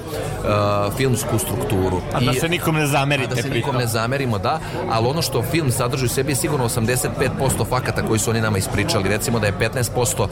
filmsku 0.97 1.39
strukturu. 1.39 2.01
A 2.13 2.19
da 2.19 2.33
se 2.33 2.49
nikom 2.49 2.75
ne 2.75 2.87
zamerite 2.87 3.35
da 3.35 3.41
se 3.41 3.49
nikom 3.49 3.75
ne 3.75 3.87
zamerimo, 3.87 4.30
da, 4.37 4.59
ali 4.89 5.07
ono 5.07 5.21
što 5.21 5.41
film 5.41 5.71
sadrži 5.71 6.05
u 6.05 6.09
sebi 6.09 6.31
je 6.31 6.35
sigurno 6.35 6.69
85% 6.69 7.07
fakata 7.69 8.07
koji 8.07 8.19
su 8.19 8.29
oni 8.29 8.41
nama 8.41 8.57
ispričali. 8.57 9.09
Recimo 9.09 9.39
da 9.39 9.47
je 9.47 9.53
15% 9.59 10.23
e, 10.23 10.27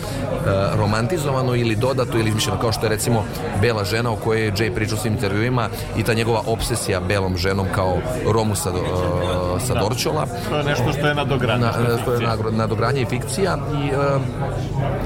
romantizovano 0.78 1.56
ili 1.56 1.76
dodato 1.76 2.18
ili 2.18 2.30
izmišljeno, 2.30 2.60
kao 2.60 2.72
što 2.72 2.86
je 2.86 2.90
recimo 2.90 3.24
Bela 3.62 3.84
žena 3.84 4.12
o 4.12 4.16
kojoj 4.16 4.46
je 4.46 4.52
Jay 4.52 4.76
pričao 4.76 4.96
u 4.96 5.00
svim 5.02 5.14
intervjuima 5.14 5.70
i 5.98 6.04
ta 6.04 6.14
njegova 6.14 6.42
obsesija 6.46 7.00
belom 7.00 7.38
ženom 7.38 7.68
kao 7.76 7.98
Romu 8.34 8.56
sa, 8.56 8.70
e, 8.70 9.66
sa 9.68 9.74
Dorčola. 9.74 10.26
To 10.50 10.58
je 10.58 10.64
nešto 10.64 10.94
što 10.94 11.08
je 11.08 11.16
nadogradnje. 11.16 11.66
Na, 11.66 11.98
to 12.06 12.14
je 12.14 12.22
nadogradnja 12.52 13.02
i 13.02 13.06
fikcija 13.06 13.58
i 13.84 13.88
e, 13.88 14.20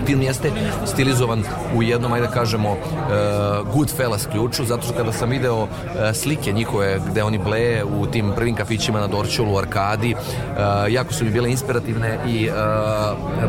film 0.06 0.22
jeste 0.22 0.52
stilizovan 0.86 1.44
u 1.76 1.84
jednom, 1.84 2.14
ajde 2.14 2.28
da 2.28 2.34
kažemo, 2.34 2.70
e, 2.70 2.78
Goodfellas 3.74 4.28
ključu, 4.32 4.66
zato 4.66 4.84
što 4.84 4.94
kada 4.94 5.12
sam 5.12 5.30
video 5.30 5.68
e, 5.68 6.14
slike 6.14 6.52
njihove 6.52 7.00
gde 7.10 7.24
oni 7.24 7.38
bleje 7.38 7.84
u 7.84 8.06
tim 8.06 8.32
prvim 8.36 8.56
kafićima 8.56 8.83
na 8.92 9.08
Dorčolu, 9.08 9.54
u 9.54 9.58
Arkadi, 9.58 10.12
e, 10.12 10.16
jako 10.92 11.14
su 11.14 11.26
mi 11.26 11.32
bile 11.32 11.52
inspirativne 11.52 12.20
i 12.28 12.46
e, 12.46 12.52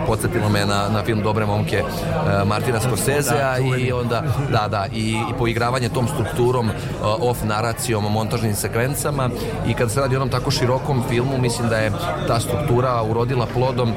podsjetilo 0.07 0.49
me 0.49 0.67
na, 0.67 0.89
na 0.89 1.03
film 1.03 1.23
Dobre 1.23 1.47
momke 1.47 1.77
e, 1.77 2.45
Martina 2.45 2.81
Scorsesea 2.81 3.59
i 3.59 3.93
onda, 3.93 4.23
da, 4.53 4.69
da, 4.69 4.87
i, 4.93 5.11
i 5.11 5.35
poigravanje 5.39 5.89
tom 5.89 6.09
strukturom, 6.09 6.71
off 7.03 7.45
naracijom, 7.45 8.13
montažnim 8.13 8.55
sekvencama. 8.55 9.31
I 9.67 9.75
kada 9.75 9.91
se 9.91 10.01
radi 10.01 10.17
o 10.17 10.19
onom 10.19 10.29
tako 10.29 10.51
širokom 10.51 11.03
filmu, 11.09 11.39
mislim 11.39 11.69
da 11.69 11.77
je 11.77 11.93
ta 12.27 12.41
struktura 12.41 13.03
urodila 13.03 13.47
plodom 13.47 13.93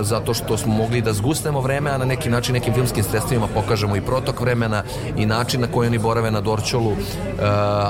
zato 0.00 0.34
što 0.34 0.56
smo 0.56 0.74
mogli 0.74 1.00
da 1.00 1.12
zgusnemo 1.12 1.60
vreme, 1.60 1.90
a 1.90 1.98
na 1.98 2.04
neki 2.04 2.30
način 2.30 2.54
nekim 2.54 2.74
filmskim 2.74 3.04
sredstvima 3.04 3.46
pokažemo 3.54 3.96
i 3.96 4.00
protok 4.00 4.40
vremena 4.40 4.82
i 5.16 5.26
način 5.26 5.60
na 5.60 5.66
koji 5.66 5.88
oni 5.88 5.98
borave 5.98 6.30
na 6.30 6.40
Dorčolu. 6.40 6.92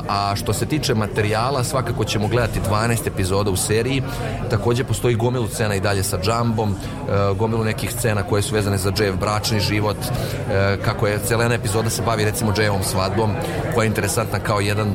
A 0.09 0.33
što 0.37 0.53
se 0.53 0.67
tiče 0.67 0.95
materijala, 0.95 1.65
svakako 1.65 2.05
ćemo 2.05 2.29
gledati 2.29 2.61
12 2.71 2.80
epizoda 3.07 3.51
u 3.51 3.57
seriji. 3.57 4.03
Takođe 4.51 4.85
postoji 4.85 5.15
gomilu 5.15 5.49
scena 5.49 5.75
i 5.75 5.81
dalje 5.81 6.03
sa 6.03 6.19
Džambom, 6.19 6.71
e, 6.71 7.35
gomilu 7.35 7.65
nekih 7.65 7.91
scena 7.91 8.23
koje 8.23 8.43
su 8.43 8.55
vezane 8.55 8.79
za 8.79 8.93
Džejev 8.93 9.17
bračni 9.17 9.61
život, 9.61 9.97
e, 9.97 10.77
kako 10.85 11.07
je 11.07 11.19
cijela 11.27 11.43
jedna 11.43 11.55
epizoda 11.55 11.91
se 11.91 12.03
bavi 12.03 12.25
recimo 12.25 12.53
Džejevom 12.53 12.83
svadbom, 12.83 13.31
koja 13.75 13.85
je 13.85 13.89
interesantna 13.89 14.39
kao 14.39 14.61
jedan 14.61 14.89
e, 14.89 14.95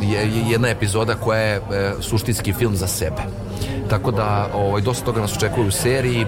je, 0.00 0.20
je 0.20 0.50
jedna 0.50 0.68
epizoda 0.68 1.14
koja 1.14 1.40
je 1.40 1.60
suštinski 2.00 2.52
film 2.52 2.76
za 2.76 2.86
sebe. 2.86 3.47
Tako 3.90 4.10
da 4.10 4.48
ovaj, 4.54 4.82
dosta 4.82 5.04
toga 5.04 5.20
nas 5.20 5.36
očekuje 5.36 5.66
u 5.66 5.70
seriji. 5.70 6.20
E, 6.20 6.26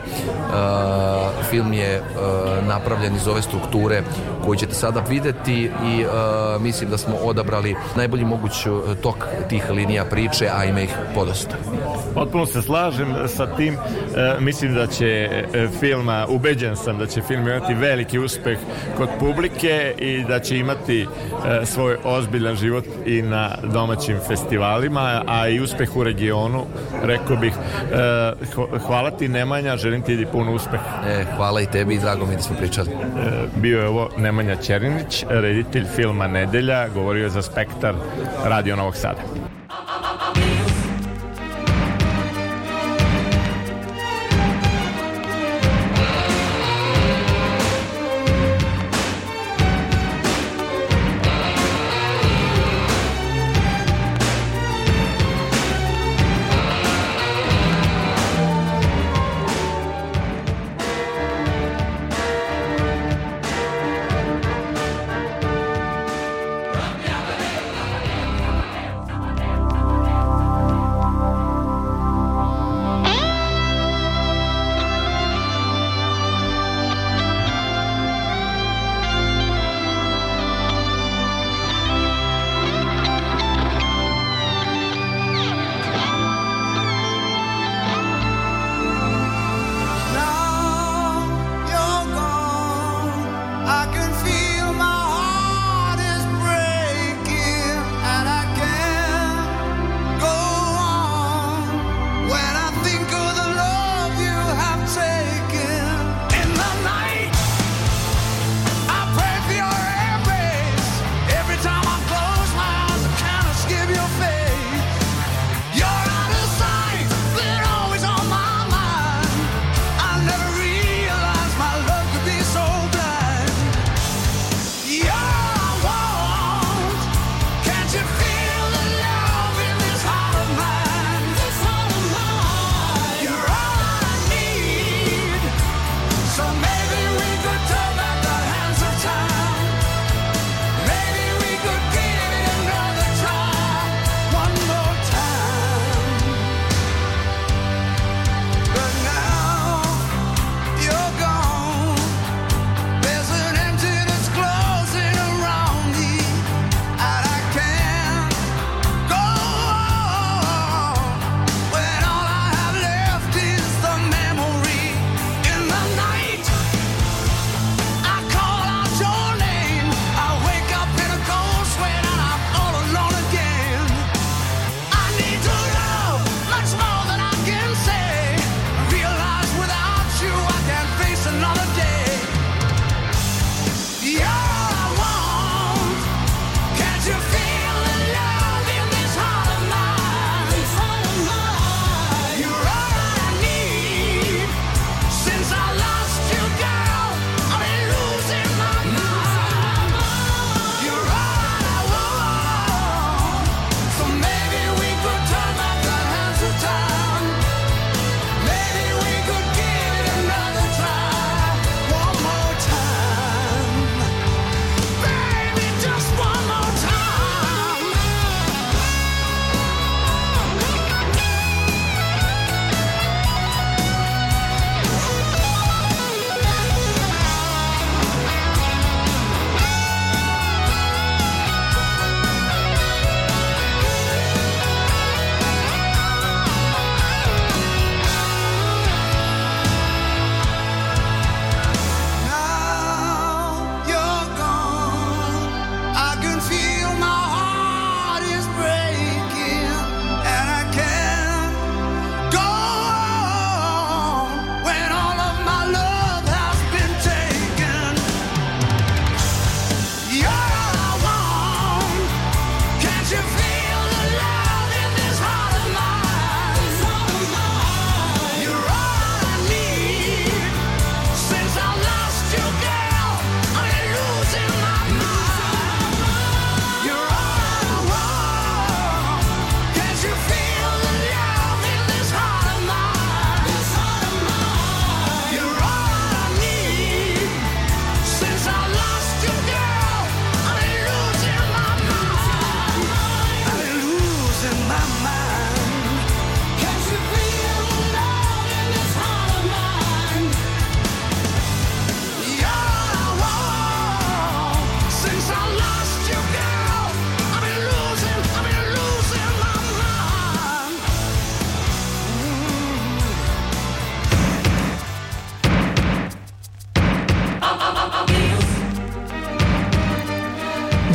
film 1.51 1.73
je 1.73 1.95
e, 1.95 2.03
napravljen 2.69 3.17
iz 3.17 3.29
ove 3.29 3.43
strukture 3.43 4.03
koju 4.45 4.59
ćete 4.59 4.75
sada 4.75 5.01
videti 5.09 5.71
i 5.85 6.03
e, 6.03 6.07
mislim 6.61 6.91
da 6.91 6.99
smo 6.99 7.15
odabrali 7.17 7.77
najbolji 7.97 8.25
moguć 8.25 8.67
e, 8.67 8.71
tok 9.03 9.27
tih 9.49 9.71
linija 9.71 10.05
priče, 10.05 10.49
a 10.57 10.65
ima 10.65 10.81
ih 10.81 10.95
podosta. 11.15 11.57
Potpuno 12.15 12.47
se 12.47 12.63
slažem 12.63 13.15
sa 13.29 13.47
tim. 13.57 13.75
E, 13.75 14.41
mislim 14.41 14.75
da 14.75 14.87
će 14.87 15.07
e, 15.07 15.69
film, 15.81 16.09
a 16.09 16.27
ubeđen 16.29 16.77
sam 16.77 16.99
da 16.99 17.07
će 17.07 17.23
film 17.23 17.49
imati 17.49 17.75
veliki 17.75 18.19
uspeh 18.19 18.59
kod 18.97 19.09
publike 19.19 19.95
i 19.99 20.25
da 20.25 20.41
će 20.41 20.59
imati 20.59 21.03
e, 21.03 21.67
svoj 21.67 21.97
ozbiljan 22.05 22.57
život 22.57 22.85
i 23.07 23.23
na 23.23 23.57
domaćim 23.63 24.17
festivalima, 24.29 25.23
a 25.27 25.49
i 25.49 25.61
uspeh 25.61 25.97
u 25.97 26.05
regionu, 26.05 26.65
rekao 27.03 27.20
bih. 27.37 27.53
E, 27.93 27.97
hva- 28.57 28.79
hvala 28.79 29.11
ti 29.11 29.29
Nemanja, 29.29 29.77
želim 29.77 30.03
ti 30.03 30.27
pun 30.33 30.49
uspeh. 30.49 30.81
E, 31.07 31.25
hvala 31.37 31.61
i 31.61 31.67
tebi 31.67 31.95
i 31.95 31.99
drago 31.99 32.27
mi 32.27 32.37
da 32.37 32.43
smo 32.43 32.57
pričali. 32.57 32.91
E, 32.91 32.95
bio 33.57 33.81
je 33.81 33.89
ovo 33.89 34.09
Nemanja 34.17 34.57
Ćerinić, 34.57 35.25
reditelj 35.29 35.85
filma 35.97 36.27
Nedelja, 36.27 36.89
govorio 36.89 37.23
je 37.25 37.31
za 37.31 37.43
Spektar 37.43 37.95
Radio 38.45 38.77
Novog 38.77 38.97
Sada. 38.97 39.50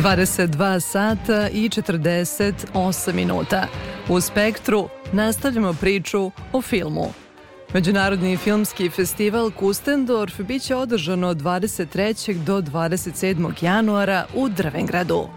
22 0.06 0.80
sata 0.80 1.48
i 1.48 1.68
48 1.68 3.12
minuta. 3.12 3.66
U 4.08 4.20
Spektru 4.20 4.88
nastavljamo 5.12 5.72
priču 5.72 6.30
o 6.52 6.62
filmu. 6.62 7.06
Međunarodni 7.74 8.36
filmski 8.36 8.90
festival 8.90 9.50
Kustendorf 9.50 10.40
biće 10.40 10.74
održan 10.74 11.24
od 11.24 11.36
23. 11.36 12.44
do 12.44 12.60
27. 12.60 13.64
januara 13.64 14.26
u 14.34 14.48
Drvengradu. 14.48 15.28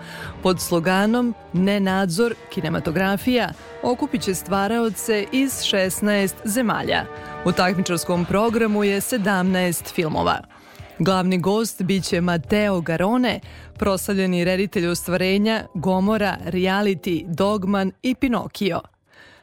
Pod 0.43 0.61
sloganom 0.61 1.35
Nenadzor 1.53 2.33
kinematografija 2.49 3.49
okupit 3.83 4.21
će 4.21 4.35
stvaraoce 4.35 5.25
iz 5.31 5.51
16 5.51 6.33
zemalja. 6.45 7.05
U 7.45 7.51
takmičarskom 7.51 8.25
programu 8.25 8.83
je 8.83 9.01
17 9.01 9.93
filmova. 9.93 10.58
Glavni 10.99 11.37
gost 11.37 11.81
biće 11.83 12.21
Mateo 12.21 12.81
Garone, 12.81 13.39
proslavljeni 13.77 14.43
reditelj 14.43 14.87
ostvarenja 14.87 15.63
Gomora, 15.73 16.37
Reality, 16.45 17.25
Dogman 17.27 17.91
i 18.03 18.15
Pinokio. 18.15 18.81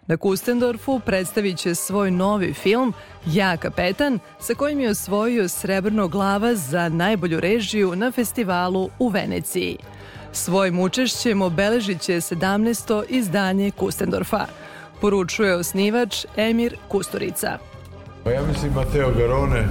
Na 0.06 0.16
Kustendorfu 0.16 1.00
predstavit 1.00 1.58
će 1.58 1.74
svoj 1.74 2.10
novi 2.10 2.52
film 2.52 2.92
Ja 3.26 3.56
kapetan, 3.56 4.18
sa 4.40 4.54
kojim 4.54 4.80
je 4.80 4.90
osvojio 4.90 5.48
srebrno 5.48 6.08
glava 6.08 6.54
za 6.54 6.88
najbolju 6.88 7.40
režiju 7.40 7.96
na 7.96 8.10
festivalu 8.10 8.90
u 8.98 9.08
Veneciji. 9.08 9.76
Svojim 10.32 10.78
učešćem 10.78 11.42
obeležit 11.42 12.00
će 12.00 12.12
17. 12.12 13.04
izdanje 13.08 13.70
Kustendorfa, 13.70 14.46
poručuje 15.00 15.54
osnivač 15.54 16.24
Emir 16.36 16.76
Kusturica. 16.88 17.58
Pa 18.24 18.30
ja 18.30 18.42
mislim 18.42 18.72
Mateo 18.72 19.10
Garone, 19.18 19.68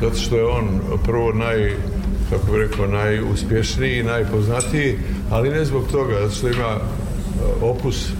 zato 0.00 0.16
što 0.16 0.36
je 0.36 0.44
on 0.44 0.80
prvo 1.04 1.32
naj, 1.32 1.72
kako 2.30 2.52
bih 2.52 2.60
rekao, 2.60 2.86
najuspješniji, 2.86 4.02
najpoznatiji, 4.02 4.98
ali 5.30 5.50
ne 5.50 5.64
zbog 5.64 5.84
toga, 5.92 6.14
zato 6.20 6.34
što 6.34 6.48
ima 6.48 6.76
e, 6.76 6.80
opus 7.62 8.10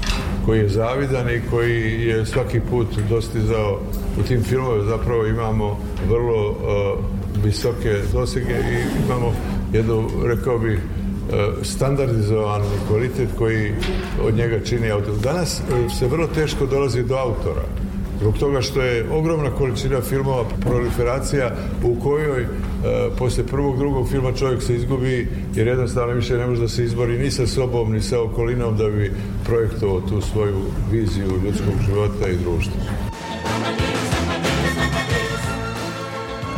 koji 0.48 0.58
je 0.58 0.68
zavidan 0.68 1.30
i 1.30 1.42
koji 1.50 2.06
je 2.06 2.26
svaki 2.26 2.60
put 2.60 2.86
dostizao 3.08 3.80
u 4.20 4.22
tim 4.22 4.42
filmovima 4.42 4.84
zapravo 4.84 5.26
imamo 5.26 5.78
vrlo 6.08 6.50
uh, 6.50 7.04
visoke 7.44 8.00
dosege 8.12 8.52
i 8.52 9.04
imamo 9.06 9.32
jednu, 9.72 10.08
rekao 10.24 10.58
bih, 10.58 10.78
uh, 10.78 11.64
standardizovan 11.66 12.62
kvalitet 12.88 13.28
koji 13.38 13.72
od 14.22 14.34
njega 14.34 14.60
čini 14.64 14.90
autor. 14.90 15.14
Danas 15.22 15.62
se 15.98 16.06
vrlo 16.06 16.26
teško 16.26 16.66
dolazi 16.66 17.02
do 17.02 17.14
autora 17.14 17.64
zbog 18.20 18.38
toga 18.38 18.62
što 18.62 18.82
je 18.82 19.10
ogromna 19.10 19.50
količina 19.50 20.00
filmova, 20.00 20.44
proliferacija 20.60 21.50
u 21.84 22.00
kojoj 22.02 22.42
e, 22.42 22.46
posle 23.18 23.46
prvog, 23.46 23.78
drugog 23.78 24.08
filma 24.08 24.32
čovjek 24.32 24.62
se 24.62 24.74
izgubi 24.74 25.28
jer 25.54 25.66
jednostavno 25.66 26.14
više 26.14 26.38
ne 26.38 26.46
može 26.46 26.60
da 26.60 26.68
se 26.68 26.84
izbori 26.84 27.18
ni 27.18 27.30
sa 27.30 27.46
sobom, 27.46 27.92
ni 27.92 28.02
sa 28.02 28.22
okolinom 28.22 28.76
da 28.76 28.88
bi 28.88 29.12
projektovao 29.44 30.00
tu 30.00 30.20
svoju 30.20 30.60
viziju 30.90 31.40
ljudskog 31.44 31.74
života 31.86 32.28
i 32.28 32.36
društva. 32.36 32.82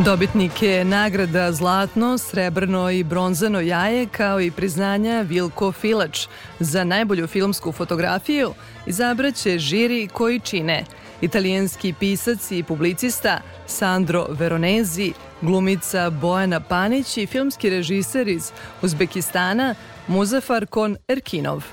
Dobitnik 0.04 0.62
je 0.62 0.84
nagrada 0.84 1.52
Zlatno, 1.52 2.18
Srebrno 2.18 2.90
i 2.90 3.04
Bronzano 3.04 3.61
jaje 3.61 4.06
kao 4.06 4.40
i 4.40 4.50
priznanja 4.50 5.20
Vilko 5.28 5.72
Filač 5.72 6.26
za 6.61 6.84
najbolju 6.84 7.26
filmsku 7.26 7.72
fotografiju 7.72 8.52
izabraće 8.86 9.58
žiri 9.58 10.08
koji 10.12 10.40
čine 10.40 10.84
italijanski 11.20 11.94
pisac 12.00 12.50
i 12.50 12.62
publicista 12.62 13.40
Sandro 13.66 14.26
Veronezi, 14.30 15.12
glumica 15.40 16.10
Bojana 16.10 16.60
Panić 16.60 17.16
i 17.16 17.26
filmski 17.26 17.70
režiser 17.70 18.28
iz 18.28 18.52
Uzbekistana 18.82 19.74
Muzafar 20.06 20.66
Kon 20.66 20.96
Erkinov. 21.08 21.64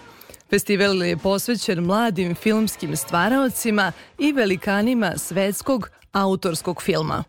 Festival 0.50 1.04
je 1.04 1.18
posvećen 1.18 1.80
mladim 1.80 2.36
filmskim 2.36 2.96
stvaraocima 2.96 3.92
i 4.20 4.32
velikanima 4.32 5.18
svetskog 5.18 5.90
autorskog 6.12 6.82
filma. 6.82 7.24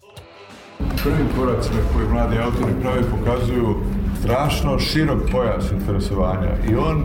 Prvim 0.78 1.28
koracima 1.36 1.78
koje 1.94 2.08
mladi 2.08 2.38
autori 2.38 2.72
prave 2.82 3.02
pokazuju 3.10 3.76
strašno 4.20 4.78
širok 4.78 5.18
pojas 5.32 5.72
interesovanja 5.72 6.50
i 6.70 6.74
on 6.74 7.02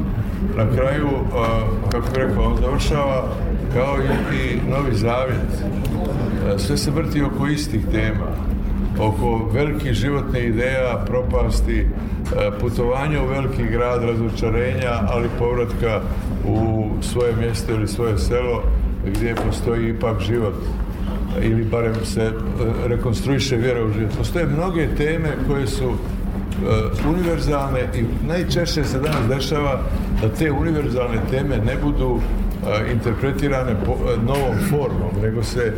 na 0.57 0.75
kraju, 0.75 1.09
kako 1.91 2.05
bih 2.05 2.17
rekao, 2.17 2.43
on 2.43 2.57
završava 2.61 3.23
kao 3.73 3.97
i 4.33 4.69
Novi 4.69 4.95
Zavjet. 4.95 5.63
Sve 6.57 6.77
se 6.77 6.91
vrti 6.91 7.21
oko 7.21 7.47
istih 7.47 7.85
tema, 7.91 8.27
oko 8.99 9.49
velikih 9.53 9.93
životnih 9.93 10.43
ideja, 10.43 11.03
propasti, 11.05 11.87
putovanja 12.59 13.23
u 13.23 13.27
veliki 13.27 13.63
grad, 13.63 14.03
razočarenja, 14.03 14.91
ali 15.07 15.29
povratka 15.39 16.01
u 16.47 16.87
svoje 17.01 17.35
mjesto 17.35 17.73
ili 17.73 17.87
svoje 17.87 18.17
selo 18.17 18.63
gdje 19.05 19.35
postoji 19.35 19.89
ipak 19.89 20.19
život 20.19 20.53
ili 21.41 21.63
barem 21.63 22.05
se 22.05 22.31
rekonstruiše 22.85 23.55
vjera 23.55 23.85
u 23.85 23.93
život. 23.93 24.11
Postoje 24.17 24.45
mnoge 24.45 24.87
teme 24.97 25.29
koje 25.47 25.67
su 25.67 25.93
univerzalne 27.09 27.79
i 27.95 28.27
najčešće 28.27 28.83
se 28.83 28.99
danas 28.99 29.27
dešava 29.29 29.81
da 30.21 30.29
te 30.29 30.51
univerzalne 30.51 31.17
teme 31.31 31.57
ne 31.57 31.77
budu 31.83 32.19
interpretirane 32.91 33.75
po, 33.85 33.95
novom 34.25 34.55
formom, 34.69 35.21
nego 35.21 35.43
se 35.43 35.73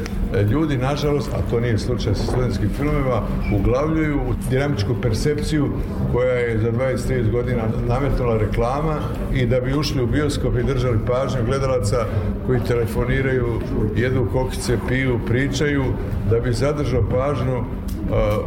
ljudi, 0.51 0.77
nažalost, 0.77 1.29
a 1.33 1.49
to 1.49 1.59
nije 1.59 1.77
slučaj 1.77 2.15
sa 2.15 2.23
studentskim 2.23 2.69
filmovima, 2.77 3.21
uglavljuju 3.55 4.15
u 4.15 4.33
dinamičku 4.49 4.95
percepciju 5.01 5.69
koja 6.13 6.33
je 6.33 6.59
za 6.59 6.71
20-30 6.71 7.31
godina 7.31 7.63
nametnula 7.87 8.37
reklama 8.37 8.95
i 9.33 9.45
da 9.45 9.59
bi 9.59 9.77
ušli 9.77 10.03
u 10.03 10.07
bioskop 10.07 10.57
i 10.57 10.63
držali 10.63 10.99
pažnju 11.07 11.45
gledalaca 11.45 12.05
koji 12.47 12.59
telefoniraju, 12.59 13.59
jedu 13.95 14.27
kokice, 14.33 14.77
piju, 14.87 15.19
pričaju, 15.27 15.83
da 16.29 16.39
bi 16.39 16.53
zadržao 16.53 17.03
pažnju 17.11 17.63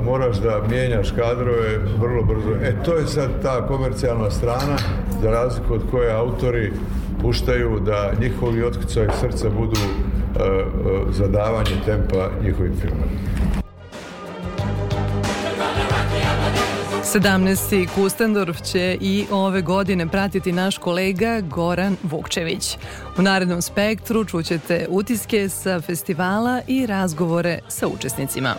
moraš 0.05 0.37
da 0.37 0.63
mijenjaš 0.71 1.11
kadrove 1.11 1.79
vrlo 2.01 2.23
brzo. 2.23 2.55
E, 2.63 2.75
to 2.85 2.95
je 2.95 3.07
sad 3.07 3.43
ta 3.43 3.67
komercijalna 3.67 4.31
strana, 4.31 4.77
za 5.23 5.31
razliku 5.31 5.75
od 5.75 5.83
koje 5.91 6.13
autori 6.13 6.73
puštaju 7.23 7.81
da 7.81 8.13
njihovi 8.21 8.63
otkucaj 8.63 9.07
srca 9.21 9.49
budu 9.51 9.81
zadavanje 11.11 11.73
tempa 11.87 12.31
njihovim 12.43 12.73
filmom. 12.81 13.09
17. 17.15 17.87
Kustendorf 17.95 18.63
će 18.63 18.99
i 19.01 19.27
ove 19.31 19.63
godine 19.63 20.09
pratiti 20.09 20.53
naš 20.53 20.79
kolega 20.79 21.41
Goran 21.41 21.97
Vukčević. 22.03 22.77
U 23.19 23.23
narednom 23.23 23.63
spektru 23.63 24.25
čućete 24.25 24.87
utiske 24.89 25.49
sa 25.49 25.81
festivala 25.81 26.61
i 26.67 26.87
razgovore 26.87 27.59
sa 27.69 27.87
učesnicima. 27.89 28.55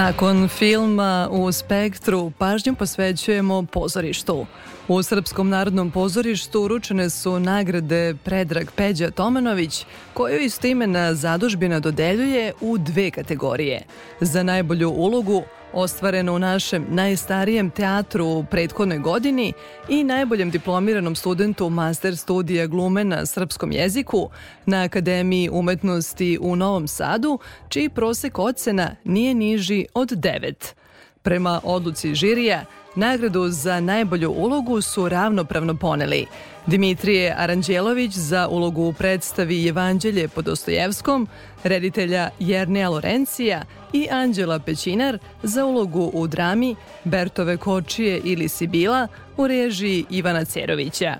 Nakon 0.00 0.48
filma 0.48 1.28
u 1.30 1.52
Spektru 1.52 2.32
pažnju 2.38 2.74
posvećujemo 2.74 3.66
pozorištu. 3.72 4.46
U 4.88 5.02
Srpskom 5.02 5.48
narodnom 5.48 5.90
pozorištu 5.90 6.62
uručene 6.62 7.10
su 7.10 7.40
nagrade 7.40 8.14
Predrag 8.24 8.70
Peđa 8.76 9.10
Tomanović, 9.10 9.86
koju 10.14 10.40
istimena 10.40 11.14
zadužbina 11.14 11.80
dodeljuje 11.80 12.52
u 12.60 12.78
dve 12.78 13.10
kategorije. 13.10 13.82
Za 14.20 14.42
najbolju 14.42 14.90
ulogu 14.90 15.42
ostvareno 15.72 16.34
u 16.34 16.38
našem 16.38 16.86
najstarijem 16.88 17.70
teatru 17.70 18.26
u 18.26 18.44
prethodnoj 18.44 18.98
godini 18.98 19.52
i 19.88 20.04
najboljem 20.04 20.50
diplomiranom 20.50 21.14
studentu 21.14 21.70
master 21.70 22.16
studija 22.16 22.66
glume 22.66 23.04
na 23.04 23.26
srpskom 23.26 23.72
jeziku 23.72 24.30
na 24.66 24.82
Akademiji 24.82 25.50
umetnosti 25.52 26.38
u 26.40 26.56
Novom 26.56 26.88
Sadu, 26.88 27.38
čiji 27.68 27.88
prosek 27.88 28.38
ocena 28.38 28.96
nije 29.04 29.34
niži 29.34 29.86
od 29.94 30.08
9. 30.08 30.74
Prema 31.22 31.60
odluci 31.64 32.14
žirija, 32.14 32.64
nagradu 32.94 33.48
za 33.48 33.80
najbolju 33.80 34.30
ulogu 34.30 34.80
su 34.80 35.08
ravnopravno 35.08 35.74
poneli 35.74 36.26
Dimitrije 36.66 37.34
Aranđelović 37.38 38.12
za 38.12 38.48
ulogu 38.48 38.82
u 38.82 38.92
predstavi 38.92 39.68
Evanđelje 39.68 40.28
po 40.28 40.42
Dostojevskom, 40.42 41.28
reditelja 41.64 42.30
Jernija 42.38 42.88
Lorencija 42.88 43.62
i 43.92 44.08
Anđela 44.10 44.58
Pećinar 44.58 45.18
za 45.42 45.64
ulogu 45.64 46.10
u 46.14 46.26
drami 46.26 46.76
Bertove 47.04 47.56
kočije 47.56 48.20
ili 48.24 48.48
Sibila 48.48 49.08
u 49.36 49.46
režiji 49.46 50.04
Ivana 50.10 50.44
Cerovića. 50.44 51.16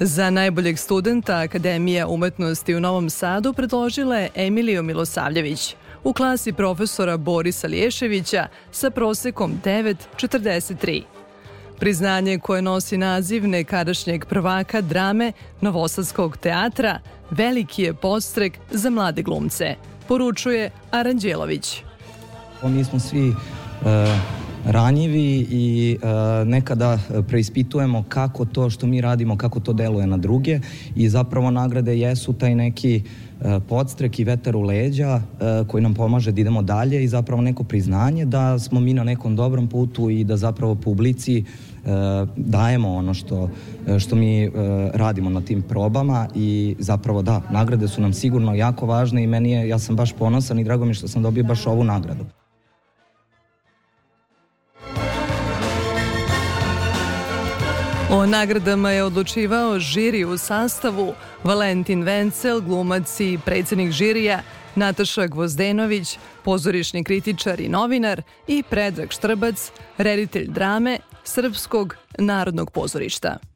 Za 0.00 0.30
najboljeg 0.30 0.78
studenta 0.78 1.36
Akademija 1.36 2.06
umetnosti 2.06 2.74
u 2.74 2.80
Novom 2.80 3.10
Sadu 3.10 3.52
predložila 3.52 4.16
je 4.16 4.30
Emiliju 4.34 4.82
Milosavljević 4.82 5.76
u 6.04 6.12
klasi 6.12 6.52
profesora 6.52 7.16
Borisa 7.16 7.66
Liješevića 7.66 8.46
sa 8.72 8.90
prosekom 8.90 9.52
9.43. 9.64 11.02
Priznanje 11.78 12.38
koje 12.38 12.62
nosi 12.62 12.96
naziv 12.96 13.48
nekadašnjeg 13.48 14.24
prvaka 14.24 14.80
drame 14.80 15.32
Novosadskog 15.60 16.36
teatra 16.36 16.98
veliki 17.30 17.82
je 17.82 17.94
podstrek 17.94 18.58
za 18.70 18.90
mlade 18.90 19.22
glumce, 19.22 19.74
poručuje 20.08 20.70
Aranđelović. 20.90 21.82
Mi 22.62 22.84
smo 22.84 23.00
svi 23.00 23.28
e, 23.28 23.34
ranjivi 24.64 25.46
i 25.50 25.96
e, 26.02 26.44
nekada 26.44 26.98
preispitujemo 27.28 28.04
kako 28.08 28.44
to 28.44 28.70
što 28.70 28.86
mi 28.86 29.00
radimo, 29.00 29.36
kako 29.36 29.60
to 29.60 29.72
deluje 29.72 30.06
na 30.06 30.16
druge 30.16 30.60
i 30.96 31.08
zapravo 31.08 31.50
nagrade 31.50 31.98
jesu 31.98 32.32
taj 32.32 32.54
neki 32.54 33.02
podstrek 33.68 34.18
i 34.18 34.24
vetar 34.24 34.56
u 34.56 34.60
leđa 34.60 35.06
e, 35.06 35.20
koji 35.66 35.82
nam 35.82 35.94
pomaže 35.94 36.32
da 36.32 36.40
idemo 36.40 36.62
dalje 36.62 37.04
i 37.04 37.08
zapravo 37.08 37.42
neko 37.42 37.64
priznanje 37.64 38.24
da 38.24 38.58
smo 38.58 38.80
mi 38.80 38.94
na 38.94 39.04
nekom 39.04 39.36
dobrom 39.36 39.68
putu 39.68 40.10
i 40.10 40.24
da 40.24 40.36
zapravo 40.36 40.74
publici 40.74 41.38
e, 41.38 41.44
dajemo 42.36 42.94
ono 42.94 43.14
što, 43.14 43.50
što 43.98 44.16
mi 44.16 44.44
e, 44.44 44.50
radimo 44.94 45.30
na 45.30 45.40
tim 45.40 45.62
probama 45.62 46.28
i 46.34 46.76
zapravo 46.78 47.22
da, 47.22 47.42
nagrade 47.50 47.88
su 47.88 48.02
nam 48.02 48.12
sigurno 48.12 48.54
jako 48.54 48.86
važne 48.86 49.24
i 49.24 49.26
meni 49.26 49.50
je, 49.50 49.68
ja 49.68 49.78
sam 49.78 49.96
baš 49.96 50.12
ponosan 50.12 50.58
i 50.58 50.64
drago 50.64 50.84
mi 50.84 50.94
što 50.94 51.08
sam 51.08 51.22
dobio 51.22 51.44
baš 51.44 51.66
ovu 51.66 51.84
nagradu. 51.84 52.24
O 58.12 58.26
nagradama 58.26 58.90
je 58.90 59.04
odlučivao 59.04 59.78
žiri 59.78 60.24
u 60.24 60.38
sastavu 60.38 61.14
Valentin 61.44 62.02
Vencel, 62.02 62.60
glumac 62.60 63.20
i 63.20 63.38
predsednik 63.44 63.92
žirija, 63.92 64.42
Nataša 64.74 65.26
Gvozdenović, 65.26 66.18
pozorišni 66.44 67.04
kritičar 67.04 67.60
i 67.60 67.68
novinar 67.68 68.22
i 68.46 68.62
Predrag 68.70 69.12
Štrbac, 69.12 69.70
reditelj 69.98 70.46
drame 70.48 70.98
Srpskog 71.24 71.96
narodnog 72.18 72.70
pozorišta. 72.70 73.49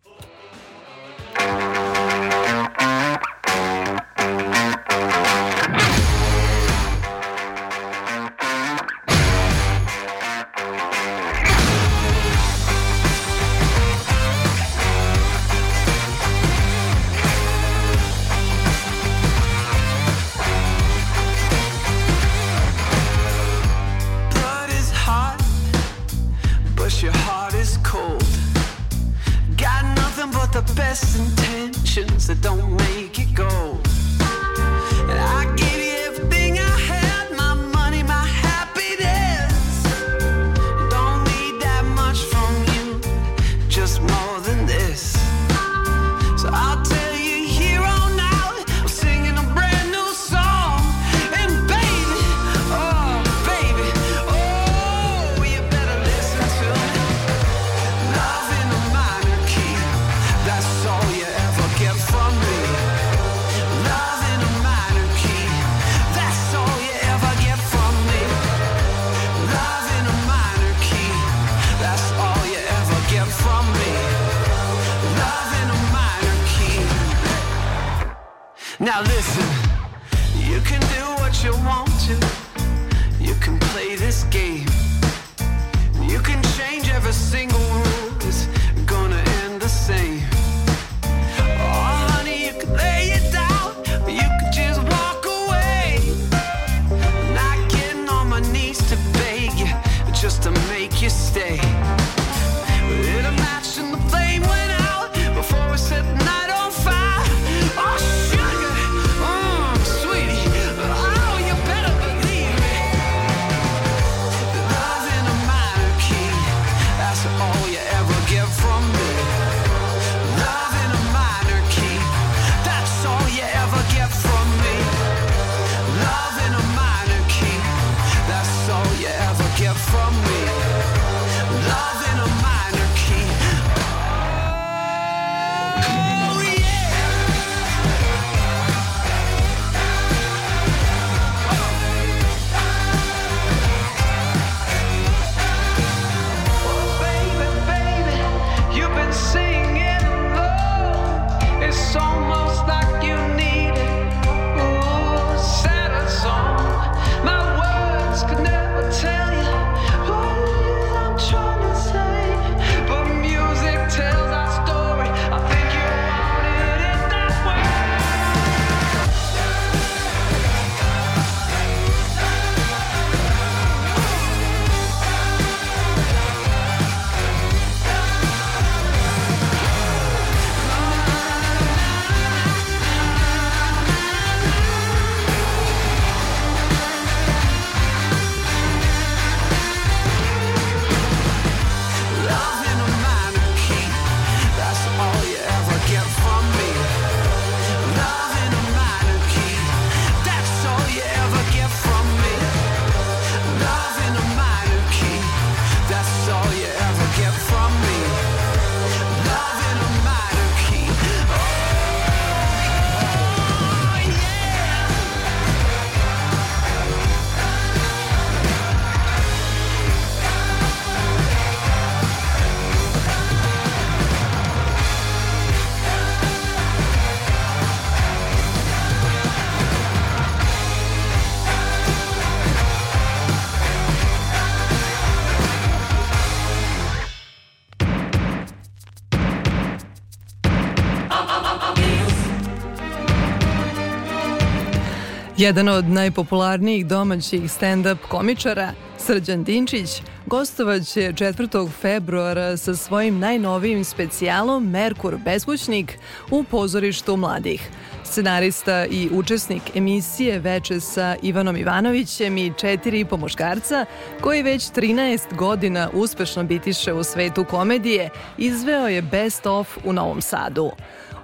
Jedan 245.45 245.69
od 245.69 245.89
najpopularnijih 245.89 246.87
domaćih 246.87 247.43
stand-up 247.43 247.97
komičara, 248.09 248.73
Srđan 248.99 249.45
Dinčić, 249.45 250.03
gostovaće 250.27 251.13
4. 251.13 251.71
februara 251.81 252.57
sa 252.57 252.77
svojim 252.77 253.19
najnovijim 253.19 253.85
specijalom 253.85 254.71
Merkur 254.71 255.17
Beskućnik 255.25 255.99
u 256.31 256.45
pozorištu 256.45 257.17
mladih. 257.17 257.69
Scenarista 258.05 258.87
i 258.87 259.09
učesnik 259.13 259.63
emisije 259.77 260.39
Veče 260.39 260.81
sa 260.81 261.17
Ivanom 261.23 261.57
Ivanovićem 261.57 262.39
i 262.39 262.53
četiri 262.57 263.05
pomoškarca, 263.05 263.87
koji 264.21 264.43
već 264.43 264.63
13 264.63 265.37
godina 265.37 265.91
uspešno 265.93 266.45
bitiše 266.45 266.93
u 266.93 267.05
svetu 267.05 267.45
komedije, 267.45 268.11
izveo 268.39 268.89
je 268.89 269.03
Best 269.03 269.47
of 269.47 269.79
u 269.85 269.93
Novom 269.93 270.23
Sadu 270.23 270.71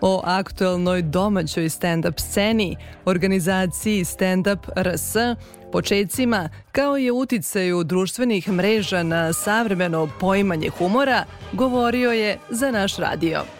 o 0.01 0.23
aktuelnoj 0.25 1.03
domaćoj 1.03 1.69
stand-up 1.69 2.21
sceni, 2.21 2.77
organizaciji 3.05 4.05
Stand-up 4.05 4.59
RS, 4.77 5.17
počecima, 5.73 6.49
kao 6.73 6.99
i 6.99 7.11
uticaju 7.11 7.85
društvenih 7.85 8.49
mreža 8.49 9.03
na 9.03 9.33
savremeno 9.33 10.09
poimanje 10.21 10.69
humora, 10.69 11.25
govorio 11.53 12.11
je 12.11 12.39
za 12.51 12.71
naš 12.71 12.97
radio. 12.97 13.60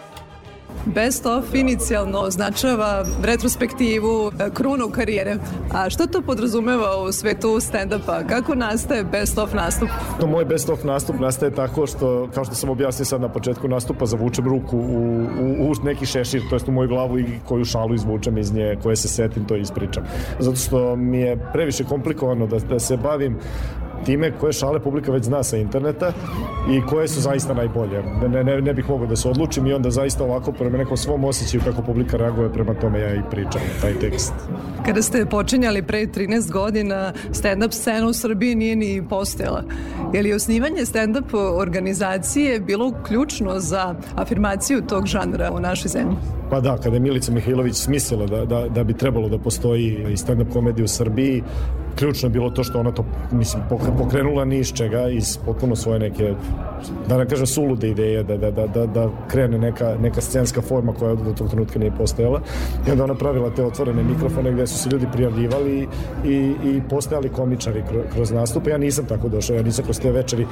Best 0.86 1.26
of 1.26 1.54
inicijalno 1.54 2.18
označava 2.18 3.04
retrospektivu, 3.22 4.32
e, 4.38 4.50
krunu 4.54 4.88
karijere. 4.90 5.36
A 5.72 5.90
što 5.90 6.06
to 6.06 6.22
podrazumeva 6.22 7.02
u 7.02 7.12
svetu 7.12 7.48
stand-upa? 7.48 8.26
Kako 8.28 8.54
nastaje 8.54 9.04
best 9.04 9.38
of 9.38 9.52
nastup? 9.54 9.88
To 10.20 10.26
moj 10.26 10.44
best 10.44 10.68
of 10.68 10.84
nastup 10.84 11.20
nastaje 11.20 11.54
tako 11.54 11.86
što, 11.86 12.28
kao 12.34 12.44
što 12.44 12.54
sam 12.54 12.70
objasnio 12.70 13.04
sad 13.04 13.20
na 13.20 13.28
početku 13.28 13.68
nastupa, 13.68 14.06
zavučem 14.06 14.44
ruku 14.44 14.76
u, 14.78 15.26
u, 15.40 15.70
u 15.70 15.72
neki 15.84 16.06
šešir, 16.06 16.42
to 16.50 16.54
jest 16.54 16.68
u 16.68 16.72
moju 16.72 16.88
glavu 16.88 17.18
i 17.18 17.26
koju 17.48 17.64
šalu 17.64 17.94
izvučem 17.94 18.38
iz 18.38 18.52
nje, 18.52 18.76
koje 18.82 18.96
se 18.96 19.08
setim, 19.08 19.44
to 19.44 19.56
ispričam. 19.56 20.04
Zato 20.38 20.56
što 20.56 20.96
mi 20.96 21.18
je 21.18 21.50
previše 21.52 21.84
komplikovano 21.84 22.46
da, 22.46 22.58
da 22.58 22.78
se 22.78 22.96
bavim 22.96 23.38
time 24.05 24.32
koje 24.38 24.53
šale 24.53 24.80
publika 24.80 25.12
već 25.12 25.24
zna 25.24 25.42
sa 25.42 25.57
interneta 25.57 26.12
i 26.70 26.80
koje 26.86 27.09
su 27.09 27.20
zaista 27.20 27.55
najbolje. 27.55 28.03
Ne, 28.28 28.44
ne, 28.44 28.61
ne 28.61 28.74
bih 28.74 28.88
mogao 28.88 29.07
da 29.07 29.16
se 29.16 29.28
odlučim 29.28 29.66
i 29.66 29.72
onda 29.72 29.90
zaista 29.90 30.24
ovako 30.24 30.53
prema 30.53 30.78
nekom 30.78 30.96
svom 30.96 31.24
osjećaju 31.24 31.62
kako 31.64 31.82
publika 31.82 32.16
reaguje 32.16 32.53
prema 32.53 32.74
tome 32.74 33.01
ja 33.01 33.14
i 33.14 33.22
pričam 33.30 33.61
taj 33.80 33.94
tekst. 33.94 34.32
Kada 34.86 35.03
ste 35.03 35.26
počinjali 35.26 35.82
pre 35.82 36.07
13 36.07 36.53
godina, 36.53 37.12
stand-up 37.32 37.72
scena 37.72 38.07
u 38.07 38.12
Srbiji 38.12 38.55
nije 38.55 38.76
ni 38.76 39.09
postojala. 39.09 39.64
Je 40.12 40.22
li 40.22 40.32
osnivanje 40.32 40.84
stand-up 40.84 41.34
organizacije 41.34 42.61
bilo 42.61 42.92
ključno 43.07 43.59
za 43.59 43.94
afirmaciju 44.16 44.82
tog 44.88 45.07
žanra 45.07 45.51
u 45.53 45.61
našoj 45.61 45.88
zemlji? 45.88 46.16
Pa 46.51 46.61
da, 46.61 46.76
kada 46.76 46.96
je 46.96 47.01
Milica 47.01 47.32
Mihajlović 47.32 47.76
smislila 47.76 48.26
da, 48.26 48.44
da, 48.44 48.68
da 48.68 48.84
bi 48.84 48.94
trebalo 48.94 49.28
da 49.28 49.38
postoji 49.38 50.07
stand-up 50.16 50.53
komedija 50.53 50.84
u 50.84 50.88
Srbiji, 50.88 51.42
ključno 51.99 52.26
je 52.26 52.30
bilo 52.30 52.51
to 52.51 52.64
što 52.64 52.80
ona 52.80 52.91
to, 52.91 53.05
mislim, 53.32 53.62
pokrenula 53.99 54.45
ni 54.45 54.59
iz 54.59 54.72
čega, 54.72 55.09
iz 55.09 55.36
potpuno 55.36 55.76
svoje 55.76 55.99
neke, 55.99 56.34
da 57.09 57.18
ne 57.18 57.26
kažem, 57.26 57.47
sulude 57.47 57.88
ideje, 57.88 58.22
da, 58.22 58.36
da, 58.36 58.51
da, 58.51 58.66
da, 58.66 58.86
da 58.86 59.09
krene 59.28 59.59
neka, 59.59 59.97
neka 60.03 60.20
scenska 60.20 60.62
forma 60.62 60.93
koja 60.93 61.14
do 61.14 61.32
tog 61.32 61.51
trenutka 61.51 61.78
nije 61.78 61.93
postojala. 61.99 62.41
I 62.88 62.91
onda 62.91 63.05
ona 63.05 63.14
pravila 63.14 63.51
te 63.51 63.64
otvorene 63.64 64.03
mikrofone 64.03 64.53
gde 64.53 64.66
su 64.66 64.78
se 64.78 64.88
ljudi 64.91 65.07
prijavljivali 65.12 65.88
i, 66.24 66.53
i 66.64 66.80
postojali 66.91 67.28
komičari 67.28 67.82
kroz 68.12 68.30
nastupe. 68.30 68.70
Ja 68.70 68.78
nisam 68.78 69.05
tako 69.07 69.28
došao, 69.28 69.57
ja 69.57 69.62
nisam 69.62 69.84
kroz 69.84 70.01
te 70.01 70.12
večeri, 70.12 70.47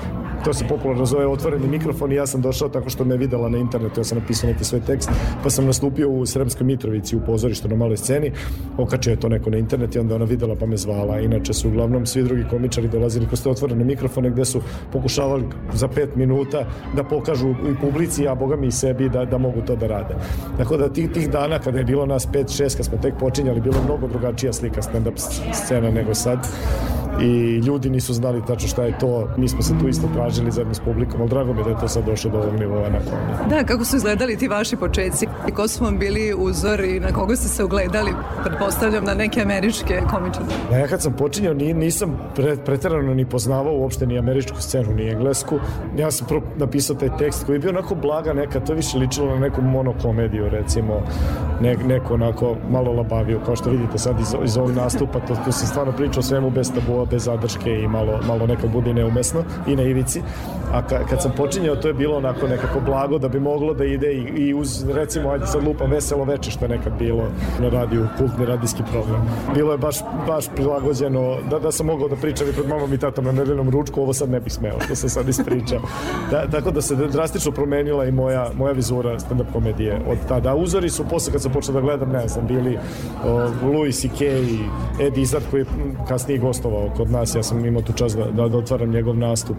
to 0.45 0.55
se 0.55 0.65
popularno 0.69 1.07
zove 1.07 1.27
otvoreni 1.27 1.67
mikrofon 1.67 2.13
i 2.13 2.15
ja 2.15 2.27
sam 2.27 2.41
došao 2.41 2.69
tako 2.69 2.91
što 2.91 3.05
me 3.05 3.17
videla 3.17 3.49
na 3.49 3.59
internetu, 3.59 4.01
ja 4.01 4.05
sam 4.05 4.19
napisao 4.19 4.51
neki 4.51 4.65
svoj 4.65 4.81
tekst, 4.81 5.11
pa 5.43 5.51
sam 5.51 5.67
nastupio 5.67 6.11
u 6.11 6.27
Sremskoj 6.27 6.67
Mitrovici 6.67 7.17
u 7.17 7.21
pozorištu 7.21 7.69
na 7.69 7.77
maloj 7.77 7.97
sceni, 7.97 8.33
okačio 8.79 9.11
je 9.11 9.21
to 9.21 9.29
neko 9.29 9.51
na 9.51 9.59
internet 9.59 9.95
i 9.95 9.99
onda 9.99 10.15
ona 10.15 10.25
videla 10.25 10.55
pa 10.61 10.67
me 10.67 10.77
zvala. 10.77 11.21
Inače 11.29 11.53
su 11.53 11.69
uglavnom 11.69 12.07
svi 12.07 12.23
drugi 12.23 12.45
komičari 12.51 12.89
dolazili 12.89 13.27
kroz 13.27 13.43
te 13.43 13.51
otvorene 13.51 13.85
mikrofone 13.85 14.31
gde 14.31 14.45
su 14.45 14.61
pokušavali 14.93 15.45
za 15.75 15.89
pet 15.89 16.17
minuta 16.17 16.67
da 16.97 17.05
pokažu 17.05 17.51
i 17.51 17.75
publici, 17.81 18.29
a 18.29 18.35
boga 18.35 18.57
mi 18.57 18.67
i 18.67 18.73
sebi 18.73 19.09
da, 19.09 19.25
da 19.25 19.39
mogu 19.39 19.61
to 19.67 19.77
da 19.77 19.87
rade. 19.87 20.15
Tako 20.59 20.77
da 20.77 20.89
tih, 20.89 21.11
tih 21.13 21.31
dana 21.31 21.59
kada 21.59 21.79
je 21.79 21.85
bilo 21.85 22.07
nas 22.07 22.29
5-6, 22.33 22.77
kad 22.77 22.87
smo 22.87 22.99
tek 22.99 23.15
počinjali, 23.21 23.61
bilo 23.61 23.83
mnogo 23.85 24.09
drugačija 24.09 24.53
slika 24.53 24.83
stand-up 24.83 25.19
scena 25.53 25.91
nego 25.91 26.15
sad 26.15 26.39
i 27.21 27.57
ljudi 27.57 27.91
nisu 27.91 28.15
znali 28.15 28.43
tačno 28.47 28.69
šta 28.69 28.85
je 28.85 28.99
to. 28.99 29.29
Mi 29.37 29.49
smo 29.49 29.63
se 29.63 29.75
tu 29.81 29.89
isto 29.89 30.09
tražili 30.15 30.51
zajedno 30.51 30.75
s 30.75 30.81
publikom, 30.81 31.21
ali 31.21 31.31
drago 31.31 31.53
mi 31.53 31.61
je 31.61 31.65
da 31.65 31.71
je 31.71 31.79
to 31.81 31.89
sad 31.89 32.05
došlo 32.05 32.31
do 32.31 32.39
ovog 32.39 32.61
nivoa 32.61 32.89
na 32.89 32.99
kojem. 32.99 33.49
Da, 33.51 33.65
kako 33.65 33.85
su 33.85 33.97
izgledali 33.97 34.37
ti 34.37 34.49
vaši 34.49 34.77
početci? 34.77 35.27
I 35.49 35.53
ko 35.53 35.69
su 35.69 35.85
vam 35.85 35.99
bili 35.99 36.35
uzor 36.39 36.81
i 36.81 37.01
na 37.01 37.13
koga 37.13 37.37
ste 37.37 37.49
se 37.49 37.65
ugledali? 37.65 38.11
Pretpostavljam 38.45 39.05
na 39.05 39.15
neke 39.15 39.43
američke 39.43 40.01
komičare. 40.11 40.47
Da, 40.71 40.77
ja 40.77 40.87
kad 40.87 41.03
sam 41.03 41.13
počinjao 41.13 41.55
nisam 41.55 42.19
pre, 42.35 42.57
preterano 42.57 43.15
ni 43.15 43.25
poznavao 43.25 43.75
uopšte 43.75 44.07
ni 44.07 44.19
američku 44.19 44.61
scenu, 44.61 44.95
ni 44.95 45.11
englesku. 45.11 45.59
Ja 45.99 46.11
sam 46.11 46.27
prvo 46.27 46.43
napisao 46.57 46.97
taj 46.97 47.17
tekst 47.19 47.47
koji 47.47 47.57
je 47.57 47.61
bio 47.61 47.71
onako 47.71 47.95
blaga 47.95 48.33
neka, 48.33 48.61
to 48.61 48.75
više 48.75 48.99
ličilo 48.99 49.35
na 49.35 49.41
neku 49.41 49.63
monokomediju, 49.63 50.49
recimo, 50.49 51.03
ne, 51.61 51.77
neko 51.77 52.15
onako 52.15 52.57
malo 52.71 52.93
labavio, 52.93 53.41
kao 53.47 53.57
što 53.57 53.71
vidite 53.71 53.99
sad 53.99 54.21
iz, 54.21 54.35
iz 54.45 54.57
ovog 54.57 54.71
nastupa, 54.71 55.21
to, 55.21 55.35
to 55.45 55.53
sam 55.53 55.69
stvarno 55.69 55.93
pričao 55.93 56.23
svemu 56.23 56.51
bez 56.51 56.73
tabua, 56.75 57.07
bez 57.11 57.25
zadrške 57.25 57.81
i 57.81 57.89
malo, 57.89 58.21
malo 58.27 58.47
nekad 58.47 58.71
bude 58.71 58.95
neumesno 58.95 59.43
i 59.67 59.77
na 59.77 59.83
ivici. 59.83 60.23
A 60.73 60.83
ka, 60.87 61.07
kad 61.11 61.23
sam 61.23 61.33
počinjao, 61.37 61.77
to 61.77 61.89
je 61.89 61.95
bilo 61.95 62.17
onako 62.17 62.49
nekako 62.49 62.81
blago 62.81 63.19
da 63.19 63.29
bi 63.29 63.41
moglo 63.41 63.75
da 63.75 63.85
ide 63.85 64.13
i, 64.13 64.23
i 64.23 64.55
uz, 64.55 64.89
recimo, 64.89 65.31
ajde 65.31 65.47
sad 65.47 65.65
lupa 65.65 65.85
veselo 65.85 66.25
veče 66.25 66.51
što 66.51 66.65
je 66.65 66.69
nekad 66.69 66.93
bilo 66.99 67.29
na 67.61 67.69
radiju, 67.69 68.09
kultni 68.19 68.47
radijski 68.47 68.83
program. 68.93 69.29
Bilo 69.55 69.73
je 69.73 69.79
baš, 69.79 69.97
baš 70.27 70.45
prilagođeno 70.55 71.37
da, 71.51 71.59
da 71.59 71.73
sam 71.73 71.87
mogao 71.87 72.09
da 72.09 72.17
pričam 72.17 72.49
i 72.49 72.53
pred 72.53 72.69
mamom 72.69 72.95
i 72.95 72.99
tatom 72.99 73.25
na 73.25 73.33
nedeljnom 73.33 73.71
ručku, 73.71 74.03
ovo 74.03 74.13
sad 74.13 74.31
ne 74.31 74.41
bih 74.41 74.53
smeo, 74.53 74.81
što 74.85 74.95
sam 74.95 75.09
sad 75.09 75.29
ispričao. 75.29 75.81
Da, 76.31 76.47
tako 76.51 76.71
da 76.71 76.83
se 76.83 76.97
drastično 76.97 77.53
promenila 77.53 78.05
i 78.05 78.13
moja, 78.13 78.51
moja 78.57 78.73
vizura 78.73 79.19
stand-up 79.19 79.53
komedije 79.53 80.01
od 80.09 80.19
tada. 80.29 80.55
Uzori 80.55 80.91
su 80.91 81.05
posle 81.11 81.33
kad 81.33 81.43
sam 81.43 81.53
počeo 81.53 81.75
da 81.75 81.81
gledam, 81.81 82.11
ne 82.11 82.29
znam, 82.29 82.47
bili 82.47 82.75
uh, 82.77 83.73
Louis 83.75 84.01
C.K. 84.01 84.25
i 84.25 84.59
Ed 85.01 85.19
Izzard 85.19 85.45
koji 85.51 85.61
je 85.61 85.67
kasnije 86.09 86.39
gostovao 86.39 86.91
kod 86.99 87.11
nas, 87.11 87.35
ja 87.35 87.43
sam 87.43 87.65
imao 87.65 87.83
tu 87.83 87.93
čast 87.93 88.17
da, 88.17 88.25
da, 88.25 88.49
da 88.49 88.59
otvaram 88.59 88.91
njegov 88.91 89.17
nastup. 89.17 89.57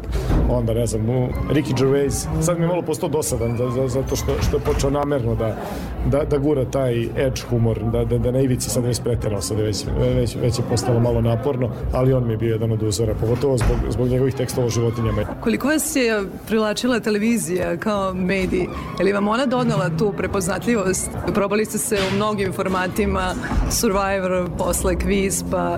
Onda, 0.50 0.74
ne 0.74 0.86
znam, 0.86 1.06
Ricky 1.50 1.80
Gervais, 1.80 2.28
sad 2.42 2.58
mi 2.58 2.64
je 2.64 2.68
malo 2.68 2.82
postao 2.82 3.10
dosadan 3.10 3.58
da, 3.58 3.66
da, 3.66 3.88
zato 3.88 4.16
što, 4.16 4.32
što 4.48 4.58
je 4.58 4.64
počeo 4.64 4.90
namerno 4.90 5.36
da, 5.36 5.58
da, 6.06 6.24
da 6.24 6.38
gura 6.38 6.66
taj 6.66 7.02
edge 7.02 7.42
humor, 7.50 7.80
da, 7.92 8.06
da, 8.06 8.18
da 8.18 8.32
na 8.32 8.40
ivici 8.40 8.70
sad 8.70 8.86
već 8.86 9.02
preterao, 9.02 9.42
sad 9.42 9.60
već, 9.60 9.86
već, 10.16 10.36
već 10.36 10.60
je 10.60 10.66
postalo 10.70 11.00
malo 11.00 11.22
naporno, 11.22 11.70
ali 11.94 12.14
on 12.14 12.28
mi 12.28 12.34
je 12.34 12.38
bio 12.38 12.54
jedan 12.54 12.72
od 12.72 12.84
uzora, 12.84 13.16
pogotovo 13.16 13.58
zbog, 13.58 13.78
zbog 13.90 14.08
njegovih 14.08 14.36
tekstova 14.36 14.68
o 14.68 14.70
životinjama. 14.70 15.22
Koliko 15.42 15.68
vas 15.68 15.96
je 15.96 16.24
privlačila 16.48 17.00
televizija 17.00 17.78
kao 17.78 18.14
medij? 18.14 18.68
Je 19.00 19.06
li 19.06 19.14
vam 19.14 19.28
ona 19.28 19.46
donala 19.46 19.90
tu 19.98 20.14
prepoznatljivost? 20.18 21.10
Probali 21.34 21.66
ste 21.66 21.78
se 21.78 21.98
u 22.12 22.16
mnogim 22.16 22.54
formatima, 22.54 23.34
Survivor, 23.72 24.50
posle 24.58 24.96
kviz, 24.96 25.44
pa 25.52 25.78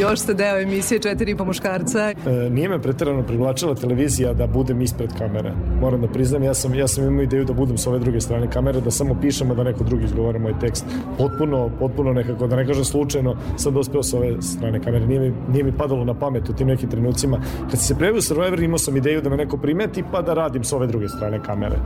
još 0.00 0.20
ste 0.20 0.34
deo 0.34 0.58
emisije 0.58 0.91
Četiri 0.98 1.36
po 1.36 1.44
muškarca. 1.44 2.10
E, 2.10 2.14
nije 2.50 2.68
me 2.68 2.82
preterano 2.82 3.22
privlačila 3.22 3.74
televizija 3.74 4.32
da 4.32 4.46
budem 4.46 4.82
ispred 4.82 5.10
kamere. 5.18 5.52
Moram 5.80 6.00
da 6.00 6.08
priznam, 6.08 6.42
ja 6.42 6.54
sam, 6.54 6.74
ja 6.74 6.88
sam 6.88 7.06
imao 7.06 7.22
ideju 7.22 7.44
da 7.44 7.52
budem 7.52 7.78
s 7.78 7.86
ove 7.86 7.98
druge 7.98 8.20
strane 8.20 8.50
kamere, 8.50 8.80
da 8.80 8.90
samo 8.90 9.16
pišem, 9.20 9.50
a 9.50 9.54
da 9.54 9.62
neko 9.62 9.84
drugi 9.84 10.04
izgovara 10.04 10.38
moj 10.38 10.54
tekst. 10.60 10.84
Potpuno, 11.18 11.70
potpuno 11.78 12.12
nekako, 12.12 12.46
da 12.46 12.56
ne 12.56 12.66
kažem 12.66 12.84
slučajno, 12.84 13.36
sam 13.56 13.74
dospeo 13.74 14.02
s 14.02 14.14
ove 14.14 14.42
strane 14.42 14.80
kamere. 14.80 15.06
Nije 15.06 15.20
mi, 15.20 15.32
nije 15.52 15.64
mi 15.64 15.72
padalo 15.72 16.04
na 16.04 16.14
pamet 16.14 16.48
u 16.48 16.52
tim 16.52 16.68
nekim 16.68 16.90
trenucima. 16.90 17.40
Kad 17.70 17.80
se 17.80 17.94
prijavio 17.94 18.22
Survivor, 18.22 18.60
imao 18.60 18.78
sam 18.78 18.96
ideju 18.96 19.22
da 19.22 19.30
me 19.30 19.36
neko 19.36 19.56
primeti, 19.56 20.04
pa 20.12 20.22
da 20.22 20.34
radim 20.34 20.64
s 20.64 20.72
ove 20.72 20.86
druge 20.86 21.08
strane 21.08 21.40
kamere. 21.42 21.76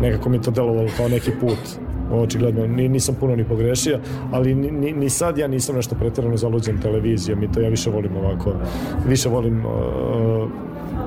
Nekako 0.00 0.28
mi 0.28 0.42
to 0.42 0.50
delovalo 0.50 0.88
kao 0.96 1.08
neki 1.08 1.30
put 1.40 1.90
očigledno 2.10 2.66
nisam 2.66 3.14
puno 3.20 3.36
ni 3.36 3.44
pogrešio, 3.44 3.98
ali 4.32 4.54
ni, 4.54 4.92
ni 4.92 5.10
sad 5.10 5.38
ja 5.38 5.48
nisam 5.48 5.76
nešto 5.76 5.94
pretjerano 5.94 6.36
zaluđen 6.36 6.80
televizijom 6.80 7.42
i 7.42 7.52
to 7.52 7.60
ja 7.60 7.68
više 7.68 7.90
volim 7.90 8.16
ovako, 8.16 8.52
više 9.08 9.28
volim 9.28 9.66
uh, 9.66 10.50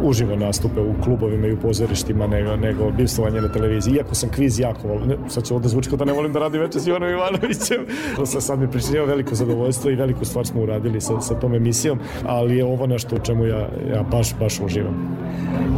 uživo 0.02 0.36
nastupe 0.36 0.82
u 0.82 0.94
klubovima 1.04 1.48
i 1.48 1.54
u 1.54 1.60
pozorištima 1.60 2.28
nego, 2.28 2.56
nego 2.56 2.92
bivstvovanje 2.92 3.42
na 3.42 3.52
televiziji. 3.52 3.94
Iako 3.94 4.16
sam 4.16 4.30
kviz 4.30 4.60
jako 4.60 4.88
volim, 4.88 5.18
sad 5.30 5.46
ću 5.46 5.56
ovde 5.56 5.70
zvuči 5.70 5.90
kao 5.90 5.98
da 5.98 6.06
ne 6.06 6.14
volim 6.14 6.34
da 6.34 6.40
radim 6.40 6.62
večer 6.62 6.82
s 6.82 6.88
Ivanom 6.88 7.10
Ivanovićem. 7.10 7.86
To 8.16 8.26
sam 8.26 8.42
sad 8.42 8.60
mi 8.60 8.72
pričinio 8.72 9.06
veliko 9.06 9.36
zadovoljstvo 9.36 9.92
i 9.92 9.96
veliku 9.96 10.26
stvar 10.26 10.46
smo 10.46 10.62
uradili 10.62 11.02
sa, 11.02 11.22
sa 11.22 11.40
tom 11.40 11.56
emisijom, 11.56 12.00
ali 12.26 12.58
je 12.58 12.66
ovo 12.66 12.88
nešto 12.88 13.16
u 13.16 13.20
čemu 13.20 13.46
ja, 13.46 13.70
ja 13.94 14.04
baš, 14.12 14.36
baš 14.40 14.60
uživam. 14.60 15.18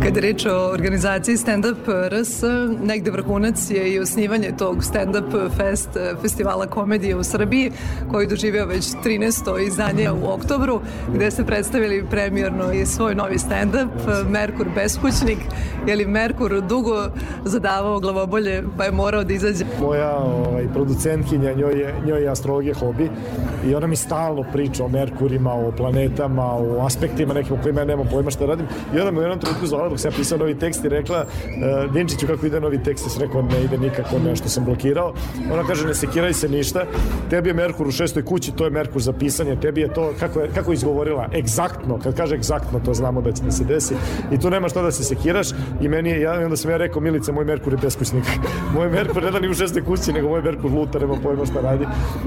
Kada 0.04 0.20
reč 0.20 0.46
o 0.46 0.72
organizaciji 0.74 1.38
Stand 1.38 1.66
Up 1.66 1.88
RS, 1.88 2.44
negde 2.84 3.12
vrhunac 3.12 3.70
je 3.70 3.94
i 3.94 4.00
osnivanje 4.00 4.52
tog 4.58 4.84
Stand 4.84 5.16
Up 5.16 5.54
Fest 5.58 5.90
festivala 6.22 6.66
komedije 6.68 7.16
u 7.16 7.24
Srbiji, 7.24 7.72
koji 8.12 8.28
doživio 8.28 8.66
već 8.66 8.86
13. 9.06 9.68
izdanje 9.68 10.12
u 10.12 10.28
oktobru, 10.28 10.82
gde 11.14 11.32
ste 11.32 11.44
predstavili 11.44 12.06
premijerno 12.10 12.72
i 12.74 12.86
svoj 12.86 13.16
novi 13.16 13.38
stand-up 13.38 13.88
Merkur 14.30 14.68
beskućnik, 14.76 15.38
je 15.88 15.96
li 15.96 16.06
Merkur 16.06 16.62
dugo 16.62 17.10
zadavao 17.46 18.00
glavobolje 18.00 18.64
pa 18.78 18.84
je 18.84 18.92
morao 18.92 19.24
da 19.24 19.34
izađe? 19.34 19.66
Moja 19.82 20.18
ovaj, 20.18 20.68
producentkinja, 20.74 21.54
njoj 21.54 21.80
je, 21.80 21.96
njoj 22.06 22.22
je 22.22 22.30
astrologija 22.30 22.76
hobi 22.76 23.10
i 23.68 23.76
ona 23.76 23.88
mi 23.88 23.96
stalno 23.96 24.44
priča 24.54 24.86
o 24.86 24.88
Merkurima, 24.88 25.54
o 25.54 25.72
planetama, 25.72 26.46
o 26.46 26.86
aspektima 26.86 27.34
nekim 27.34 27.54
o 27.54 27.62
kojima 27.62 27.82
ja 27.82 27.86
nemam 27.86 28.08
pojma 28.12 28.32
šta 28.32 28.46
radim. 28.46 28.66
I 28.96 29.00
onda 29.00 29.12
me 29.12 29.20
u 29.20 29.22
jednom 29.22 29.40
trenutku 29.40 29.68
zvala 29.68 29.90
dok 29.90 30.00
sam 30.00 30.12
ja 30.12 30.16
pisao 30.18 30.38
novi 30.38 30.60
tekst 30.60 30.86
i 30.86 30.90
rekla 30.90 31.26
uh, 31.26 31.94
Vinčiću 31.94 32.28
kako 32.28 32.46
ide 32.46 32.60
novi 32.60 32.84
tekst, 32.84 33.06
ja 33.06 33.26
rekao 33.26 33.42
ne 33.42 33.64
ide 33.64 33.78
nikako, 33.78 34.20
nešto 34.20 34.50
sam 34.50 34.66
blokirao. 34.66 35.14
Ona 35.54 35.64
kaže 35.64 35.88
ne 35.88 35.94
sekiraj 35.94 36.34
se 36.34 36.50
ništa, 36.50 36.86
tebi 37.30 37.50
je 37.50 37.54
Merkur 37.54 37.88
u 37.88 37.92
šestoj 37.92 38.26
kući, 38.26 38.52
to 38.52 38.64
je 38.64 38.70
Merkur 38.70 39.02
za 39.02 39.14
pisanje, 39.14 39.56
tebi 39.62 39.82
je 39.82 39.94
to, 39.94 40.14
kako 40.20 40.40
je, 40.40 40.50
kako 40.56 40.74
izgovorila, 40.74 41.28
egzaktno, 41.36 42.00
kad 42.04 42.16
kaže 42.18 42.36
egzaktno, 42.36 42.80
to 42.86 42.94
znamo 42.94 43.22
da 43.22 43.32
će 43.32 43.44
da 43.44 43.52
se 43.52 43.64
desi 43.64 43.85
i 44.32 44.40
tu 44.40 44.50
nema 44.50 44.70
šta 44.70 44.82
da 44.82 44.92
se 44.92 45.04
sekiraš 45.04 45.48
i 45.82 45.88
meni 45.88 46.10
je, 46.10 46.22
ja, 46.22 46.34
onda 46.34 46.56
sam 46.56 46.72
ja 46.72 46.78
rekao, 46.78 47.02
Milice, 47.02 47.32
moj 47.32 47.46
Merkur 47.46 47.74
je 47.74 47.78
beskućnik. 47.78 48.24
moj 48.76 48.90
Merkur 48.90 49.24
ne 49.24 49.32
da 49.32 49.40
ni 49.40 49.50
u 49.50 49.54
šestoj 49.54 49.86
kući, 49.86 50.14
nego 50.14 50.30
moj 50.30 50.42
Merkur 50.42 50.72
luta, 50.72 51.00
nema 51.00 51.16
pojma 51.24 51.46
šta 51.46 51.62
radi. 51.62 51.86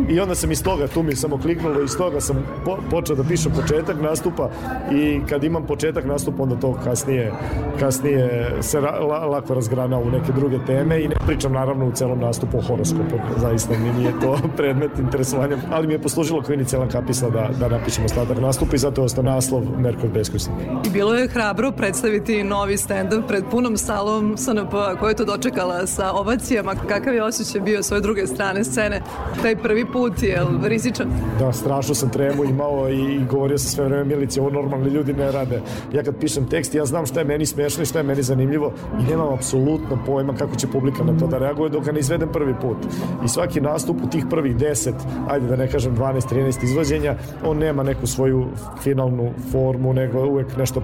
I 0.09 0.21
onda 0.21 0.35
sam 0.35 0.53
iz 0.53 0.63
toga, 0.63 0.87
tu 0.87 1.03
mi 1.03 1.17
samo 1.17 1.39
kliknulo, 1.39 1.83
iz 1.83 1.97
toga 1.97 2.21
sam 2.21 2.47
po, 2.65 2.79
počeo 2.91 3.17
da 3.17 3.25
pišem 3.25 3.53
početak 3.53 3.97
nastupa 4.01 4.51
i 4.93 5.21
kad 5.29 5.45
imam 5.45 5.67
početak 5.67 6.05
nastupa, 6.05 6.43
onda 6.43 6.57
to 6.57 6.79
kasnije, 6.85 7.33
kasnije 7.81 8.57
se 8.61 8.81
ra, 8.81 8.91
la, 8.91 9.27
lako 9.27 9.55
razgrana 9.55 9.99
u 9.99 10.11
neke 10.11 10.33
druge 10.33 10.59
teme 10.67 11.01
i 11.03 11.09
ne 11.09 11.15
pričam 11.27 11.53
naravno 11.53 11.87
u 11.87 11.93
celom 11.93 12.19
nastupu 12.19 12.59
o 12.59 12.61
horoskopu, 12.61 13.17
zaista 13.37 13.75
mi 13.79 13.93
nije 13.99 14.13
to 14.21 14.39
predmet 14.59 14.99
interesovanja, 14.99 15.57
ali 15.71 15.87
mi 15.87 15.93
je 15.93 16.03
poslužilo 16.03 16.43
kao 16.43 16.55
inicijalan 16.55 16.89
kapisla 16.89 17.31
da, 17.31 17.51
da 17.61 17.69
napišem 17.69 18.05
ostatak 18.05 18.41
nastupa 18.41 18.77
i 18.77 18.79
zato 18.79 19.01
je 19.01 19.05
ostao 19.05 19.25
naslov 19.25 19.63
Merkur 19.79 20.11
beskućnik. 20.11 20.57
I 20.87 20.91
bilo 20.91 21.15
je 21.15 21.29
hrabro 21.29 21.48
predstaviti 21.77 22.45
novi 22.45 22.77
stand-up 22.77 23.27
pred 23.29 23.45
punom 23.51 23.77
salom 23.77 24.37
SNP, 24.37 24.71
koja 25.01 25.09
je 25.09 25.17
to 25.17 25.25
dočekala 25.25 25.87
sa 25.87 26.13
ovacijama. 26.13 26.75
Kakav 26.89 27.15
je 27.15 27.23
osjećaj 27.23 27.61
bio 27.61 27.83
s 27.83 27.93
ove 27.93 28.01
druge 28.01 28.27
strane 28.27 28.65
scene? 28.65 29.03
Taj 29.43 29.57
prvi 29.57 29.87
put 29.93 30.23
je 30.23 30.43
rizičan? 30.63 31.07
Da, 31.39 31.53
strašno 31.53 31.95
sam 31.95 32.11
tremu 32.11 32.45
imao 32.45 32.89
i, 32.91 33.21
govorio 33.31 33.59
sam 33.59 33.71
sve 33.71 33.85
vreme 33.85 34.05
Milici, 34.05 34.41
ovo 34.41 34.51
normalni 34.51 34.91
ljudi 34.91 35.13
ne 35.13 35.33
rade. 35.33 35.63
Ja 35.93 36.03
kad 36.03 36.17
pišem 36.21 36.49
tekst, 36.49 36.75
ja 36.75 36.85
znam 36.85 37.07
šta 37.07 37.21
je 37.21 37.27
meni 37.27 37.47
smešno 37.47 37.83
i 37.83 37.87
šta 37.87 37.99
je 37.99 38.03
meni 38.03 38.23
zanimljivo 38.23 38.73
i 39.01 39.11
nemam 39.11 39.33
apsolutno 39.33 39.99
pojma 40.07 40.35
kako 40.35 40.57
će 40.57 40.67
publika 40.67 41.05
na 41.05 41.19
to 41.19 41.27
da 41.27 41.39
reaguje 41.39 41.71
dok 41.71 41.85
ga 41.85 41.93
ne 41.93 42.01
izvedem 42.01 42.29
prvi 42.33 42.55
put. 42.61 42.77
I 43.25 43.29
svaki 43.29 43.61
nastup 43.61 43.97
u 44.05 44.11
tih 44.11 44.25
prvih 44.31 44.57
10, 44.57 44.93
ajde 45.29 45.47
da 45.47 45.57
ne 45.57 45.71
kažem 45.71 45.97
12-13 45.97 46.65
izvođenja, 46.65 47.15
on 47.45 47.59
nema 47.59 47.83
neku 47.83 48.07
svoju 48.07 48.47
finalnu 48.83 49.31
formu, 49.53 49.93
nego 49.93 50.27
uvek 50.27 50.57
nešto 50.57 50.81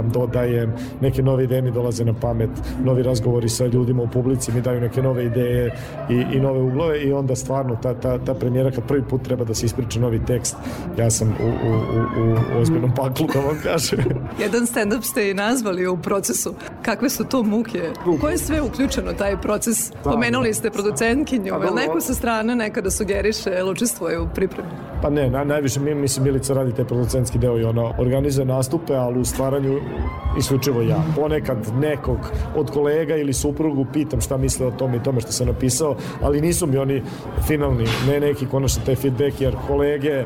prepravljam, 0.00 0.10
dodajem, 0.10 0.72
neke 1.00 1.22
nove 1.22 1.44
ideje 1.44 1.62
mi 1.62 1.70
dolaze 1.70 2.04
na 2.04 2.12
pamet, 2.12 2.50
novi 2.84 3.02
razgovori 3.02 3.48
sa 3.48 3.66
ljudima 3.66 4.02
u 4.02 4.08
publici 4.08 4.52
mi 4.52 4.60
daju 4.60 4.80
neke 4.80 5.02
nove 5.02 5.24
ideje 5.24 5.76
i, 6.10 6.14
i 6.14 6.40
nove 6.40 6.60
uglove 6.60 7.00
i 7.00 7.12
onda 7.12 7.36
stvarno 7.36 7.76
ta, 7.82 7.94
ta, 7.94 8.18
ta 8.18 8.34
premijera 8.34 8.70
kad 8.70 8.84
prvi 8.86 9.02
put 9.02 9.22
treba 9.22 9.44
da 9.44 9.54
se 9.54 9.66
ispriča 9.66 10.00
novi 10.00 10.20
tekst, 10.26 10.56
ja 10.98 11.10
sam 11.10 11.28
u, 11.28 11.46
u, 11.46 11.72
u, 12.22 12.56
u 12.56 12.60
ozbiljnom 12.60 12.94
paklu 12.94 13.26
da 13.34 13.40
vam 13.40 13.58
kažem. 13.62 13.98
Jedan 14.42 14.66
stand-up 14.66 15.02
ste 15.02 15.30
i 15.30 15.34
nazvali 15.34 15.86
u 15.86 15.96
procesu. 15.96 16.54
Kakve 16.82 17.10
su 17.10 17.24
to 17.24 17.42
muke? 17.42 17.90
Ko 18.20 18.28
je 18.28 18.38
sve 18.38 18.62
uključeno 18.62 19.12
taj 19.12 19.40
proces? 19.40 19.92
Pomenuli 20.04 20.54
ste 20.54 20.70
producentkinju, 20.70 21.46
jel 21.46 21.74
neko 21.74 22.00
sa 22.00 22.14
strane 22.14 22.56
nekada 22.56 22.90
sugeriše, 22.90 23.50
jel 23.50 23.68
učestvuje 23.68 24.20
u 24.20 24.28
pripremi? 24.34 24.68
Pa 25.02 25.10
ne, 25.10 25.30
na, 25.30 25.44
najviše 25.44 25.80
mi, 25.80 25.94
mislim, 25.94 26.24
Milica 26.24 26.54
radi 26.54 26.74
taj 26.74 26.84
producentski 26.84 27.38
deo 27.38 27.58
i 27.58 27.64
ona 27.64 27.92
organizuje 27.98 28.44
nastupe, 28.44 28.94
ali 28.94 29.20
u 29.20 29.24
stvaranju 29.24 29.80
isključivo 30.38 30.82
ja. 30.82 31.04
Ponekad 31.16 31.58
nekog 31.80 32.18
od 32.56 32.70
kolega 32.70 33.16
ili 33.16 33.32
suprugu 33.32 33.86
pitam 33.92 34.20
šta 34.20 34.36
misle 34.36 34.66
o 34.66 34.70
tome 34.70 34.96
i 34.96 35.02
tome 35.02 35.20
što 35.20 35.32
sam 35.32 35.46
napisao, 35.46 35.96
ali 36.22 36.40
nisu 36.40 36.66
mi 36.66 36.76
oni 36.76 37.02
finalni, 37.46 37.86
ne 38.08 38.20
neki 38.20 38.46
konačni 38.46 38.84
taj 38.84 38.96
feedback, 38.96 39.40
jer 39.40 39.56
kolege 39.66 40.24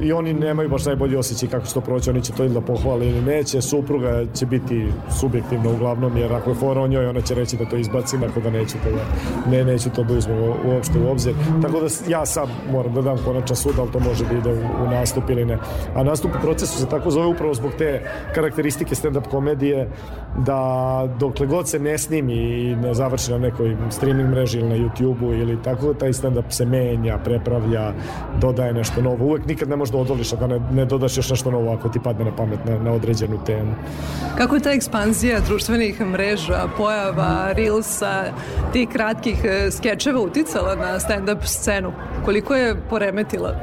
i 0.00 0.12
oni 0.12 0.34
nemaju 0.34 0.68
baš 0.68 0.86
najbolji 0.86 1.16
osjećaj 1.16 1.48
kako 1.48 1.66
će 1.66 1.74
to 1.74 1.80
proći, 1.80 2.10
oni 2.10 2.22
će 2.22 2.32
to 2.32 2.44
ili 2.44 2.54
da 2.54 2.60
pohvale 2.60 3.06
ili 3.06 3.22
neće, 3.22 3.62
supruga 3.62 4.24
će 4.34 4.46
biti 4.46 4.86
subjektivna 5.20 5.70
uglavnom, 5.70 6.16
jer 6.16 6.32
ako 6.32 6.50
je 6.50 6.56
fora 6.56 6.80
o 6.80 6.88
njoj, 6.88 7.06
ona 7.06 7.20
će 7.20 7.34
reći 7.34 7.56
da 7.56 7.64
to 7.64 7.76
izbacim, 7.76 8.22
ako 8.24 8.40
da 8.40 8.50
neću 8.50 8.76
to 8.84 8.90
da, 8.90 9.04
ne, 9.50 9.64
neću 9.64 9.90
to 9.90 10.04
da 10.04 10.14
uzmem 10.14 10.38
uopšte 10.66 10.98
u 10.98 11.10
obzir. 11.10 11.34
Tako 11.62 11.80
da 11.80 11.86
ja 12.08 12.26
sam 12.26 12.48
moram 12.72 12.94
da 12.94 13.02
dam 13.02 13.18
konačan 13.24 13.56
sud, 13.56 13.74
ali 13.78 13.92
to 13.92 14.00
može 14.00 14.24
da 14.24 14.34
ide 14.34 14.50
u, 14.50 14.84
u 14.84 14.90
nastup 14.90 15.30
ili 15.30 15.44
ne. 15.44 15.58
A 15.94 16.02
nastup 16.02 16.30
u 16.38 16.42
procesu 16.42 16.78
se 16.78 16.88
tako 16.88 17.10
zove 17.10 17.26
upravo 17.26 17.54
zbog 17.54 17.72
te 17.78 18.02
karakteristike 18.34 18.94
stand-up 18.94 19.28
komedije, 19.30 19.88
da 20.46 20.60
dokle 21.18 21.46
god 21.46 21.68
se 21.68 21.78
ne 21.78 21.98
snimi 21.98 22.34
i 22.34 22.76
ne 22.76 22.94
završi 22.94 23.30
na 23.30 23.38
nekoj 23.38 23.76
streaming 23.90 24.28
mreži 24.28 24.58
ili 24.58 24.68
na 24.68 24.76
YouTube-u 24.76 25.34
ili 25.34 25.62
tako, 25.62 25.94
taj 25.94 26.12
stand-up 26.12 26.50
se 26.50 26.64
menja, 26.64 27.18
prepravlja, 27.24 27.92
dodaje 28.40 28.72
nešto 28.72 29.02
novo. 29.02 29.24
Uvek 29.24 29.46
nikad 29.46 29.68
ne 29.68 29.76
može 29.80 29.92
da 29.92 30.36
da 30.40 30.46
ne, 30.46 30.60
ne 30.72 30.84
dodaš 30.84 31.16
još 31.16 31.30
nešto 31.30 31.50
novo 31.50 31.72
ako 31.72 31.88
ti 31.88 32.00
padne 32.04 32.24
na 32.24 32.36
pamet 32.36 32.64
na, 32.64 32.78
na 32.78 32.92
određenu 32.92 33.38
temu. 33.46 33.74
Kako 34.38 34.54
je 34.54 34.60
ta 34.60 34.70
ekspanzija 34.70 35.40
društvenih 35.40 36.00
mreža, 36.00 36.68
pojava, 36.76 37.52
reelsa, 37.52 38.24
tih 38.72 38.88
kratkih 38.88 39.44
e, 39.44 39.70
skečeva 39.70 40.20
uticala 40.20 40.74
na 40.74 41.00
stand-up 41.00 41.44
scenu? 41.44 41.92
Koliko 42.24 42.54
je 42.54 42.76
poremetila? 42.90 43.54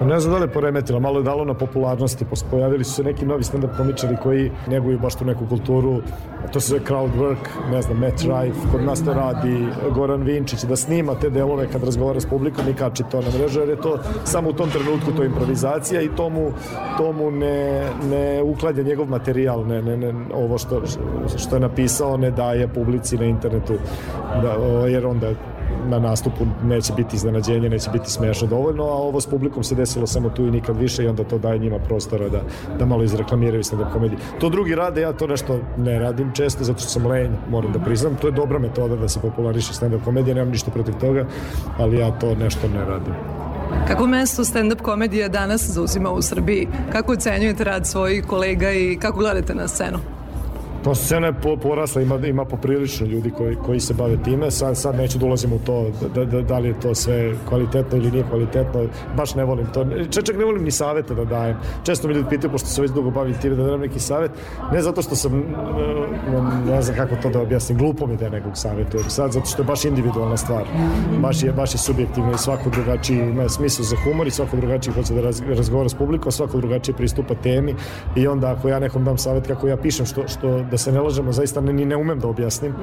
Pa 0.00 0.06
Ne 0.06 0.20
znam 0.20 0.32
da 0.32 0.38
li 0.38 0.44
je 0.44 0.52
poremetila, 0.52 0.98
malo 1.00 1.18
je 1.18 1.24
dalo 1.24 1.44
na 1.44 1.54
popularnosti, 1.54 2.24
pojavili 2.50 2.84
su 2.84 2.92
se 2.92 3.02
neki 3.04 3.26
novi 3.26 3.42
stand-up 3.42 3.76
komičari 3.76 4.16
koji 4.22 4.50
neguju 4.68 4.98
baš 4.98 5.14
tu 5.14 5.24
neku 5.24 5.46
kulturu, 5.46 6.02
to 6.52 6.60
se 6.60 6.68
zove 6.68 6.80
crowd 6.80 7.10
work, 7.18 7.70
ne 7.70 7.82
znam, 7.82 7.98
Matt 7.98 8.20
Rife, 8.20 8.60
kod 8.72 8.84
nas 8.84 9.04
to 9.04 9.14
radi 9.14 9.66
Goran 9.94 10.22
Vinčić, 10.22 10.62
da 10.62 10.76
snima 10.76 11.14
te 11.14 11.30
delove 11.30 11.66
kad 11.72 11.84
razgovara 11.84 12.20
s 12.20 12.26
publikom 12.26 12.68
i 12.68 12.74
kači 12.74 13.02
to 13.10 13.20
na 13.20 13.28
mrežu, 13.38 13.60
jer 13.60 13.68
je 13.68 13.76
to 13.76 13.98
samo 14.24 14.48
u 14.48 14.52
tom 14.52 14.70
trenutku 14.70 15.12
to 15.16 15.24
improvizacija 15.24 16.02
i 16.02 16.08
tomu, 16.16 16.52
tomu 16.96 17.30
ne, 17.30 17.90
ne 18.10 18.42
ukladja 18.42 18.84
njegov 18.84 19.10
materijal, 19.10 19.66
ne, 19.66 19.82
ne, 19.82 19.96
ne, 19.96 20.14
ovo 20.34 20.58
što, 20.58 20.82
što 21.36 21.56
je 21.56 21.60
napisao 21.60 22.16
ne 22.16 22.30
daje 22.30 22.68
publici 22.68 23.18
na 23.18 23.24
internetu, 23.24 23.74
da, 24.42 24.52
jer 24.86 25.06
onda 25.06 25.30
na 25.88 25.98
nastupu 25.98 26.44
neće 26.64 26.92
biti 26.92 27.16
iznenađenje, 27.16 27.68
neće 27.68 27.90
biti 27.90 28.10
smešno 28.10 28.48
dovoljno, 28.48 28.84
a 28.84 28.94
ovo 28.94 29.20
s 29.20 29.26
publikom 29.26 29.64
se 29.64 29.74
desilo 29.74 30.06
samo 30.06 30.28
tu 30.28 30.46
i 30.46 30.50
nikad 30.50 30.76
više 30.76 31.04
i 31.04 31.08
onda 31.08 31.24
to 31.24 31.38
daje 31.38 31.58
njima 31.58 31.78
prostora 31.78 32.28
da, 32.28 32.42
da 32.78 32.86
malo 32.86 33.02
izreklamiraju 33.02 33.62
stand-up 33.62 33.92
komediju. 33.92 34.18
To 34.40 34.48
drugi 34.48 34.74
rade, 34.74 35.00
ja 35.00 35.12
to 35.12 35.26
nešto 35.26 35.60
ne 35.78 35.98
radim 35.98 36.32
često, 36.32 36.64
zato 36.64 36.80
što 36.80 36.88
sam 36.88 37.06
lenj, 37.06 37.30
moram 37.50 37.72
da 37.72 37.78
priznam. 37.78 38.16
To 38.16 38.26
je 38.26 38.32
dobra 38.32 38.58
metoda 38.58 38.96
da 38.96 39.08
se 39.08 39.20
populariše 39.20 39.72
stand-up 39.72 40.04
komedija, 40.04 40.34
nemam 40.34 40.50
ništa 40.50 40.70
protiv 40.70 40.94
toga, 40.94 41.26
ali 41.78 41.98
ja 41.98 42.10
to 42.10 42.34
nešto 42.34 42.68
ne 42.68 42.84
radim. 42.84 43.14
Kako 43.88 44.06
mesto 44.06 44.44
stand-up 44.44 44.82
komedija 44.82 45.28
danas 45.28 45.70
zauzima 45.70 46.10
u 46.10 46.22
Srbiji? 46.22 46.68
Kako 46.92 47.12
ocenjujete 47.12 47.64
rad 47.64 47.86
svojih 47.86 48.24
kolega 48.26 48.72
i 48.72 48.96
kako 48.96 49.18
gledate 49.18 49.54
na 49.54 49.68
scenu? 49.68 49.98
Pa 50.84 50.94
scena 50.94 51.26
je 51.26 51.32
po, 51.32 51.56
porasla, 51.56 52.02
ima, 52.02 52.26
ima 52.26 52.44
poprilično 52.44 53.06
ljudi 53.06 53.30
koji, 53.30 53.56
koji 53.56 53.80
se 53.80 53.94
bave 53.94 54.22
time. 54.22 54.50
Sad, 54.50 54.78
sad 54.78 54.96
neću 54.96 55.18
da 55.18 55.26
ulazim 55.26 55.52
u 55.52 55.58
to 55.58 55.86
da, 56.14 56.24
da, 56.24 56.42
da 56.42 56.58
li 56.58 56.68
je 56.68 56.80
to 56.80 56.94
sve 56.94 57.34
kvalitetno 57.48 57.98
ili 57.98 58.10
nije 58.10 58.24
kvalitetno. 58.28 58.86
Baš 59.16 59.34
ne 59.34 59.44
volim 59.44 59.66
to. 59.66 59.84
Čak, 60.10 60.24
čak 60.24 60.36
ne 60.36 60.44
volim 60.44 60.64
ni 60.64 60.70
savete 60.70 61.14
da 61.14 61.24
dajem. 61.24 61.56
Često 61.84 62.08
mi 62.08 62.14
ljudi 62.14 62.28
pitaju, 62.28 62.50
pošto 62.50 62.68
se 62.68 62.82
već 62.82 62.90
dugo 62.90 63.10
bavim 63.10 63.34
time, 63.34 63.56
da 63.56 63.64
dam 63.64 63.80
neki 63.80 63.98
savet. 63.98 64.30
Ne 64.72 64.82
zato 64.82 65.02
što 65.02 65.16
sam, 65.16 65.38
e, 65.38 65.42
ne 66.66 66.82
znam 66.82 66.96
kako 66.96 67.16
to 67.22 67.30
da 67.30 67.40
objasnim, 67.40 67.78
glupo 67.78 68.06
mi 68.06 68.16
da 68.16 68.24
je 68.24 68.30
nekog 68.30 68.52
savjetujem. 68.54 69.10
Sad 69.10 69.32
zato 69.32 69.46
što 69.46 69.62
je 69.62 69.66
baš 69.66 69.84
individualna 69.84 70.36
stvar. 70.36 70.64
Baš 71.22 71.42
je, 71.42 71.52
baš 71.52 71.74
je 71.74 71.78
subjektivno 71.78 72.32
i 72.32 72.38
svako 72.38 72.70
drugačiji 72.70 73.18
ima 73.18 73.48
smisla 73.48 73.84
za 73.84 73.96
humor 74.04 74.26
i 74.26 74.30
svako 74.30 74.56
drugačiji 74.56 74.94
hoće 74.94 75.14
da 75.14 75.20
raz, 75.20 75.42
razgovara 75.48 75.88
s 75.88 75.94
publikom, 75.94 76.32
svako 76.32 76.58
drugačije 76.58 76.96
pristupa 76.96 77.34
temi 77.34 77.74
i 78.16 78.26
onda 78.26 78.52
ako 78.52 78.68
ja 78.68 78.78
nekom 78.78 79.04
dam 79.04 79.18
savjet 79.18 79.46
kako 79.46 79.68
ja 79.68 79.76
pišem, 79.76 80.06
što, 80.06 80.28
što 80.28 80.64
da 80.70 80.78
se 80.78 80.92
ne 80.92 81.00
lažemo, 81.00 81.32
zaista 81.32 81.60
ni 81.60 81.86
ne 81.86 81.96
umem 81.96 82.18
da 82.20 82.28
objasnim. 82.28 82.74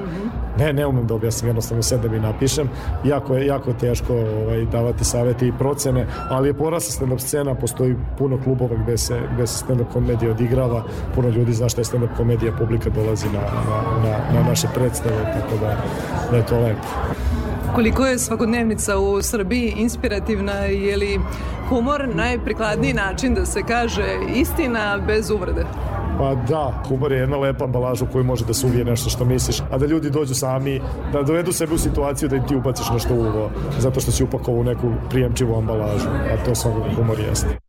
Ne, 0.58 0.72
ne 0.72 0.86
umem 0.86 1.06
da 1.06 1.14
objasnim, 1.14 1.48
jednostavno 1.48 1.82
sedem 1.82 2.14
i 2.14 2.20
napišem. 2.20 2.68
Jako 3.04 3.34
je, 3.34 3.46
jako 3.46 3.72
teško 3.72 4.14
ovaj, 4.14 4.64
davati 4.64 5.04
savete 5.04 5.46
i 5.46 5.52
procene, 5.58 6.06
ali 6.30 6.48
je 6.48 6.54
porasla 6.54 7.06
stand-up 7.06 7.18
scena, 7.18 7.54
postoji 7.54 7.96
puno 8.18 8.38
klubova 8.44 8.76
gde 8.82 8.98
se, 8.98 9.20
gde 9.34 9.46
se 9.46 9.64
stand-up 9.64 9.92
komedija 9.92 10.30
odigrava, 10.30 10.84
puno 11.14 11.28
ljudi 11.28 11.52
zna 11.52 11.68
šta 11.68 11.80
je 11.80 11.84
stand-up 11.84 12.16
komedija, 12.16 12.52
publika 12.58 12.90
dolazi 12.90 13.26
na, 13.26 13.40
na, 13.40 14.08
na, 14.08 14.40
na 14.40 14.48
naše 14.48 14.68
predstave, 14.74 15.24
tako 15.24 15.60
da, 15.60 15.76
da 16.30 16.36
je 16.36 16.46
to 16.46 16.60
lepo. 16.60 16.88
Koliko 17.74 18.06
je 18.06 18.18
svakodnevnica 18.18 18.98
u 18.98 19.22
Srbiji 19.22 19.74
inspirativna, 19.76 20.52
je 20.52 20.96
li 20.96 21.20
humor 21.68 22.08
najprikladniji 22.14 22.92
način 22.92 23.34
da 23.34 23.46
se 23.46 23.62
kaže 23.62 24.18
istina 24.34 24.98
bez 25.06 25.30
uvrede? 25.30 25.64
Pa 26.18 26.34
da, 26.34 26.82
humor 26.88 27.12
je 27.12 27.18
jedna 27.18 27.36
lepa 27.36 27.64
ambalaža 27.64 28.04
u 28.04 28.12
kojoj 28.12 28.24
može 28.24 28.44
da 28.44 28.54
se 28.54 28.66
uvije 28.66 28.84
nešto 28.84 29.10
što 29.10 29.24
misliš, 29.24 29.60
a 29.70 29.78
da 29.78 29.86
ljudi 29.86 30.10
dođu 30.10 30.34
sami, 30.34 30.80
da 31.12 31.22
dovedu 31.22 31.52
sebe 31.52 31.74
u 31.74 31.78
situaciju 31.78 32.28
da 32.28 32.36
im 32.36 32.46
ti 32.46 32.56
ubaciš 32.56 32.90
nešto 32.90 33.14
u 33.14 33.18
uvo, 33.18 33.50
zato 33.78 34.00
što 34.00 34.12
si 34.12 34.24
upakovao 34.24 34.60
u 34.60 34.64
neku 34.64 34.92
prijemčivu 35.10 35.58
ambalažu, 35.58 36.08
a 36.08 36.44
to 36.44 36.54
svakako 36.54 36.88
humor 36.96 37.20
jeste. 37.20 37.67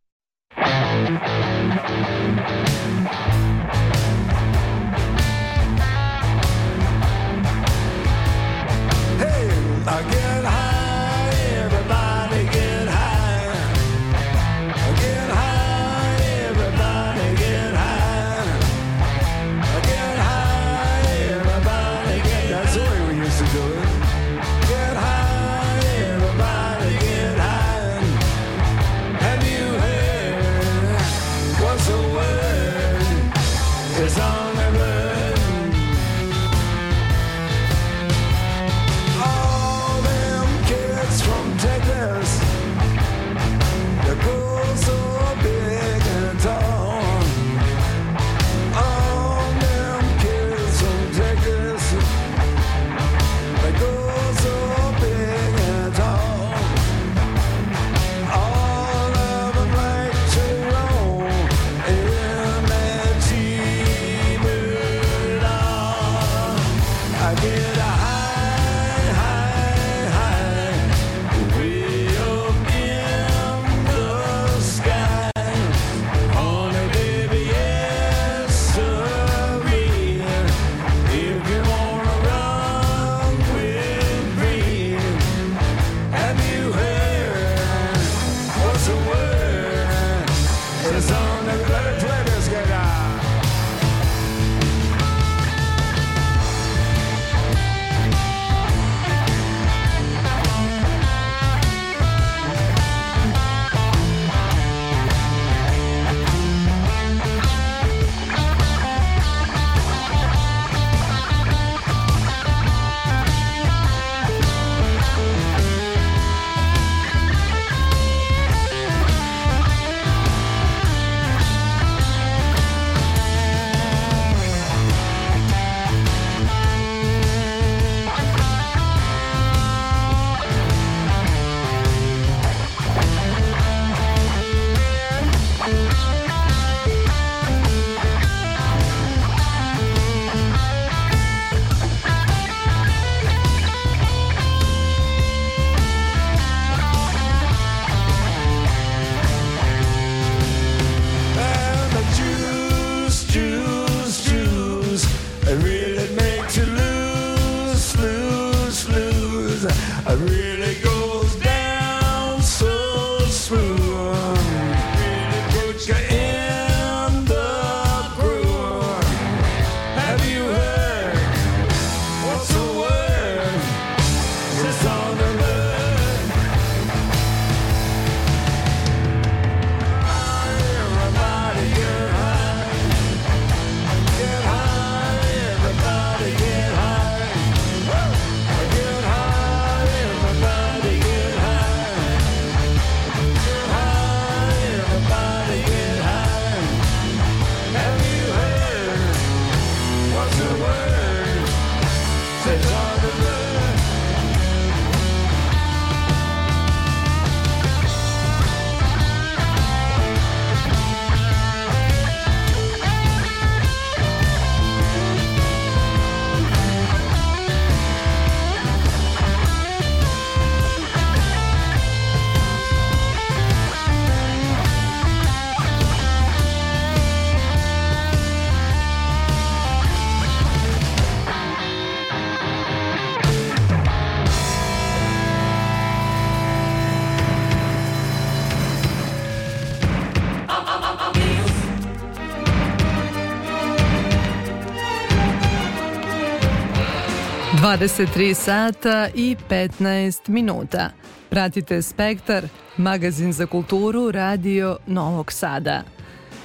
23 247.70 248.34
sata 248.34 249.08
i 249.14 249.36
15 249.48 250.28
minuta. 250.28 250.90
Pratite 251.28 251.82
Spektar, 251.82 252.44
magazin 252.76 253.32
za 253.32 253.46
kulturu 253.46 254.10
Radio 254.10 254.76
Novog 254.86 255.32
Sada. 255.32 255.82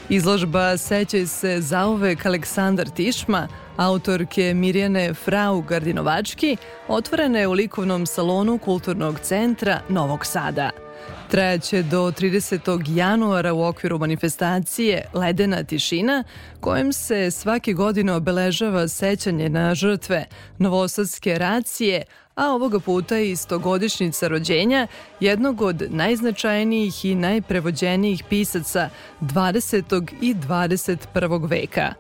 Izložba 0.10 0.78
Sećaj 0.78 1.26
se 1.26 1.62
zauvek 1.62 2.26
Aleksandar 2.26 2.90
Tišma, 2.90 3.48
autorke 3.78 4.54
Mirjane 4.54 5.14
Frau 5.14 5.62
Gardinovački, 5.62 6.58
otvorena 6.88 7.40
je 7.40 7.48
u 7.48 7.54
likovnom 7.54 8.06
salonu 8.06 8.58
Kulturnog 8.58 9.20
centra 9.20 9.80
Novog 9.90 10.26
Sada. 10.26 10.85
Trajaće 11.30 11.84
do 11.84 12.12
30. 12.12 12.98
januara 12.98 13.54
u 13.54 13.64
okviru 13.64 14.00
manifestacije 14.00 15.06
Ledena 15.14 15.64
tišina, 15.64 16.24
kojim 16.60 16.94
se 16.94 17.32
svake 17.32 17.74
godine 17.74 18.14
obeležava 18.14 18.88
sećanje 18.88 19.50
na 19.50 19.76
žrtve 19.76 20.26
novosadske 20.58 21.38
racije, 21.38 22.04
a 22.36 22.50
ovoga 22.50 22.80
puta 22.80 23.20
i 23.20 23.36
stogodišnjica 23.36 24.28
rođenja 24.28 24.88
jednog 25.20 25.62
od 25.62 25.88
najznačajnijih 25.90 27.06
i 27.06 27.16
najprevođenijih 27.16 28.24
pisaca 28.30 28.90
20. 29.22 30.12
i 30.22 30.36
21. 30.36 31.50
veka. 31.50 31.94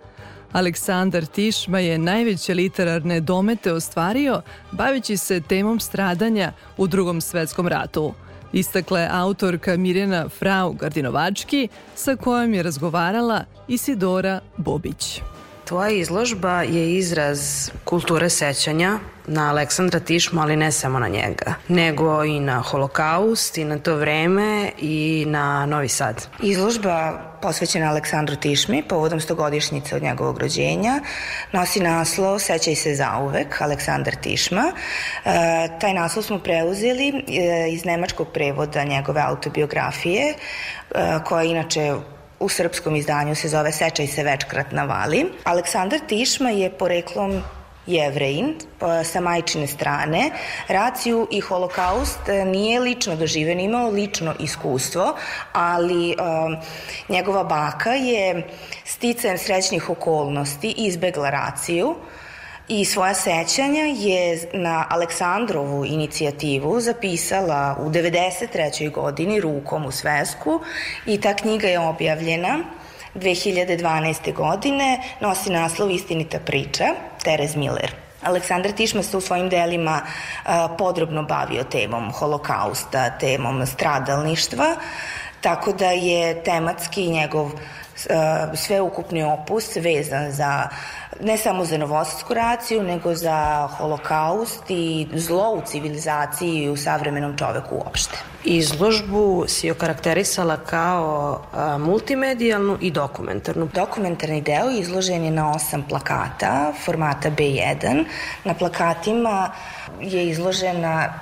Aleksandar 0.52 1.26
Tišma 1.26 1.80
je 1.80 1.98
najveće 1.98 2.54
literarne 2.54 3.20
domete 3.20 3.74
ostvario 3.74 4.42
bavići 4.72 5.18
se 5.18 5.42
temom 5.42 5.80
stradanja 5.80 6.52
u 6.78 6.88
drugom 6.88 7.22
svetskom 7.22 7.68
ratu. 7.68 8.14
Istakla 8.56 9.00
je 9.00 9.10
autorka 9.12 9.78
Mirjana 9.78 10.30
Frau 10.30 10.74
Gardinovački 10.74 11.68
sa 11.96 12.16
kojom 12.16 12.54
je 12.54 12.64
razgovarala 12.64 13.44
Isidora 13.68 14.40
Bobić. 14.58 15.22
Tvoja 15.66 15.90
izložba 15.90 16.62
je 16.62 16.96
izraz 16.96 17.72
kulture 17.84 18.30
sećanja 18.30 19.00
na 19.28 19.50
Aleksandra 19.50 20.00
Tišmu, 20.00 20.42
ali 20.42 20.56
ne 20.56 20.72
samo 20.72 21.00
na 21.00 21.08
njega, 21.08 21.54
nego 21.68 22.24
i 22.24 22.40
na 22.40 22.62
holokaust 22.62 23.58
i 23.58 23.64
na 23.64 23.80
to 23.80 23.96
vreme 23.96 24.72
i 24.78 25.26
na 25.28 25.66
Novi 25.66 25.88
Sad. 25.88 26.28
Izložba 26.44 27.22
posvećena 27.42 27.90
Aleksandru 27.90 28.36
Tišmi 28.36 28.84
povodom 28.90 29.20
stogodišnjice 29.20 29.96
od 29.96 30.04
njegovog 30.04 30.38
rođenja 30.38 31.00
nosi 31.52 31.80
naslov 31.80 32.40
Sećaj 32.40 32.76
se 32.76 32.96
zauvek, 32.96 33.62
Aleksandar 33.62 34.16
Tišma. 34.16 34.64
E, 35.26 35.32
taj 35.80 35.94
naslov 35.94 36.24
smo 36.24 36.40
preuzeli 36.40 37.08
e, 37.08 37.72
iz 37.72 37.86
nemačkog 37.86 38.28
prevoda 38.34 38.84
njegove 38.84 39.22
autobiografije, 39.22 40.34
e, 40.34 40.36
koja 41.26 41.44
inače 41.44 41.96
u 42.40 42.50
srpskom 42.50 42.96
izdanju 42.96 43.36
se 43.36 43.48
zove 43.48 43.72
Sečaj 43.72 44.08
se 44.08 44.24
večkrat 44.24 44.72
navali. 44.72 45.26
Aleksandar 45.44 46.00
Tišma 46.08 46.50
je 46.50 46.70
poreklom 46.70 47.42
jevrejin 47.88 48.56
pa, 48.80 49.04
sa 49.04 49.22
majčine 49.22 49.68
strane. 49.68 50.32
Raciju 50.68 51.28
i 51.32 51.40
holokaust 51.40 52.30
e, 52.30 52.46
nije 52.46 52.80
lično 52.80 53.16
doživen, 53.16 53.60
imao 53.60 53.90
lično 53.90 54.34
iskustvo, 54.40 55.16
ali 55.54 56.16
um, 56.16 56.58
njegova 57.10 57.44
baka 57.44 57.94
je 57.94 58.48
sticajem 58.84 59.38
srećnih 59.38 59.90
okolnosti 59.90 60.74
izbegla 60.78 61.30
raciju, 61.30 61.96
i 62.68 62.86
svoja 62.86 63.14
sećanja 63.14 63.84
je 63.84 64.50
na 64.54 64.86
Aleksandrovu 64.90 65.86
inicijativu 65.86 66.80
zapisala 66.82 67.78
u 67.80 67.90
93. 67.90 68.92
godini 68.92 69.42
rukom 69.42 69.86
u 69.86 69.92
svesku 69.92 70.62
i 71.06 71.22
ta 71.22 71.34
knjiga 71.34 71.68
je 71.68 71.80
objavljena 71.80 72.58
2012. 73.16 74.34
godine, 74.34 75.00
nosi 75.20 75.50
naslov 75.50 75.92
Istinita 75.92 76.40
priča, 76.40 76.86
Terez 77.24 77.56
Miller. 77.56 77.92
Aleksandar 78.22 78.72
Tišma 78.72 79.04
se 79.04 79.18
u 79.18 79.22
svojim 79.22 79.50
delima 79.50 80.02
podrobno 80.78 81.24
bavio 81.24 81.64
temom 81.64 82.12
holokausta, 82.12 83.10
temom 83.10 83.66
stradalništva, 83.66 84.76
tako 85.42 85.74
da 85.74 85.92
je 85.92 86.44
tematski 86.44 87.08
njegov 87.08 87.52
sveukupni 88.54 89.24
opus 89.24 89.76
vezan 89.76 90.32
za 90.32 90.68
ne 91.22 91.38
samo 91.38 91.66
za 91.66 91.78
novosadsku 91.78 92.34
raciju, 92.34 92.84
nego 92.84 93.16
za 93.16 93.68
holokaust 93.78 94.64
i 94.70 95.08
zlo 95.14 95.52
u 95.52 95.62
civilizaciji 95.66 96.64
i 96.64 96.70
u 96.70 96.78
savremenom 96.78 97.38
čoveku 97.38 97.76
uopšte. 97.76 98.18
Izložbu 98.44 99.46
si 99.48 99.72
okarakterisala 99.72 100.58
kao 100.58 101.42
a, 101.54 101.78
multimedijalnu 101.78 102.78
i 102.82 102.92
dokumentarnu. 102.92 103.70
Dokumentarni 103.74 104.42
deo 104.42 104.70
izložen 104.72 105.24
je 105.24 105.32
na 105.32 105.52
osam 105.52 105.84
plakata 105.90 106.74
formata 106.86 107.32
B1. 107.32 108.06
Na 108.44 108.54
plakatima 108.54 109.52
je 110.02 110.30
izložena 110.30 111.14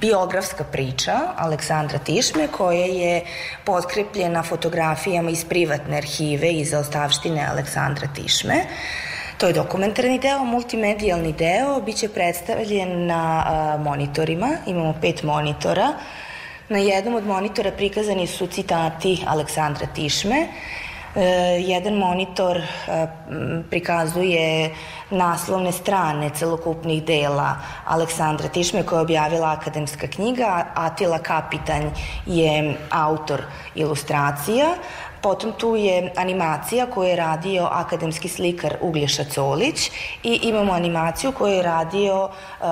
biografska 0.00 0.64
priča 0.64 1.18
Aleksandra 1.36 1.98
Tišme 1.98 2.48
koja 2.48 2.86
je 2.86 3.24
potkrepljena 3.64 4.42
fotografijama 4.42 5.30
iz 5.30 5.44
privatne 5.44 5.96
arhive 5.96 6.52
i 6.52 6.64
zaostavštine 6.64 7.46
Aleksandra 7.50 8.08
Tišme. 8.14 8.64
To 9.36 9.46
je 9.46 9.52
dokumentarni 9.52 10.18
deo, 10.18 10.44
multimedijalni 10.44 11.32
deo 11.32 11.80
biće 11.80 12.08
predstavljen 12.08 13.06
na 13.06 13.44
monitorima, 13.84 14.48
imamo 14.66 14.94
pet 15.00 15.22
monitora. 15.22 15.92
Na 16.68 16.78
jednom 16.78 17.14
od 17.14 17.26
monitora 17.26 17.70
prikazani 17.70 18.26
su 18.26 18.46
citati 18.46 19.18
Aleksandra 19.26 19.86
Tišme, 19.94 20.46
E, 21.16 21.60
jedan 21.64 21.94
monitor 21.94 22.56
e, 22.58 23.06
prikazuje 23.70 24.74
naslovne 25.10 25.72
strane 25.72 26.30
celokupnih 26.30 27.04
dela 27.04 27.56
Aleksandra 27.86 28.48
Tišme 28.48 28.82
koja 28.82 28.98
je 28.98 29.02
objavila 29.02 29.52
akademska 29.52 30.06
knjiga, 30.06 30.66
Atila 30.74 31.18
Kapitanj 31.18 31.88
je 32.26 32.74
autor 32.90 33.42
ilustracija, 33.74 34.66
Potom 35.26 35.52
tu 35.52 35.76
je 35.76 36.12
animacija 36.16 36.86
koju 36.86 37.08
je 37.08 37.16
radio 37.16 37.68
akademski 37.72 38.28
slikar 38.28 38.76
Uglješa 38.80 39.24
Colić 39.24 39.90
i 40.22 40.40
imamo 40.42 40.72
animaciju 40.72 41.32
koju 41.32 41.52
je 41.52 41.62
radio 41.62 42.24
uh, 42.24 42.66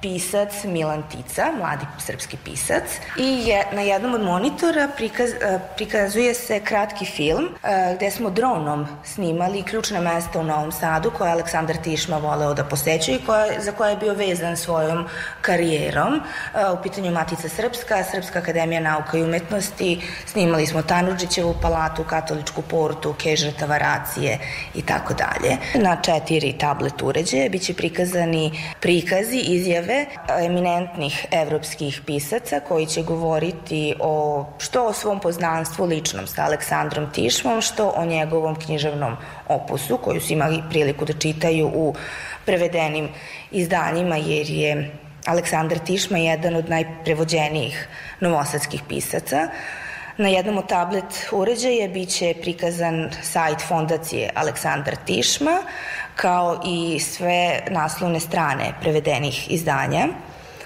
pisac 0.00 0.64
Milan 0.64 1.02
Tica, 1.10 1.52
mladi 1.58 1.86
srpski 1.98 2.36
pisac. 2.44 2.82
I 3.16 3.48
je, 3.48 3.66
na 3.72 3.82
jednom 3.82 4.14
od 4.14 4.22
monitora 4.22 4.88
prikaz, 4.96 5.30
uh, 5.30 5.60
prikazuje 5.76 6.34
se 6.34 6.60
kratki 6.60 7.04
film 7.04 7.44
uh, 7.44 7.96
gde 7.96 8.10
smo 8.10 8.30
dronom 8.30 8.86
snimali 9.04 9.62
ključna 9.62 10.00
mesta 10.00 10.40
u 10.40 10.44
Novom 10.44 10.72
Sadu 10.72 11.10
koje 11.18 11.28
je 11.28 11.32
Aleksandar 11.32 11.76
Tišma 11.76 12.18
voleo 12.18 12.54
da 12.54 12.64
posećuje 12.64 13.16
i 13.16 13.24
koja, 13.26 13.60
za 13.60 13.72
koje 13.72 13.90
je 13.90 13.96
bio 13.96 14.14
vezan 14.14 14.56
svojom 14.56 15.06
karijerom. 15.40 16.14
Uh, 16.14 16.78
u 16.78 16.82
pitanju 16.82 17.10
Matica 17.12 17.48
Srpska, 17.48 18.04
Srpska 18.04 18.38
akademija 18.38 18.80
nauka 18.80 19.18
i 19.18 19.22
umetnosti, 19.22 20.00
snimali 20.26 20.66
smo 20.66 20.82
Tanudžićevu 20.82 21.54
palatu, 21.68 22.04
katoličku 22.04 22.62
portu, 22.62 23.14
kežrtava 23.18 23.78
racije 23.78 24.38
i 24.74 24.82
tako 24.82 25.14
dalje. 25.14 25.56
Na 25.74 25.96
četiri 26.02 26.52
tablet 26.58 27.02
uređaja 27.02 27.48
biće 27.48 27.74
prikazani 27.74 28.52
prikazi, 28.80 29.38
izjave 29.38 30.06
eminentnih 30.44 31.26
evropskih 31.30 32.00
pisaca 32.06 32.60
koji 32.60 32.86
će 32.86 33.02
govoriti 33.02 33.94
o 34.00 34.44
što 34.58 34.86
o 34.86 34.92
svom 34.92 35.20
poznanstvu 35.20 35.86
ličnom 35.86 36.26
sa 36.26 36.44
Aleksandrom 36.44 37.12
Tišmom, 37.12 37.60
što 37.60 37.92
o 37.96 38.04
njegovom 38.04 38.56
književnom 38.56 39.16
opusu 39.48 39.96
koju 39.96 40.20
su 40.20 40.32
imali 40.32 40.62
priliku 40.70 41.04
da 41.04 41.12
čitaju 41.12 41.66
u 41.74 41.94
prevedenim 42.46 43.08
izdanjima 43.50 44.16
jer 44.16 44.50
je 44.50 44.90
Aleksandar 45.26 45.78
Tišma 45.78 46.18
jedan 46.18 46.56
od 46.56 46.70
najprevođenijih 46.70 47.88
novosadskih 48.20 48.82
pisaca. 48.88 49.48
Na 50.18 50.28
jednom 50.28 50.58
od 50.58 50.66
tablet 50.66 51.28
uređaja 51.32 51.88
biće 51.88 52.34
prikazan 52.40 53.10
sajt 53.22 53.60
fondacije 53.68 54.30
Aleksandar 54.34 54.96
Tišma, 55.06 55.58
kao 56.16 56.62
i 56.66 57.00
sve 57.00 57.60
naslovne 57.70 58.20
strane 58.20 58.72
prevedenih 58.80 59.50
izdanja 59.50 60.08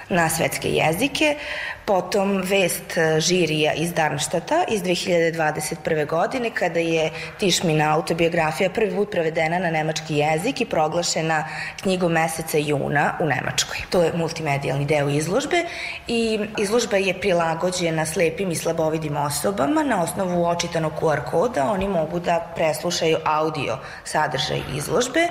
na 0.09 0.29
svetske 0.29 0.69
jezike, 0.69 1.37
potom 1.85 2.43
vest 2.43 2.99
žirija 3.18 3.72
iz 3.72 3.93
Darmštata 3.93 4.64
iz 4.68 4.83
2021. 4.83 6.07
godine 6.07 6.51
kada 6.55 6.80
je 6.80 7.11
Tišmina 7.39 7.95
autobiografija 7.95 8.70
prvi 8.70 8.97
put 8.97 9.11
prevedena 9.11 9.59
na 9.59 9.70
nemački 9.70 10.16
jezik 10.16 10.61
i 10.61 10.64
proglašena 10.64 11.45
knjigom 11.83 12.12
meseca 12.12 12.59
juna 12.59 13.14
u 13.20 13.26
Nemačkoj. 13.26 13.76
To 13.91 14.03
je 14.03 14.12
multimedijalni 14.14 14.85
deo 14.85 15.09
izložbe 15.09 15.64
i 16.09 16.41
izložba 16.59 16.97
je 16.97 17.20
prilagođena 17.20 18.07
slepim 18.07 18.51
i 18.51 18.57
slabovidim 18.57 19.16
osobama 19.16 19.83
na 19.83 20.03
osnovu 20.03 20.47
očitanog 20.47 20.93
QR 21.01 21.24
koda 21.30 21.70
oni 21.70 21.89
mogu 21.89 22.20
da 22.20 22.53
preslušaju 22.55 23.18
audio 23.24 23.78
sadržaj 24.05 24.61
izložbe 24.76 25.28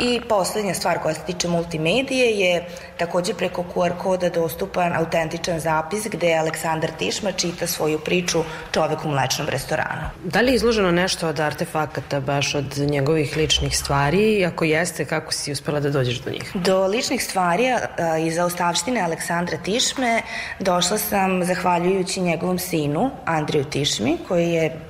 i 0.00 0.20
poslednja 0.28 0.74
stvar 0.74 0.98
koja 0.98 1.14
se 1.14 1.20
tiče 1.26 1.48
multimedije 1.48 2.38
je 2.38 2.64
takođe 2.96 3.34
preko 3.34 3.64
QR 3.74 3.92
koda 3.98 4.28
dostupan 4.28 4.92
autentičan 4.96 5.60
zapis 5.60 5.89
zapis 5.90 6.06
gde 6.10 6.34
Aleksandar 6.38 6.90
Tišma 6.98 7.32
čita 7.32 7.66
svoju 7.66 7.98
priču 7.98 8.44
Čovek 8.72 9.04
u 9.04 9.08
mlečnom 9.08 9.48
restoranu. 9.48 10.10
Da 10.24 10.40
li 10.40 10.52
je 10.52 10.54
izloženo 10.54 10.90
nešto 10.90 11.28
od 11.28 11.40
artefakata, 11.40 12.20
baš 12.20 12.54
od 12.54 12.78
njegovih 12.78 13.36
ličnih 13.36 13.76
stvari? 13.76 14.38
I 14.38 14.46
ako 14.46 14.64
jeste, 14.64 15.04
kako 15.04 15.32
si 15.32 15.52
uspela 15.52 15.80
da 15.80 15.90
dođeš 15.90 16.20
do 16.20 16.30
njih? 16.30 16.50
Do 16.54 16.86
ličnih 16.86 17.24
stvari 17.24 17.70
a, 17.70 18.18
iz 18.18 18.38
ostavštine 18.38 19.00
Aleksandra 19.00 19.58
Tišme 19.58 20.22
došla 20.60 20.98
sam 20.98 21.44
zahvaljujući 21.44 22.20
njegovom 22.20 22.58
sinu 22.58 23.10
Andriju 23.24 23.64
Tišmi 23.64 24.18
koji 24.28 24.50
je 24.50 24.80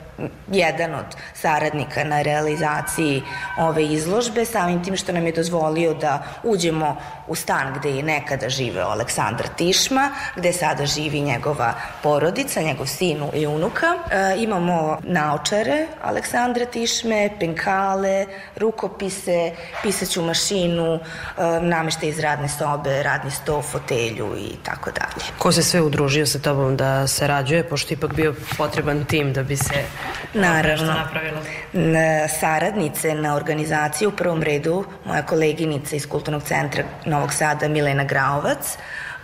jedan 0.53 0.95
od 0.95 1.17
saradnika 1.35 2.05
na 2.05 2.23
realizaciji 2.23 3.23
ove 3.59 3.85
izložbe, 3.85 4.45
samim 4.45 4.85
tim 4.85 4.97
što 4.97 5.13
nam 5.13 5.27
je 5.27 5.33
dozvolio 5.33 5.95
da 5.95 6.23
uđemo 6.43 6.97
u 7.31 7.35
stan 7.35 7.75
gde 7.79 7.91
je 7.97 8.03
nekada 8.03 8.49
živeo 8.49 8.87
Aleksandar 8.87 9.47
Tišma, 9.57 10.11
gde 10.37 10.53
sada 10.53 10.87
živi 10.87 11.21
njegova 11.21 11.75
porodica, 12.03 12.61
njegov 12.61 12.87
sin 12.87 13.23
i 13.35 13.47
unuka. 13.47 13.87
E, 14.11 14.35
imamo 14.43 14.99
naočare 15.03 15.87
Aleksandra 16.03 16.65
Tišme, 16.67 17.31
penkale, 17.41 18.27
rukopise, 18.57 19.53
pisaću 19.83 20.23
mašinu, 20.23 20.95
e, 20.95 21.01
namešte 21.61 22.09
iz 22.09 22.19
radne 22.19 22.49
sobe, 22.49 23.03
radni 23.03 23.31
sto, 23.31 23.63
fotelju 23.63 24.37
i 24.39 24.57
tako 24.65 24.91
dalje. 24.91 25.25
Ko 25.39 25.53
se 25.53 25.63
sve 25.63 25.81
udružio 25.81 26.27
sa 26.27 26.39
tobom 26.39 26.77
da 26.77 27.07
se 27.07 27.27
rađuje, 27.27 27.69
pošto 27.69 27.95
ipak 27.95 28.15
bio 28.15 28.35
potreban 28.59 29.05
tim 29.05 29.33
da 29.33 29.43
bi 29.43 29.57
se 29.57 29.85
Naravno. 30.35 30.93
napravilo? 30.93 31.41
Na 31.73 32.29
saradnice 32.29 33.15
na 33.15 33.37
organizaciji 33.37 34.09
u 34.09 34.13
prvom 34.13 34.43
redu 34.43 34.85
moja 35.05 35.23
koleginica 35.23 35.97
iz 35.97 36.09
Kulturnog 36.09 36.43
centra 36.43 36.85
Novog 37.21 37.33
Sada 37.33 37.69
Milena 37.69 38.05
Graovac, 38.05 38.79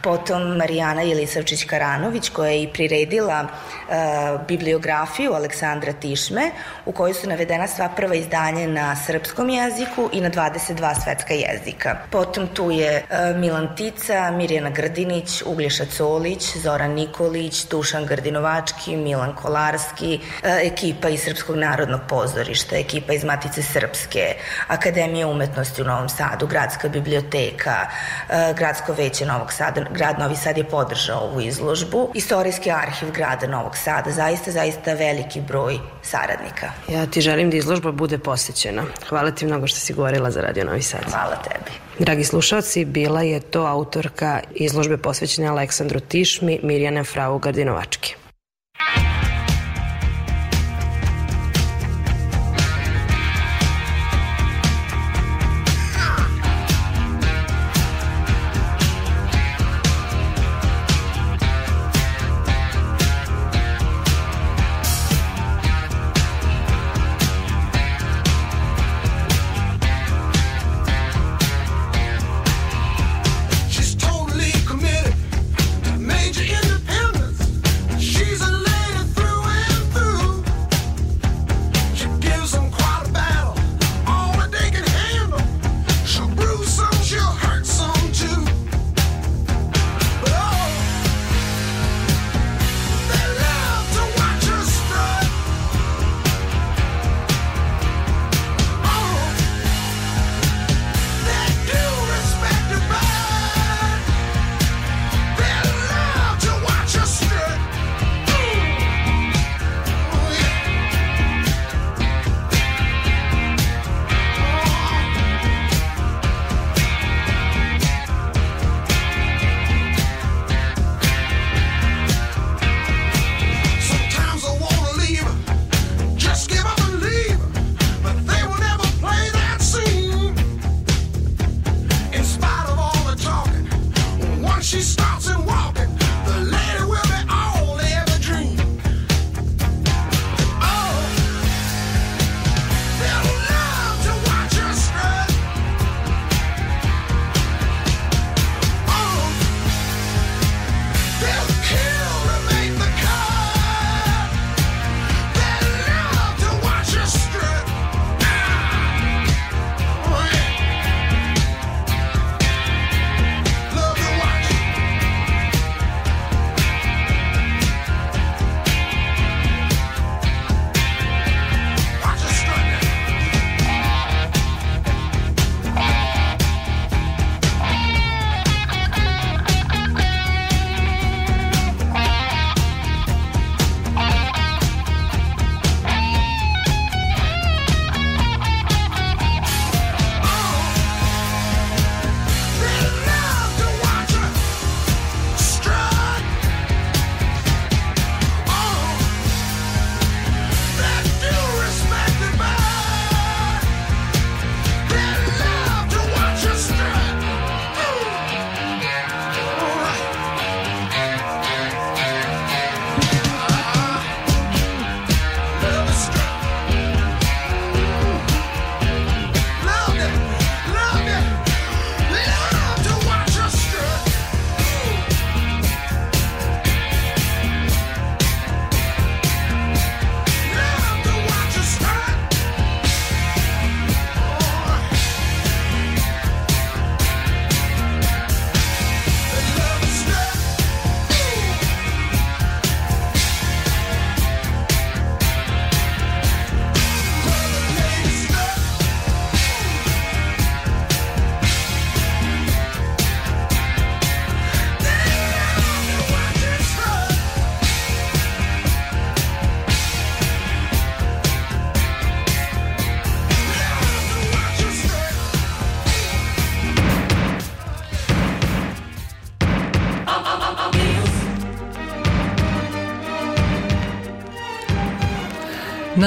potom 0.07 0.57
Marijana 0.57 1.03
Jelisavčić-Karanović 1.03 2.31
koja 2.33 2.51
je 2.51 2.63
i 2.63 2.69
priredila 2.73 3.43
uh, 3.43 4.47
bibliografiju 4.47 5.33
Aleksandra 5.33 5.93
Tišme 5.93 6.51
u 6.85 6.93
kojoj 6.93 7.15
su 7.15 7.29
navedena 7.29 7.67
sva 7.67 7.89
prva 7.97 8.15
izdanja 8.15 8.69
na 8.69 8.97
srpskom 8.97 9.51
jeziku 9.51 10.11
i 10.13 10.21
na 10.21 10.31
22 10.31 11.03
svetska 11.05 11.35
jezika. 11.35 11.97
Potom 12.11 12.47
tu 12.47 12.71
je 12.71 13.03
uh, 13.03 13.37
Milan 13.37 13.69
Tica, 13.77 14.31
Mirjana 14.31 14.71
Grdinić, 14.71 15.43
Uglješa 15.47 15.85
Colić, 15.97 16.57
Zoran 16.57 16.91
Nikolić, 16.91 17.65
Dušan 17.69 18.07
Grdinovački, 18.07 18.97
Milan 18.97 19.35
Kolarski, 19.35 20.21
uh, 20.23 20.51
ekipa 20.63 21.09
iz 21.09 21.21
Srpskog 21.21 21.57
narodnog 21.57 22.01
pozorišta, 22.09 22.77
ekipa 22.77 23.13
iz 23.13 23.25
Matice 23.25 23.63
Srpske, 23.63 24.35
Akademija 24.69 25.27
umetnosti 25.27 25.83
u 25.83 25.85
Novom 25.85 26.09
Sadu, 26.09 26.47
Gradska 26.47 26.89
biblioteka, 26.89 27.77
uh, 27.81 28.57
Gradsko 28.57 28.93
veće 28.93 29.27
Novog 29.27 29.53
Sada, 29.53 29.96
grad 29.97 30.19
Novi 30.19 30.37
Sad 30.37 30.59
je 30.59 30.65
podržao 30.65 31.21
ovu 31.21 31.41
izložbu, 31.41 32.11
Istorijski 32.15 32.71
arhiv 32.71 33.11
grada 33.15 33.47
Novog 33.47 33.77
Sada, 33.77 34.11
zaista, 34.11 34.51
zaista 34.51 34.95
veliki 34.95 35.41
broj 35.41 35.79
saradnika. 36.03 36.71
Ja 36.89 37.07
ti 37.07 37.21
želim 37.21 37.51
da 37.51 37.57
izložba 37.57 37.93
bude 37.93 38.19
posjećena. 38.19 38.83
Hvala 39.09 39.31
ti 39.31 39.47
mnogo 39.47 39.67
što 39.67 39.81
si 39.81 39.93
govorila 39.93 40.31
za 40.31 40.41
Radio 40.41 40.65
Novi 40.65 40.83
Sad. 40.83 41.01
Hvala 41.11 41.37
tebi. 41.37 41.71
Dragi 41.99 42.25
slušalci, 42.25 42.85
bila 42.85 43.23
je 43.23 43.41
to 43.41 43.63
autorka 43.63 44.41
izložbe 44.55 44.97
posvećene 44.97 45.49
Aleksandru 45.49 46.01
Tišmi, 46.01 46.61
Mirjana 46.63 47.05
Frau 47.05 47.39
Gardinovački. 47.39 48.26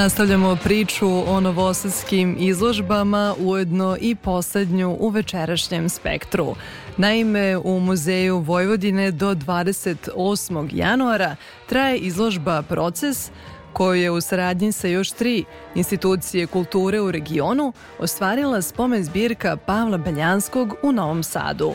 Nastavljamo 0.00 0.56
priču 0.56 1.08
o 1.26 1.40
novosadskim 1.40 2.36
izložbama, 2.38 3.34
ujedno 3.38 3.96
i 4.00 4.14
poslednju 4.14 4.96
u 5.00 5.08
večerašnjem 5.08 5.88
spektru. 5.88 6.54
Naime, 6.96 7.56
u 7.56 7.80
Muzeju 7.80 8.38
Vojvodine 8.38 9.10
do 9.10 9.34
28. 9.34 10.68
januara 10.72 11.36
traje 11.66 11.98
izložba 11.98 12.62
Proces, 12.62 13.30
koju 13.72 14.02
je 14.02 14.10
u 14.10 14.20
saradnji 14.20 14.72
sa 14.72 14.88
još 14.88 15.10
tri 15.10 15.44
institucije 15.74 16.46
kulture 16.46 17.00
u 17.00 17.10
regionu 17.10 17.72
ostvarila 17.98 18.62
spomen 18.62 19.04
zbirka 19.04 19.56
Pavla 19.56 19.98
Beljanskog 19.98 20.74
u 20.82 20.92
Novom 20.92 21.22
Sadu. 21.22 21.72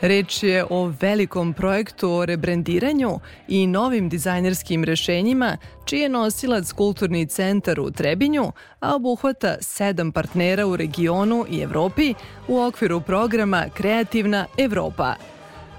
Reč 0.00 0.42
je 0.42 0.64
o 0.70 0.92
velikom 1.00 1.52
projektu 1.52 2.10
o 2.10 2.26
rebrendiranju 2.26 3.20
i 3.48 3.66
novim 3.66 4.08
dizajnerskim 4.08 4.84
rešenjima, 4.84 5.56
čiji 5.84 6.00
je 6.00 6.08
nosilac 6.08 6.72
Kulturni 6.72 7.26
centar 7.26 7.80
u 7.80 7.90
Trebinju, 7.90 8.52
a 8.80 8.94
obuhvata 8.94 9.56
sedam 9.60 10.12
partnera 10.12 10.66
u 10.66 10.76
regionu 10.76 11.46
i 11.50 11.60
Evropi 11.60 12.14
u 12.48 12.60
okviru 12.60 13.00
programa 13.00 13.64
Kreativna 13.74 14.46
Evropa. 14.58 15.14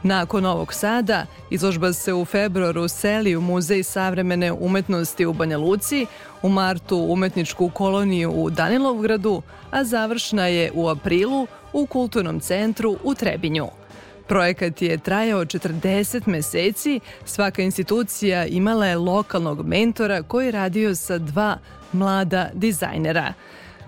Nakon 0.04 0.44
Novog 0.44 0.74
Sada, 0.74 1.26
izložba 1.50 1.94
se 1.94 2.14
u 2.14 2.26
februaru 2.26 2.88
seli 2.88 3.36
u 3.36 3.42
Muzej 3.42 3.84
savremene 3.84 4.52
umetnosti 4.52 5.26
u 5.26 5.34
Banja 5.34 5.58
Luci, 5.58 6.06
u 6.42 6.50
martu 6.50 6.98
umetničku 7.10 7.70
koloniju 7.70 8.32
u 8.32 8.50
Danilovgradu, 8.50 9.42
a 9.72 9.84
završna 9.84 10.48
je 10.48 10.72
u 10.76 10.88
aprilu 10.88 11.48
u 11.74 11.86
Kulturnom 11.86 12.40
centru 12.40 12.98
u 13.04 13.16
Trebinju. 13.16 13.68
Projekat 14.28 14.82
je 14.82 14.98
trajao 14.98 15.46
40 15.46 16.28
meseci, 16.28 17.00
svaka 17.26 17.62
institucija 17.62 18.46
imala 18.46 18.88
je 18.88 18.98
lokalnog 18.98 19.68
mentora 19.68 20.24
koji 20.24 20.46
je 20.46 20.52
radio 20.52 20.96
sa 20.96 21.18
dva 21.18 21.58
mlada 21.94 22.50
dizajnera. 22.54 23.34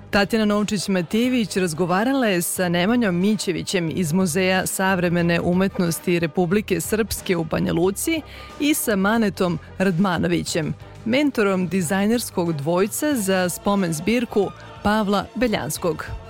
Tatjana 0.09 0.45
Novčić-Matijević 0.45 1.59
razgovarala 1.59 2.27
je 2.27 2.41
sa 2.41 2.69
Nemanjom 2.69 3.15
Mićevićem 3.15 3.91
iz 3.95 4.13
Muzeja 4.13 4.65
savremene 4.65 5.39
umetnosti 5.41 6.19
Republike 6.19 6.81
Srpske 6.81 7.37
u 7.37 7.43
Banja 7.43 7.73
Luci 7.73 8.21
i 8.59 8.73
sa 8.73 8.95
Manetom 8.95 9.59
Radmanovićem, 9.77 10.73
mentorom 11.05 11.67
dizajnerskog 11.67 12.53
dvojca 12.53 13.15
za 13.15 13.49
spomen 13.49 13.93
zbirku 13.93 14.51
Pavla 14.83 15.25
Beljanskog. 15.35 16.28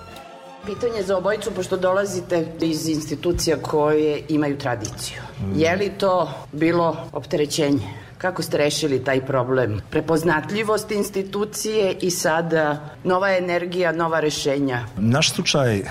Pitanje 0.66 1.04
za 1.04 1.18
obojicu, 1.18 1.52
pošto 1.52 1.78
dolazite 1.78 2.48
iz 2.62 2.88
institucija 2.88 3.58
koje 3.62 4.24
imaju 4.30 4.58
tradiciju. 4.58 5.22
Je 5.56 5.76
li 5.76 5.92
to 5.98 6.30
bilo 6.52 6.98
opterećenje? 7.14 8.09
Kako 8.20 8.42
ste 8.44 8.58
rešili 8.58 9.04
taj 9.04 9.26
problem? 9.26 9.82
Prepoznatljivost 9.90 10.92
institucije 10.92 11.96
i 12.02 12.12
sada 12.12 12.90
nova 13.04 13.38
energija, 13.38 13.92
nova 13.92 14.20
rešenja. 14.20 14.86
Naš 14.98 15.32
slučaj, 15.32 15.82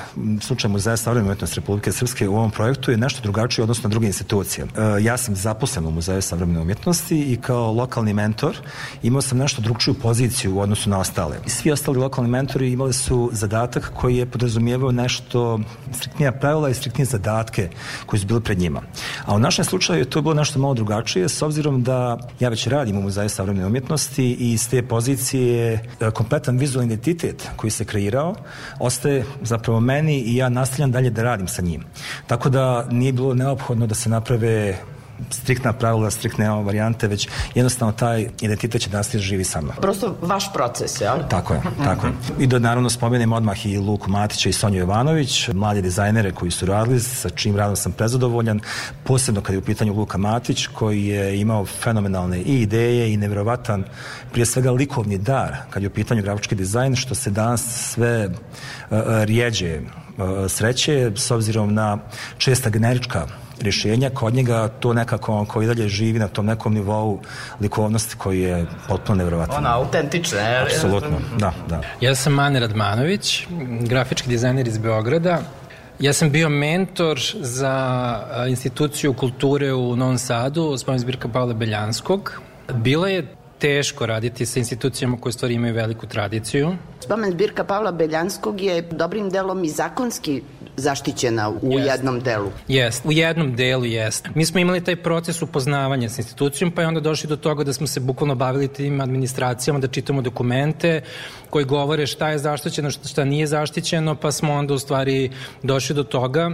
slučaj 0.40 0.70
Muzeja 0.70 0.96
savremene 0.96 1.28
umetnosti 1.28 1.60
Republike 1.60 1.92
Srpske 1.92 2.28
u 2.28 2.36
ovom 2.36 2.50
projektu 2.50 2.90
je 2.90 2.96
nešto 2.96 3.22
drugačiji 3.22 3.62
odnosno 3.62 3.88
na 3.88 3.90
druge 3.90 4.06
institucije. 4.06 4.64
E, 4.64 5.02
Ja 5.02 5.16
sam 5.16 5.36
zaposlen 5.36 5.86
u 5.86 5.90
Muzeju 5.90 6.22
savremene 6.22 6.60
umetnosti 6.60 7.32
i 7.32 7.36
kao 7.36 7.72
lokalni 7.72 8.12
mentor 8.12 8.56
imao 9.02 9.22
sam 9.22 9.38
nešto 9.38 9.62
drugčiju 9.62 9.94
poziciju 9.94 10.56
u 10.56 10.60
odnosu 10.60 10.90
na 10.90 10.98
ostale. 10.98 11.36
Svi 11.46 11.72
ostali 11.72 11.98
lokalni 11.98 12.30
mentori 12.30 12.72
imali 12.72 12.92
su 12.92 13.30
zadatak 13.32 13.92
koji 13.94 14.16
je 14.16 14.26
podrazumijevao 14.26 14.92
nešto 14.92 15.60
striktnija 15.92 16.32
pravila 16.32 16.68
i 16.68 16.74
striktnije 16.74 17.06
zadatke 17.06 17.68
koji 18.06 18.20
su 18.20 18.26
bili 18.26 18.40
pred 18.40 18.58
njima. 18.58 18.82
A 19.24 19.34
u 19.34 19.38
našem 19.38 19.64
slučaju 19.64 20.04
to 20.04 20.18
je 20.18 20.22
bilo 20.22 20.34
nešto 20.34 20.58
malo 20.58 20.74
drugačije 20.74 21.28
s 21.28 21.42
obzirom 21.42 21.82
da 21.82 22.17
ja 22.40 22.48
već 22.48 22.66
radim 22.66 22.98
u 22.98 23.02
Muzeju 23.02 23.28
savremene 23.28 23.66
umjetnosti 23.66 24.24
i 24.24 24.52
iz 24.52 24.70
te 24.70 24.82
pozicije 24.82 25.72
e, 26.00 26.10
kompletan 26.10 26.58
vizualni 26.58 26.92
identitet 26.92 27.48
koji 27.56 27.70
se 27.70 27.84
kreirao 27.84 28.34
ostaje 28.78 29.24
zapravo 29.42 29.80
meni 29.80 30.20
i 30.20 30.36
ja 30.36 30.48
nastavljam 30.48 30.92
dalje 30.92 31.10
da 31.10 31.22
radim 31.22 31.48
sa 31.48 31.62
njim. 31.62 31.84
Tako 32.26 32.48
da 32.48 32.86
nije 32.90 33.12
bilo 33.12 33.34
neophodno 33.34 33.86
da 33.86 33.94
se 33.94 34.08
naprave 34.08 34.78
striktna 35.30 35.72
pravila, 35.72 36.10
striktne 36.10 36.50
varijante, 36.50 37.08
već 37.08 37.28
jednostavno 37.54 37.92
taj 37.92 38.28
identitet 38.40 38.82
će 38.82 38.90
nastaviti 38.90 39.26
živi 39.26 39.44
sa 39.44 39.60
mnom. 39.60 39.76
Prosto 39.80 40.16
vaš 40.22 40.52
proces, 40.52 41.00
jel? 41.00 41.16
Tako 41.30 41.54
je, 41.54 41.60
tako 41.84 42.06
je. 42.06 42.12
I 42.38 42.46
da 42.46 42.58
naravno 42.58 42.90
spomenem 42.90 43.32
odmah 43.32 43.66
i 43.66 43.78
Luku 43.78 44.10
Matića 44.10 44.48
i 44.48 44.52
Sonju 44.52 44.78
Jovanović, 44.78 45.48
mlade 45.48 45.82
dizajnere 45.82 46.32
koji 46.32 46.50
su 46.50 46.66
radili, 46.66 47.00
sa 47.00 47.30
čim 47.30 47.56
radom 47.56 47.76
sam 47.76 47.92
prezadovoljan, 47.92 48.60
posebno 49.04 49.40
kad 49.40 49.54
je 49.54 49.58
u 49.58 49.62
pitanju 49.64 49.94
Luka 49.94 50.18
Matić, 50.18 50.66
koji 50.66 51.06
je 51.06 51.40
imao 51.40 51.66
fenomenalne 51.66 52.38
i 52.38 52.62
ideje 52.62 53.12
i 53.12 53.16
nevjerovatan, 53.16 53.84
prije 54.32 54.46
svega 54.46 54.70
likovni 54.70 55.18
dar, 55.18 55.56
kad 55.70 55.82
je 55.82 55.88
u 55.88 55.92
pitanju 55.92 56.22
grafički 56.22 56.54
dizajn, 56.54 56.96
što 56.96 57.14
se 57.14 57.30
danas 57.30 57.92
sve 57.92 58.28
uh, 58.28 58.98
rijeđe 59.24 59.80
uh, 59.80 60.24
sreće, 60.48 61.12
s 61.16 61.30
obzirom 61.30 61.74
na 61.74 61.98
česta 62.38 62.70
generička 62.70 63.26
rješenja, 63.60 64.10
kod 64.10 64.34
njega 64.34 64.68
to 64.68 64.92
nekako 64.92 65.44
koji 65.48 65.66
dalje 65.66 65.88
živi 65.88 66.18
na 66.18 66.28
tom 66.28 66.46
nekom 66.46 66.74
nivou 66.74 67.20
likovnosti 67.60 68.16
koji 68.18 68.40
je 68.40 68.66
potpuno 68.88 69.16
nevjerovatan. 69.16 69.56
Ona 69.56 69.76
autentična, 69.76 70.40
je? 70.40 70.62
Apsolutno, 70.62 71.18
da, 71.38 71.52
da. 71.68 71.80
Ja 72.00 72.14
sam 72.14 72.32
Mane 72.32 72.60
Radmanović, 72.60 73.46
grafički 73.80 74.28
dizajner 74.28 74.68
iz 74.68 74.78
Beograda. 74.78 75.40
Ja 75.98 76.12
sam 76.12 76.30
bio 76.30 76.48
mentor 76.48 77.18
za 77.34 78.18
instituciju 78.48 79.14
kulture 79.14 79.72
u 79.72 79.96
Novom 79.96 80.18
Sadu, 80.18 80.76
spomen 80.78 80.98
zbirka 80.98 81.28
Pavla 81.28 81.54
Beljanskog. 81.54 82.40
Bilo 82.74 83.06
je 83.06 83.26
teško 83.58 84.06
raditi 84.06 84.46
sa 84.46 84.58
institucijama 84.58 85.16
koje 85.20 85.32
stvari 85.32 85.54
imaju 85.54 85.74
veliku 85.74 86.06
tradiciju. 86.06 86.72
Spomen 87.00 87.30
zbirka 87.30 87.64
Pavla 87.64 87.92
Beljanskog 87.92 88.60
je 88.60 88.82
dobrim 88.82 89.30
delom 89.30 89.64
i 89.64 89.68
zakonski 89.68 90.42
zaštićena 90.78 91.48
u 91.62 91.72
Jest. 91.72 91.90
jednom 91.90 92.20
delu. 92.20 92.50
Jest, 92.68 93.02
u 93.04 93.12
jednom 93.12 93.56
delu 93.56 93.84
jest. 93.84 94.28
Mi 94.34 94.44
smo 94.44 94.60
imali 94.60 94.84
taj 94.84 94.96
proces 94.96 95.42
upoznavanja 95.42 96.08
s 96.08 96.18
institucijom, 96.18 96.70
pa 96.70 96.82
je 96.82 96.88
onda 96.88 97.00
došli 97.00 97.28
do 97.28 97.36
toga 97.36 97.64
da 97.64 97.72
smo 97.72 97.86
se 97.86 98.00
bukvalno 98.00 98.34
bavili 98.34 98.68
tim 98.68 99.00
administracijama, 99.00 99.80
da 99.80 99.88
čitamo 99.88 100.22
dokumente 100.22 101.02
koji 101.50 101.64
govore 101.64 102.06
šta 102.06 102.30
je 102.30 102.38
zaštićeno, 102.38 102.90
šta 102.90 103.24
nije 103.24 103.46
zaštićeno, 103.46 104.14
pa 104.14 104.32
smo 104.32 104.54
onda 104.54 104.74
u 104.74 104.78
stvari 104.78 105.30
došli 105.62 105.94
do 105.94 106.04
toga 106.04 106.50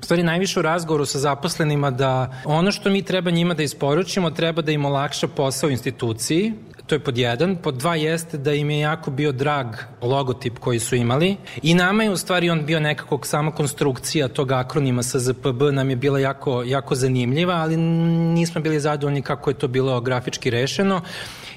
U 0.00 0.04
stvari 0.04 0.22
najviše 0.22 0.60
u 0.60 0.62
razgovoru 0.62 1.06
sa 1.06 1.18
zaposlenima 1.18 1.90
da 1.90 2.42
ono 2.44 2.72
što 2.72 2.90
mi 2.90 3.02
treba 3.02 3.30
njima 3.30 3.54
da 3.54 3.62
isporučimo 3.62 4.30
treba 4.30 4.62
da 4.62 4.72
im 4.72 4.84
olakša 4.84 5.28
posao 5.28 5.68
u 5.68 5.70
instituciji, 5.70 6.52
to 6.88 6.94
je 6.94 6.98
pod 6.98 7.18
jedan. 7.18 7.56
Pod 7.56 7.74
dva 7.74 7.94
jeste 7.96 8.38
da 8.38 8.52
im 8.54 8.70
je 8.70 8.78
jako 8.78 9.10
bio 9.10 9.32
drag 9.32 9.66
logotip 10.02 10.58
koji 10.58 10.78
su 10.78 10.96
imali 10.96 11.36
i 11.62 11.74
nama 11.74 12.02
je 12.02 12.10
u 12.10 12.16
stvari 12.16 12.50
on 12.50 12.66
bio 12.66 12.80
nekako 12.80 13.20
sama 13.22 13.52
konstrukcija 13.52 14.28
tog 14.28 14.52
akronima 14.52 15.02
sa 15.02 15.18
ZPB 15.18 15.62
nam 15.72 15.90
je 15.90 15.96
bila 15.96 16.18
jako, 16.18 16.62
jako 16.62 16.94
zanimljiva, 16.94 17.54
ali 17.54 17.76
nismo 17.76 18.60
bili 18.60 18.80
zadovoljni 18.80 19.22
kako 19.22 19.50
je 19.50 19.54
to 19.54 19.68
bilo 19.68 20.00
grafički 20.00 20.50
rešeno. 20.50 21.00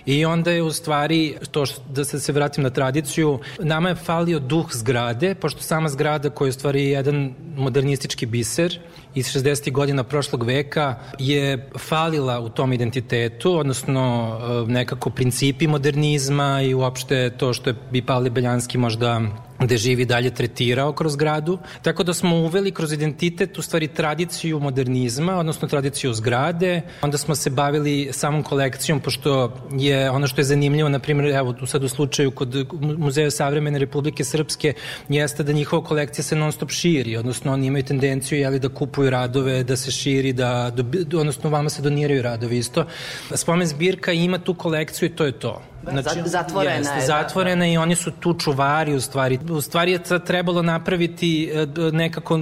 I 0.06 0.26
onda 0.26 0.52
je 0.52 0.64
u 0.64 0.72
stvari, 0.72 1.36
to 1.52 1.66
što, 1.66 1.82
da 1.90 2.04
se, 2.06 2.20
se 2.20 2.32
vratim 2.32 2.64
na 2.64 2.70
tradiciju, 2.70 3.40
nama 3.60 3.90
je 3.90 3.96
falio 3.96 4.40
duh 4.40 4.68
zgrade, 4.74 5.36
pošto 5.36 5.62
sama 5.62 5.90
zgrada 5.90 6.30
koja 6.30 6.48
je 6.48 6.50
u 6.50 6.54
stvari 6.54 6.86
jedan 6.86 7.34
modernistički 7.56 8.26
biser 8.26 8.80
iz 9.16 9.28
60. 9.28 9.72
godina 9.72 10.04
prošlog 10.04 10.44
veka 10.44 10.96
je 11.20 11.70
falila 11.78 12.40
u 12.40 12.50
tom 12.50 12.74
identitetu, 12.74 13.58
odnosno 13.58 14.38
e, 14.68 14.72
nekako 14.72 15.10
principi 15.10 15.68
modernizma 15.68 16.62
i 16.62 16.74
uopšte 16.74 17.30
to 17.38 17.54
što 17.54 17.70
je 17.70 18.06
Pavle 18.06 18.30
Beljanski 18.30 18.78
možda 18.78 19.22
gde 19.66 19.78
živi 19.78 20.06
dalje 20.06 20.30
tretirao 20.30 20.94
kroz 20.94 21.16
gradu. 21.16 21.60
Tako 21.82 22.04
da 22.04 22.14
smo 22.14 22.36
uveli 22.36 22.72
kroz 22.72 22.94
identitet 22.94 23.58
u 23.58 23.62
stvari 23.62 23.88
tradiciju 23.88 24.60
modernizma, 24.60 25.38
odnosno 25.38 25.68
tradiciju 25.68 26.14
zgrade. 26.14 26.82
Onda 27.02 27.18
smo 27.18 27.36
se 27.36 27.50
bavili 27.50 28.10
samom 28.12 28.44
kolekcijom, 28.44 29.00
pošto 29.00 29.54
je 29.72 30.10
ono 30.10 30.28
što 30.28 30.42
je 30.42 30.46
zanimljivo, 30.46 30.90
na 30.90 31.00
primjer, 31.00 31.36
evo 31.36 31.56
sad 31.66 31.84
u 31.84 31.90
slučaju 31.90 32.32
kod 32.32 32.68
Muzeja 32.98 33.32
Savremene 33.32 33.80
Republike 33.80 34.24
Srpske, 34.24 34.74
jeste 35.10 35.44
da 35.44 35.52
njihova 35.52 35.84
kolekcija 35.84 36.24
se 36.24 36.36
non 36.36 36.52
stop 36.52 36.72
širi, 36.72 37.18
odnosno 37.18 37.54
oni 37.54 37.68
imaju 37.68 37.84
tendenciju 37.84 38.40
jeli, 38.40 38.60
da 38.60 38.70
kupuju 38.70 39.10
radove, 39.10 39.64
da 39.64 39.76
se 39.76 39.92
širi, 39.92 40.34
da, 40.34 40.72
odnosno 41.14 41.50
vama 41.50 41.70
se 41.70 41.82
doniraju 41.82 42.22
radovi 42.22 42.58
isto. 42.58 42.86
Spomen 43.34 43.68
zbirka 43.68 44.12
ima 44.12 44.38
tu 44.38 44.54
kolekciju 44.54 45.10
i 45.10 45.16
to 45.16 45.26
je 45.26 45.32
to. 45.32 45.62
Znači, 45.90 46.22
zatvorena 46.26 46.76
jeste, 46.76 46.94
je. 46.94 47.00
da. 47.00 47.06
Zatvorena 47.06 47.68
i 47.68 47.78
oni 47.78 47.96
su 47.96 48.12
tu 48.12 48.34
čuvari 48.34 48.94
u 48.94 49.02
stvari. 49.02 49.40
U 49.50 49.62
stvari 49.62 49.92
je 49.92 50.00
trebalo 50.26 50.62
napraviti 50.62 51.52
e, 51.54 51.68
nekako 51.92 52.40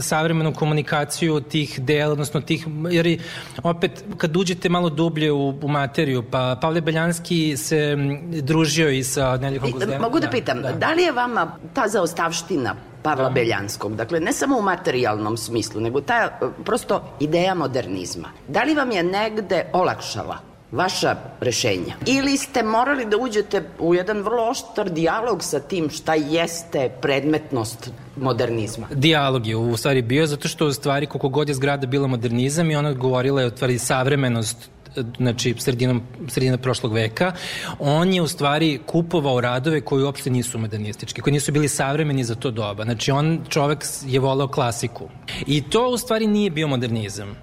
savremenu 0.00 0.54
komunikaciju 0.54 1.40
tih 1.40 1.80
dela, 1.80 2.12
odnosno 2.12 2.40
tih, 2.40 2.66
jer 2.90 3.20
opet 3.62 4.04
kad 4.16 4.36
uđete 4.36 4.68
malo 4.68 4.88
dublje 4.88 5.32
u, 5.32 5.48
u 5.62 5.68
materiju, 5.68 6.24
pa 6.30 6.58
Pavle 6.60 6.80
Beljanski 6.80 7.56
se 7.56 7.96
družio 8.42 8.90
i 8.90 9.04
sa 9.04 9.36
Neljkom 9.36 9.68
I, 9.68 9.72
Guzdenom. 9.72 10.00
mogu 10.00 10.20
da 10.20 10.30
pitam, 10.30 10.62
da. 10.62 10.92
li 10.92 11.02
je 11.02 11.12
vama 11.12 11.56
ta 11.74 11.88
zaostavština 11.88 12.74
Pavla 13.02 13.30
Beljanskog, 13.30 13.96
dakle 13.96 14.20
ne 14.20 14.32
samo 14.32 14.58
u 14.58 14.62
materijalnom 14.62 15.36
smislu, 15.36 15.80
nego 15.80 16.00
ta 16.00 16.14
e, 16.14 16.46
prosto 16.64 17.02
ideja 17.20 17.54
modernizma, 17.54 18.28
da 18.48 18.62
li 18.62 18.74
vam 18.74 18.90
je 18.90 19.02
negde 19.02 19.66
olakšala 19.72 20.55
vaša 20.72 21.16
rešenja. 21.40 21.94
Ili 22.06 22.36
ste 22.36 22.62
morali 22.62 23.04
da 23.04 23.16
uđete 23.16 23.62
u 23.78 23.94
jedan 23.94 24.22
vrlo 24.22 24.50
oštar 24.50 24.90
dijalog 24.90 25.42
sa 25.44 25.60
tim 25.60 25.90
šta 25.90 26.14
jeste 26.14 26.90
predmetnost 27.02 27.90
modernizma? 28.16 28.86
Dijalog 28.90 29.46
je 29.46 29.56
u 29.56 29.76
stvari 29.76 30.02
bio 30.02 30.26
zato 30.26 30.48
što 30.48 30.66
u 30.66 30.72
stvari 30.72 31.06
koliko 31.06 31.28
god 31.28 31.48
je 31.48 31.54
zgrada 31.54 31.86
bila 31.86 32.06
modernizam 32.06 32.70
i 32.70 32.76
ona 32.76 32.92
govorila 32.92 33.40
je 33.40 33.46
u 33.46 33.50
stvari 33.50 33.78
savremenost 33.78 34.70
znači 35.16 35.54
sredinom, 35.58 36.02
sredina 36.28 36.58
prošlog 36.58 36.92
veka, 36.92 37.32
on 37.78 38.12
je 38.12 38.22
u 38.22 38.26
stvari 38.26 38.80
kupovao 38.86 39.40
radove 39.40 39.80
koji 39.80 40.04
uopšte 40.04 40.30
nisu 40.30 40.58
modernistički, 40.58 41.20
koji 41.20 41.32
nisu 41.32 41.52
bili 41.52 41.68
savremeni 41.68 42.24
za 42.24 42.34
to 42.34 42.50
doba. 42.50 42.84
Znači 42.84 43.10
on 43.10 43.40
čovek 43.48 43.84
je 44.06 44.20
volao 44.20 44.48
klasiku. 44.48 45.08
I 45.46 45.62
to 45.62 45.88
u 45.88 45.98
stvari 45.98 46.26
nije 46.26 46.50
bio 46.50 46.68
modernizam. 46.68 47.36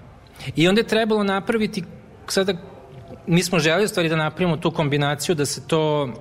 I 0.55 0.67
onda 0.67 0.81
je 0.81 0.87
trebalo 0.87 1.23
napraviti 1.23 1.83
sada 2.27 2.53
mi 3.27 3.43
smo 3.43 3.59
želi 3.59 3.85
u 3.85 3.87
stvari 3.87 4.09
da 4.09 4.15
napravimo 4.15 4.57
tu 4.57 4.71
kombinaciju 4.71 5.35
da 5.35 5.45
se 5.45 5.67
to 5.67 6.13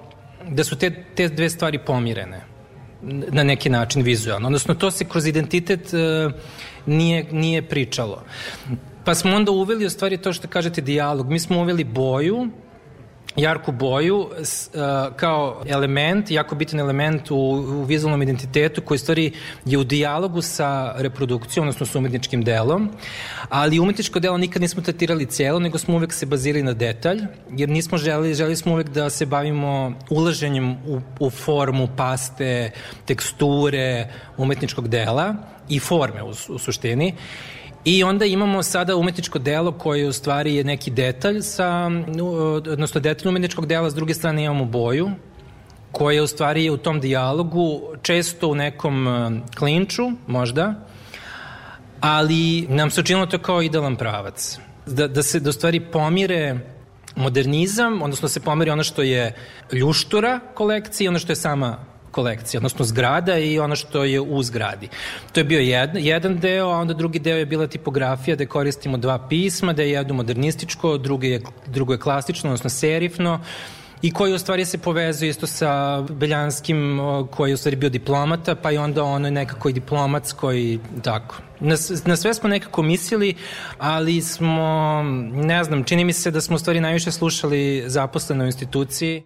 da 0.48 0.64
su 0.64 0.78
te, 0.78 1.04
te 1.14 1.28
dve 1.28 1.50
stvari 1.50 1.78
pomirene 1.78 2.40
na 3.32 3.42
neki 3.42 3.70
način 3.70 4.02
vizualno. 4.02 4.46
Odnosno, 4.46 4.74
to 4.74 4.90
se 4.90 5.04
kroz 5.04 5.26
identitet 5.26 5.90
uh, 5.92 6.32
nije, 6.86 7.26
nije 7.32 7.62
pričalo. 7.68 8.22
Pa 9.04 9.14
smo 9.14 9.36
onda 9.36 9.50
uveli 9.50 9.86
u 9.86 9.90
stvari 9.90 10.16
to 10.16 10.32
što 10.32 10.48
kažete 10.48 10.80
dijalog. 10.80 11.30
Mi 11.30 11.38
smo 11.38 11.58
uveli 11.58 11.84
boju, 11.84 12.48
jarku 13.36 13.72
boju 13.72 14.18
uh, 14.18 14.28
kao 15.16 15.62
element, 15.66 16.30
jako 16.30 16.54
bitan 16.54 16.80
element 16.80 17.30
u, 17.30 17.36
u 17.36 17.82
vizualnom 17.82 18.22
identitetu 18.22 18.82
koji 18.82 18.98
stvari 18.98 19.32
je 19.64 19.78
u 19.78 19.84
dijalogu 19.84 20.42
sa 20.42 20.94
reprodukcijom, 20.96 21.66
odnosno 21.66 21.86
sa 21.86 21.98
umetničkim 21.98 22.42
delom, 22.44 22.90
ali 23.48 23.78
umetničko 23.78 24.20
delo 24.20 24.38
nikad 24.38 24.62
nismo 24.62 24.82
tretirali 24.82 25.26
celo, 25.26 25.58
nego 25.58 25.78
smo 25.78 25.94
uvek 25.94 26.12
se 26.12 26.26
bazirali 26.26 26.62
na 26.62 26.72
detalj, 26.72 27.20
jer 27.50 27.68
nismo 27.68 27.98
želi, 27.98 28.34
želi 28.34 28.56
smo 28.56 28.72
uvek 28.72 28.88
da 28.88 29.10
se 29.10 29.26
bavimo 29.26 29.92
ulaženjem 30.10 30.72
u, 30.72 31.00
u 31.20 31.30
formu, 31.30 31.88
paste, 31.96 32.70
teksture 33.06 34.08
umetničkog 34.36 34.88
dela 34.88 35.34
i 35.68 35.78
forme 35.78 36.22
u, 36.22 36.28
u 36.48 36.58
suštini. 36.58 37.14
I 37.84 38.04
onda 38.04 38.24
imamo 38.24 38.62
sada 38.62 38.96
umetničko 38.96 39.38
delo 39.38 39.72
koje 39.72 40.08
u 40.08 40.12
stvari 40.12 40.54
je 40.54 40.64
neki 40.64 40.90
detalj 40.90 41.40
sa, 41.40 41.90
odnosno 42.66 43.00
detalj 43.00 43.28
umetničkog 43.28 43.66
dela, 43.66 43.90
s 43.90 43.94
druge 43.94 44.14
strane 44.14 44.44
imamo 44.44 44.64
boju, 44.64 45.10
koja 45.92 46.22
u 46.22 46.26
stvari 46.26 46.64
je 46.64 46.70
u 46.70 46.76
tom 46.76 47.00
dijalogu 47.00 47.80
često 48.02 48.48
u 48.48 48.54
nekom 48.54 49.08
e, 49.08 49.40
klinču, 49.56 50.02
možda, 50.26 50.74
ali 52.00 52.66
nam 52.68 52.90
se 52.90 53.00
učinilo 53.00 53.26
to 53.26 53.38
kao 53.38 53.62
idealan 53.62 53.96
pravac. 53.96 54.58
Da, 54.86 55.08
da 55.08 55.22
se 55.22 55.40
da 55.40 55.52
stvari 55.52 55.80
pomire 55.80 56.58
modernizam, 57.16 58.02
odnosno 58.02 58.26
da 58.26 58.32
se 58.32 58.40
pomeri 58.40 58.70
ono 58.70 58.82
što 58.82 59.02
je 59.02 59.34
ljuštura 59.72 60.40
kolekcije 60.54 61.08
ono 61.08 61.18
što 61.18 61.32
je 61.32 61.36
sama 61.36 61.91
kolekcija, 62.12 62.58
odnosno 62.58 62.84
zgrada 62.84 63.38
i 63.38 63.58
ono 63.58 63.76
što 63.76 64.04
je 64.04 64.20
u 64.20 64.42
zgradi. 64.42 64.88
To 65.32 65.40
je 65.40 65.44
bio 65.44 65.60
jedan, 65.60 66.02
jedan 66.02 66.38
deo, 66.38 66.68
a 66.68 66.78
onda 66.78 66.94
drugi 66.94 67.18
deo 67.18 67.36
je 67.36 67.46
bila 67.46 67.66
tipografija 67.66 68.36
da 68.36 68.46
koristimo 68.46 68.96
dva 68.96 69.18
pisma, 69.28 69.72
da 69.72 69.82
je 69.82 69.90
jedno 69.90 70.14
modernističko, 70.14 70.98
drugo 70.98 71.26
je, 71.26 71.40
drugo 71.66 71.92
je 71.92 71.98
klasično, 71.98 72.50
odnosno 72.50 72.70
serifno, 72.70 73.40
i 74.02 74.10
koji 74.10 74.32
u 74.34 74.38
stvari 74.38 74.64
se 74.64 74.78
povezuje 74.78 75.30
isto 75.30 75.46
sa 75.46 76.00
Beljanskim 76.00 77.00
koji 77.30 77.50
je 77.50 77.54
u 77.54 77.56
stvari 77.56 77.76
bio 77.76 77.88
diplomata, 77.88 78.54
pa 78.54 78.72
i 78.72 78.78
onda 78.78 79.04
ono 79.04 79.26
je 79.26 79.32
nekako 79.32 79.68
i 79.68 79.72
diplomatsko 79.72 80.52
i 80.52 80.78
tako. 81.02 81.36
Na, 81.60 81.76
na 82.04 82.16
sve 82.16 82.34
smo 82.34 82.48
nekako 82.48 82.82
mislili, 82.82 83.34
ali 83.78 84.22
smo, 84.22 85.02
ne 85.32 85.64
znam, 85.64 85.84
čini 85.84 86.04
mi 86.04 86.12
se 86.12 86.30
da 86.30 86.40
smo 86.40 86.56
u 86.56 86.58
stvari 86.58 86.80
najviše 86.80 87.12
slušali 87.12 87.84
zaposlene 87.86 88.44
u 88.44 88.46
instituciji. 88.46 89.22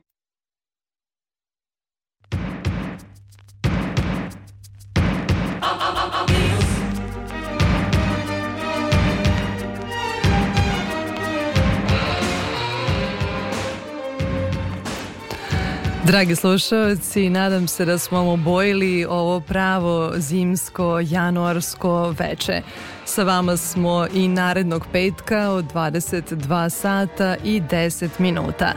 Dragi 16.06 16.36
slušalci, 16.36 17.30
nadam 17.30 17.68
se 17.68 17.84
da 17.84 17.98
smo 17.98 18.18
vam 18.18 18.28
obojili 18.28 19.06
ovo 19.08 19.40
pravo 19.40 20.12
zimsko, 20.16 21.00
januarsko 21.00 22.14
veče. 22.18 22.62
Sa 23.04 23.22
vama 23.22 23.56
smo 23.56 24.06
i 24.14 24.28
narednog 24.28 24.86
petka 24.92 25.50
od 25.50 25.64
22 25.64 26.68
sata 26.70 27.36
i 27.44 27.60
10 27.60 28.08
minuta. 28.18 28.72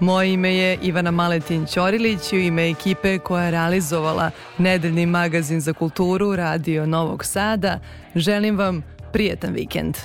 Moje 0.00 0.32
ime 0.32 0.54
je 0.54 0.78
Ivana 0.82 1.10
Maletin 1.10 1.66
Ćorilić 1.66 2.32
u 2.32 2.36
ime 2.36 2.70
ekipe 2.70 3.18
koja 3.18 3.44
je 3.44 3.50
realizovala 3.50 4.30
nedeljni 4.58 5.06
magazin 5.06 5.60
za 5.60 5.72
kulturu 5.72 6.36
Radio 6.36 6.86
Novog 6.86 7.24
Sada. 7.24 7.78
Želim 8.14 8.58
vam 8.58 8.82
prijetan 9.12 9.52
vikend. 9.52 9.96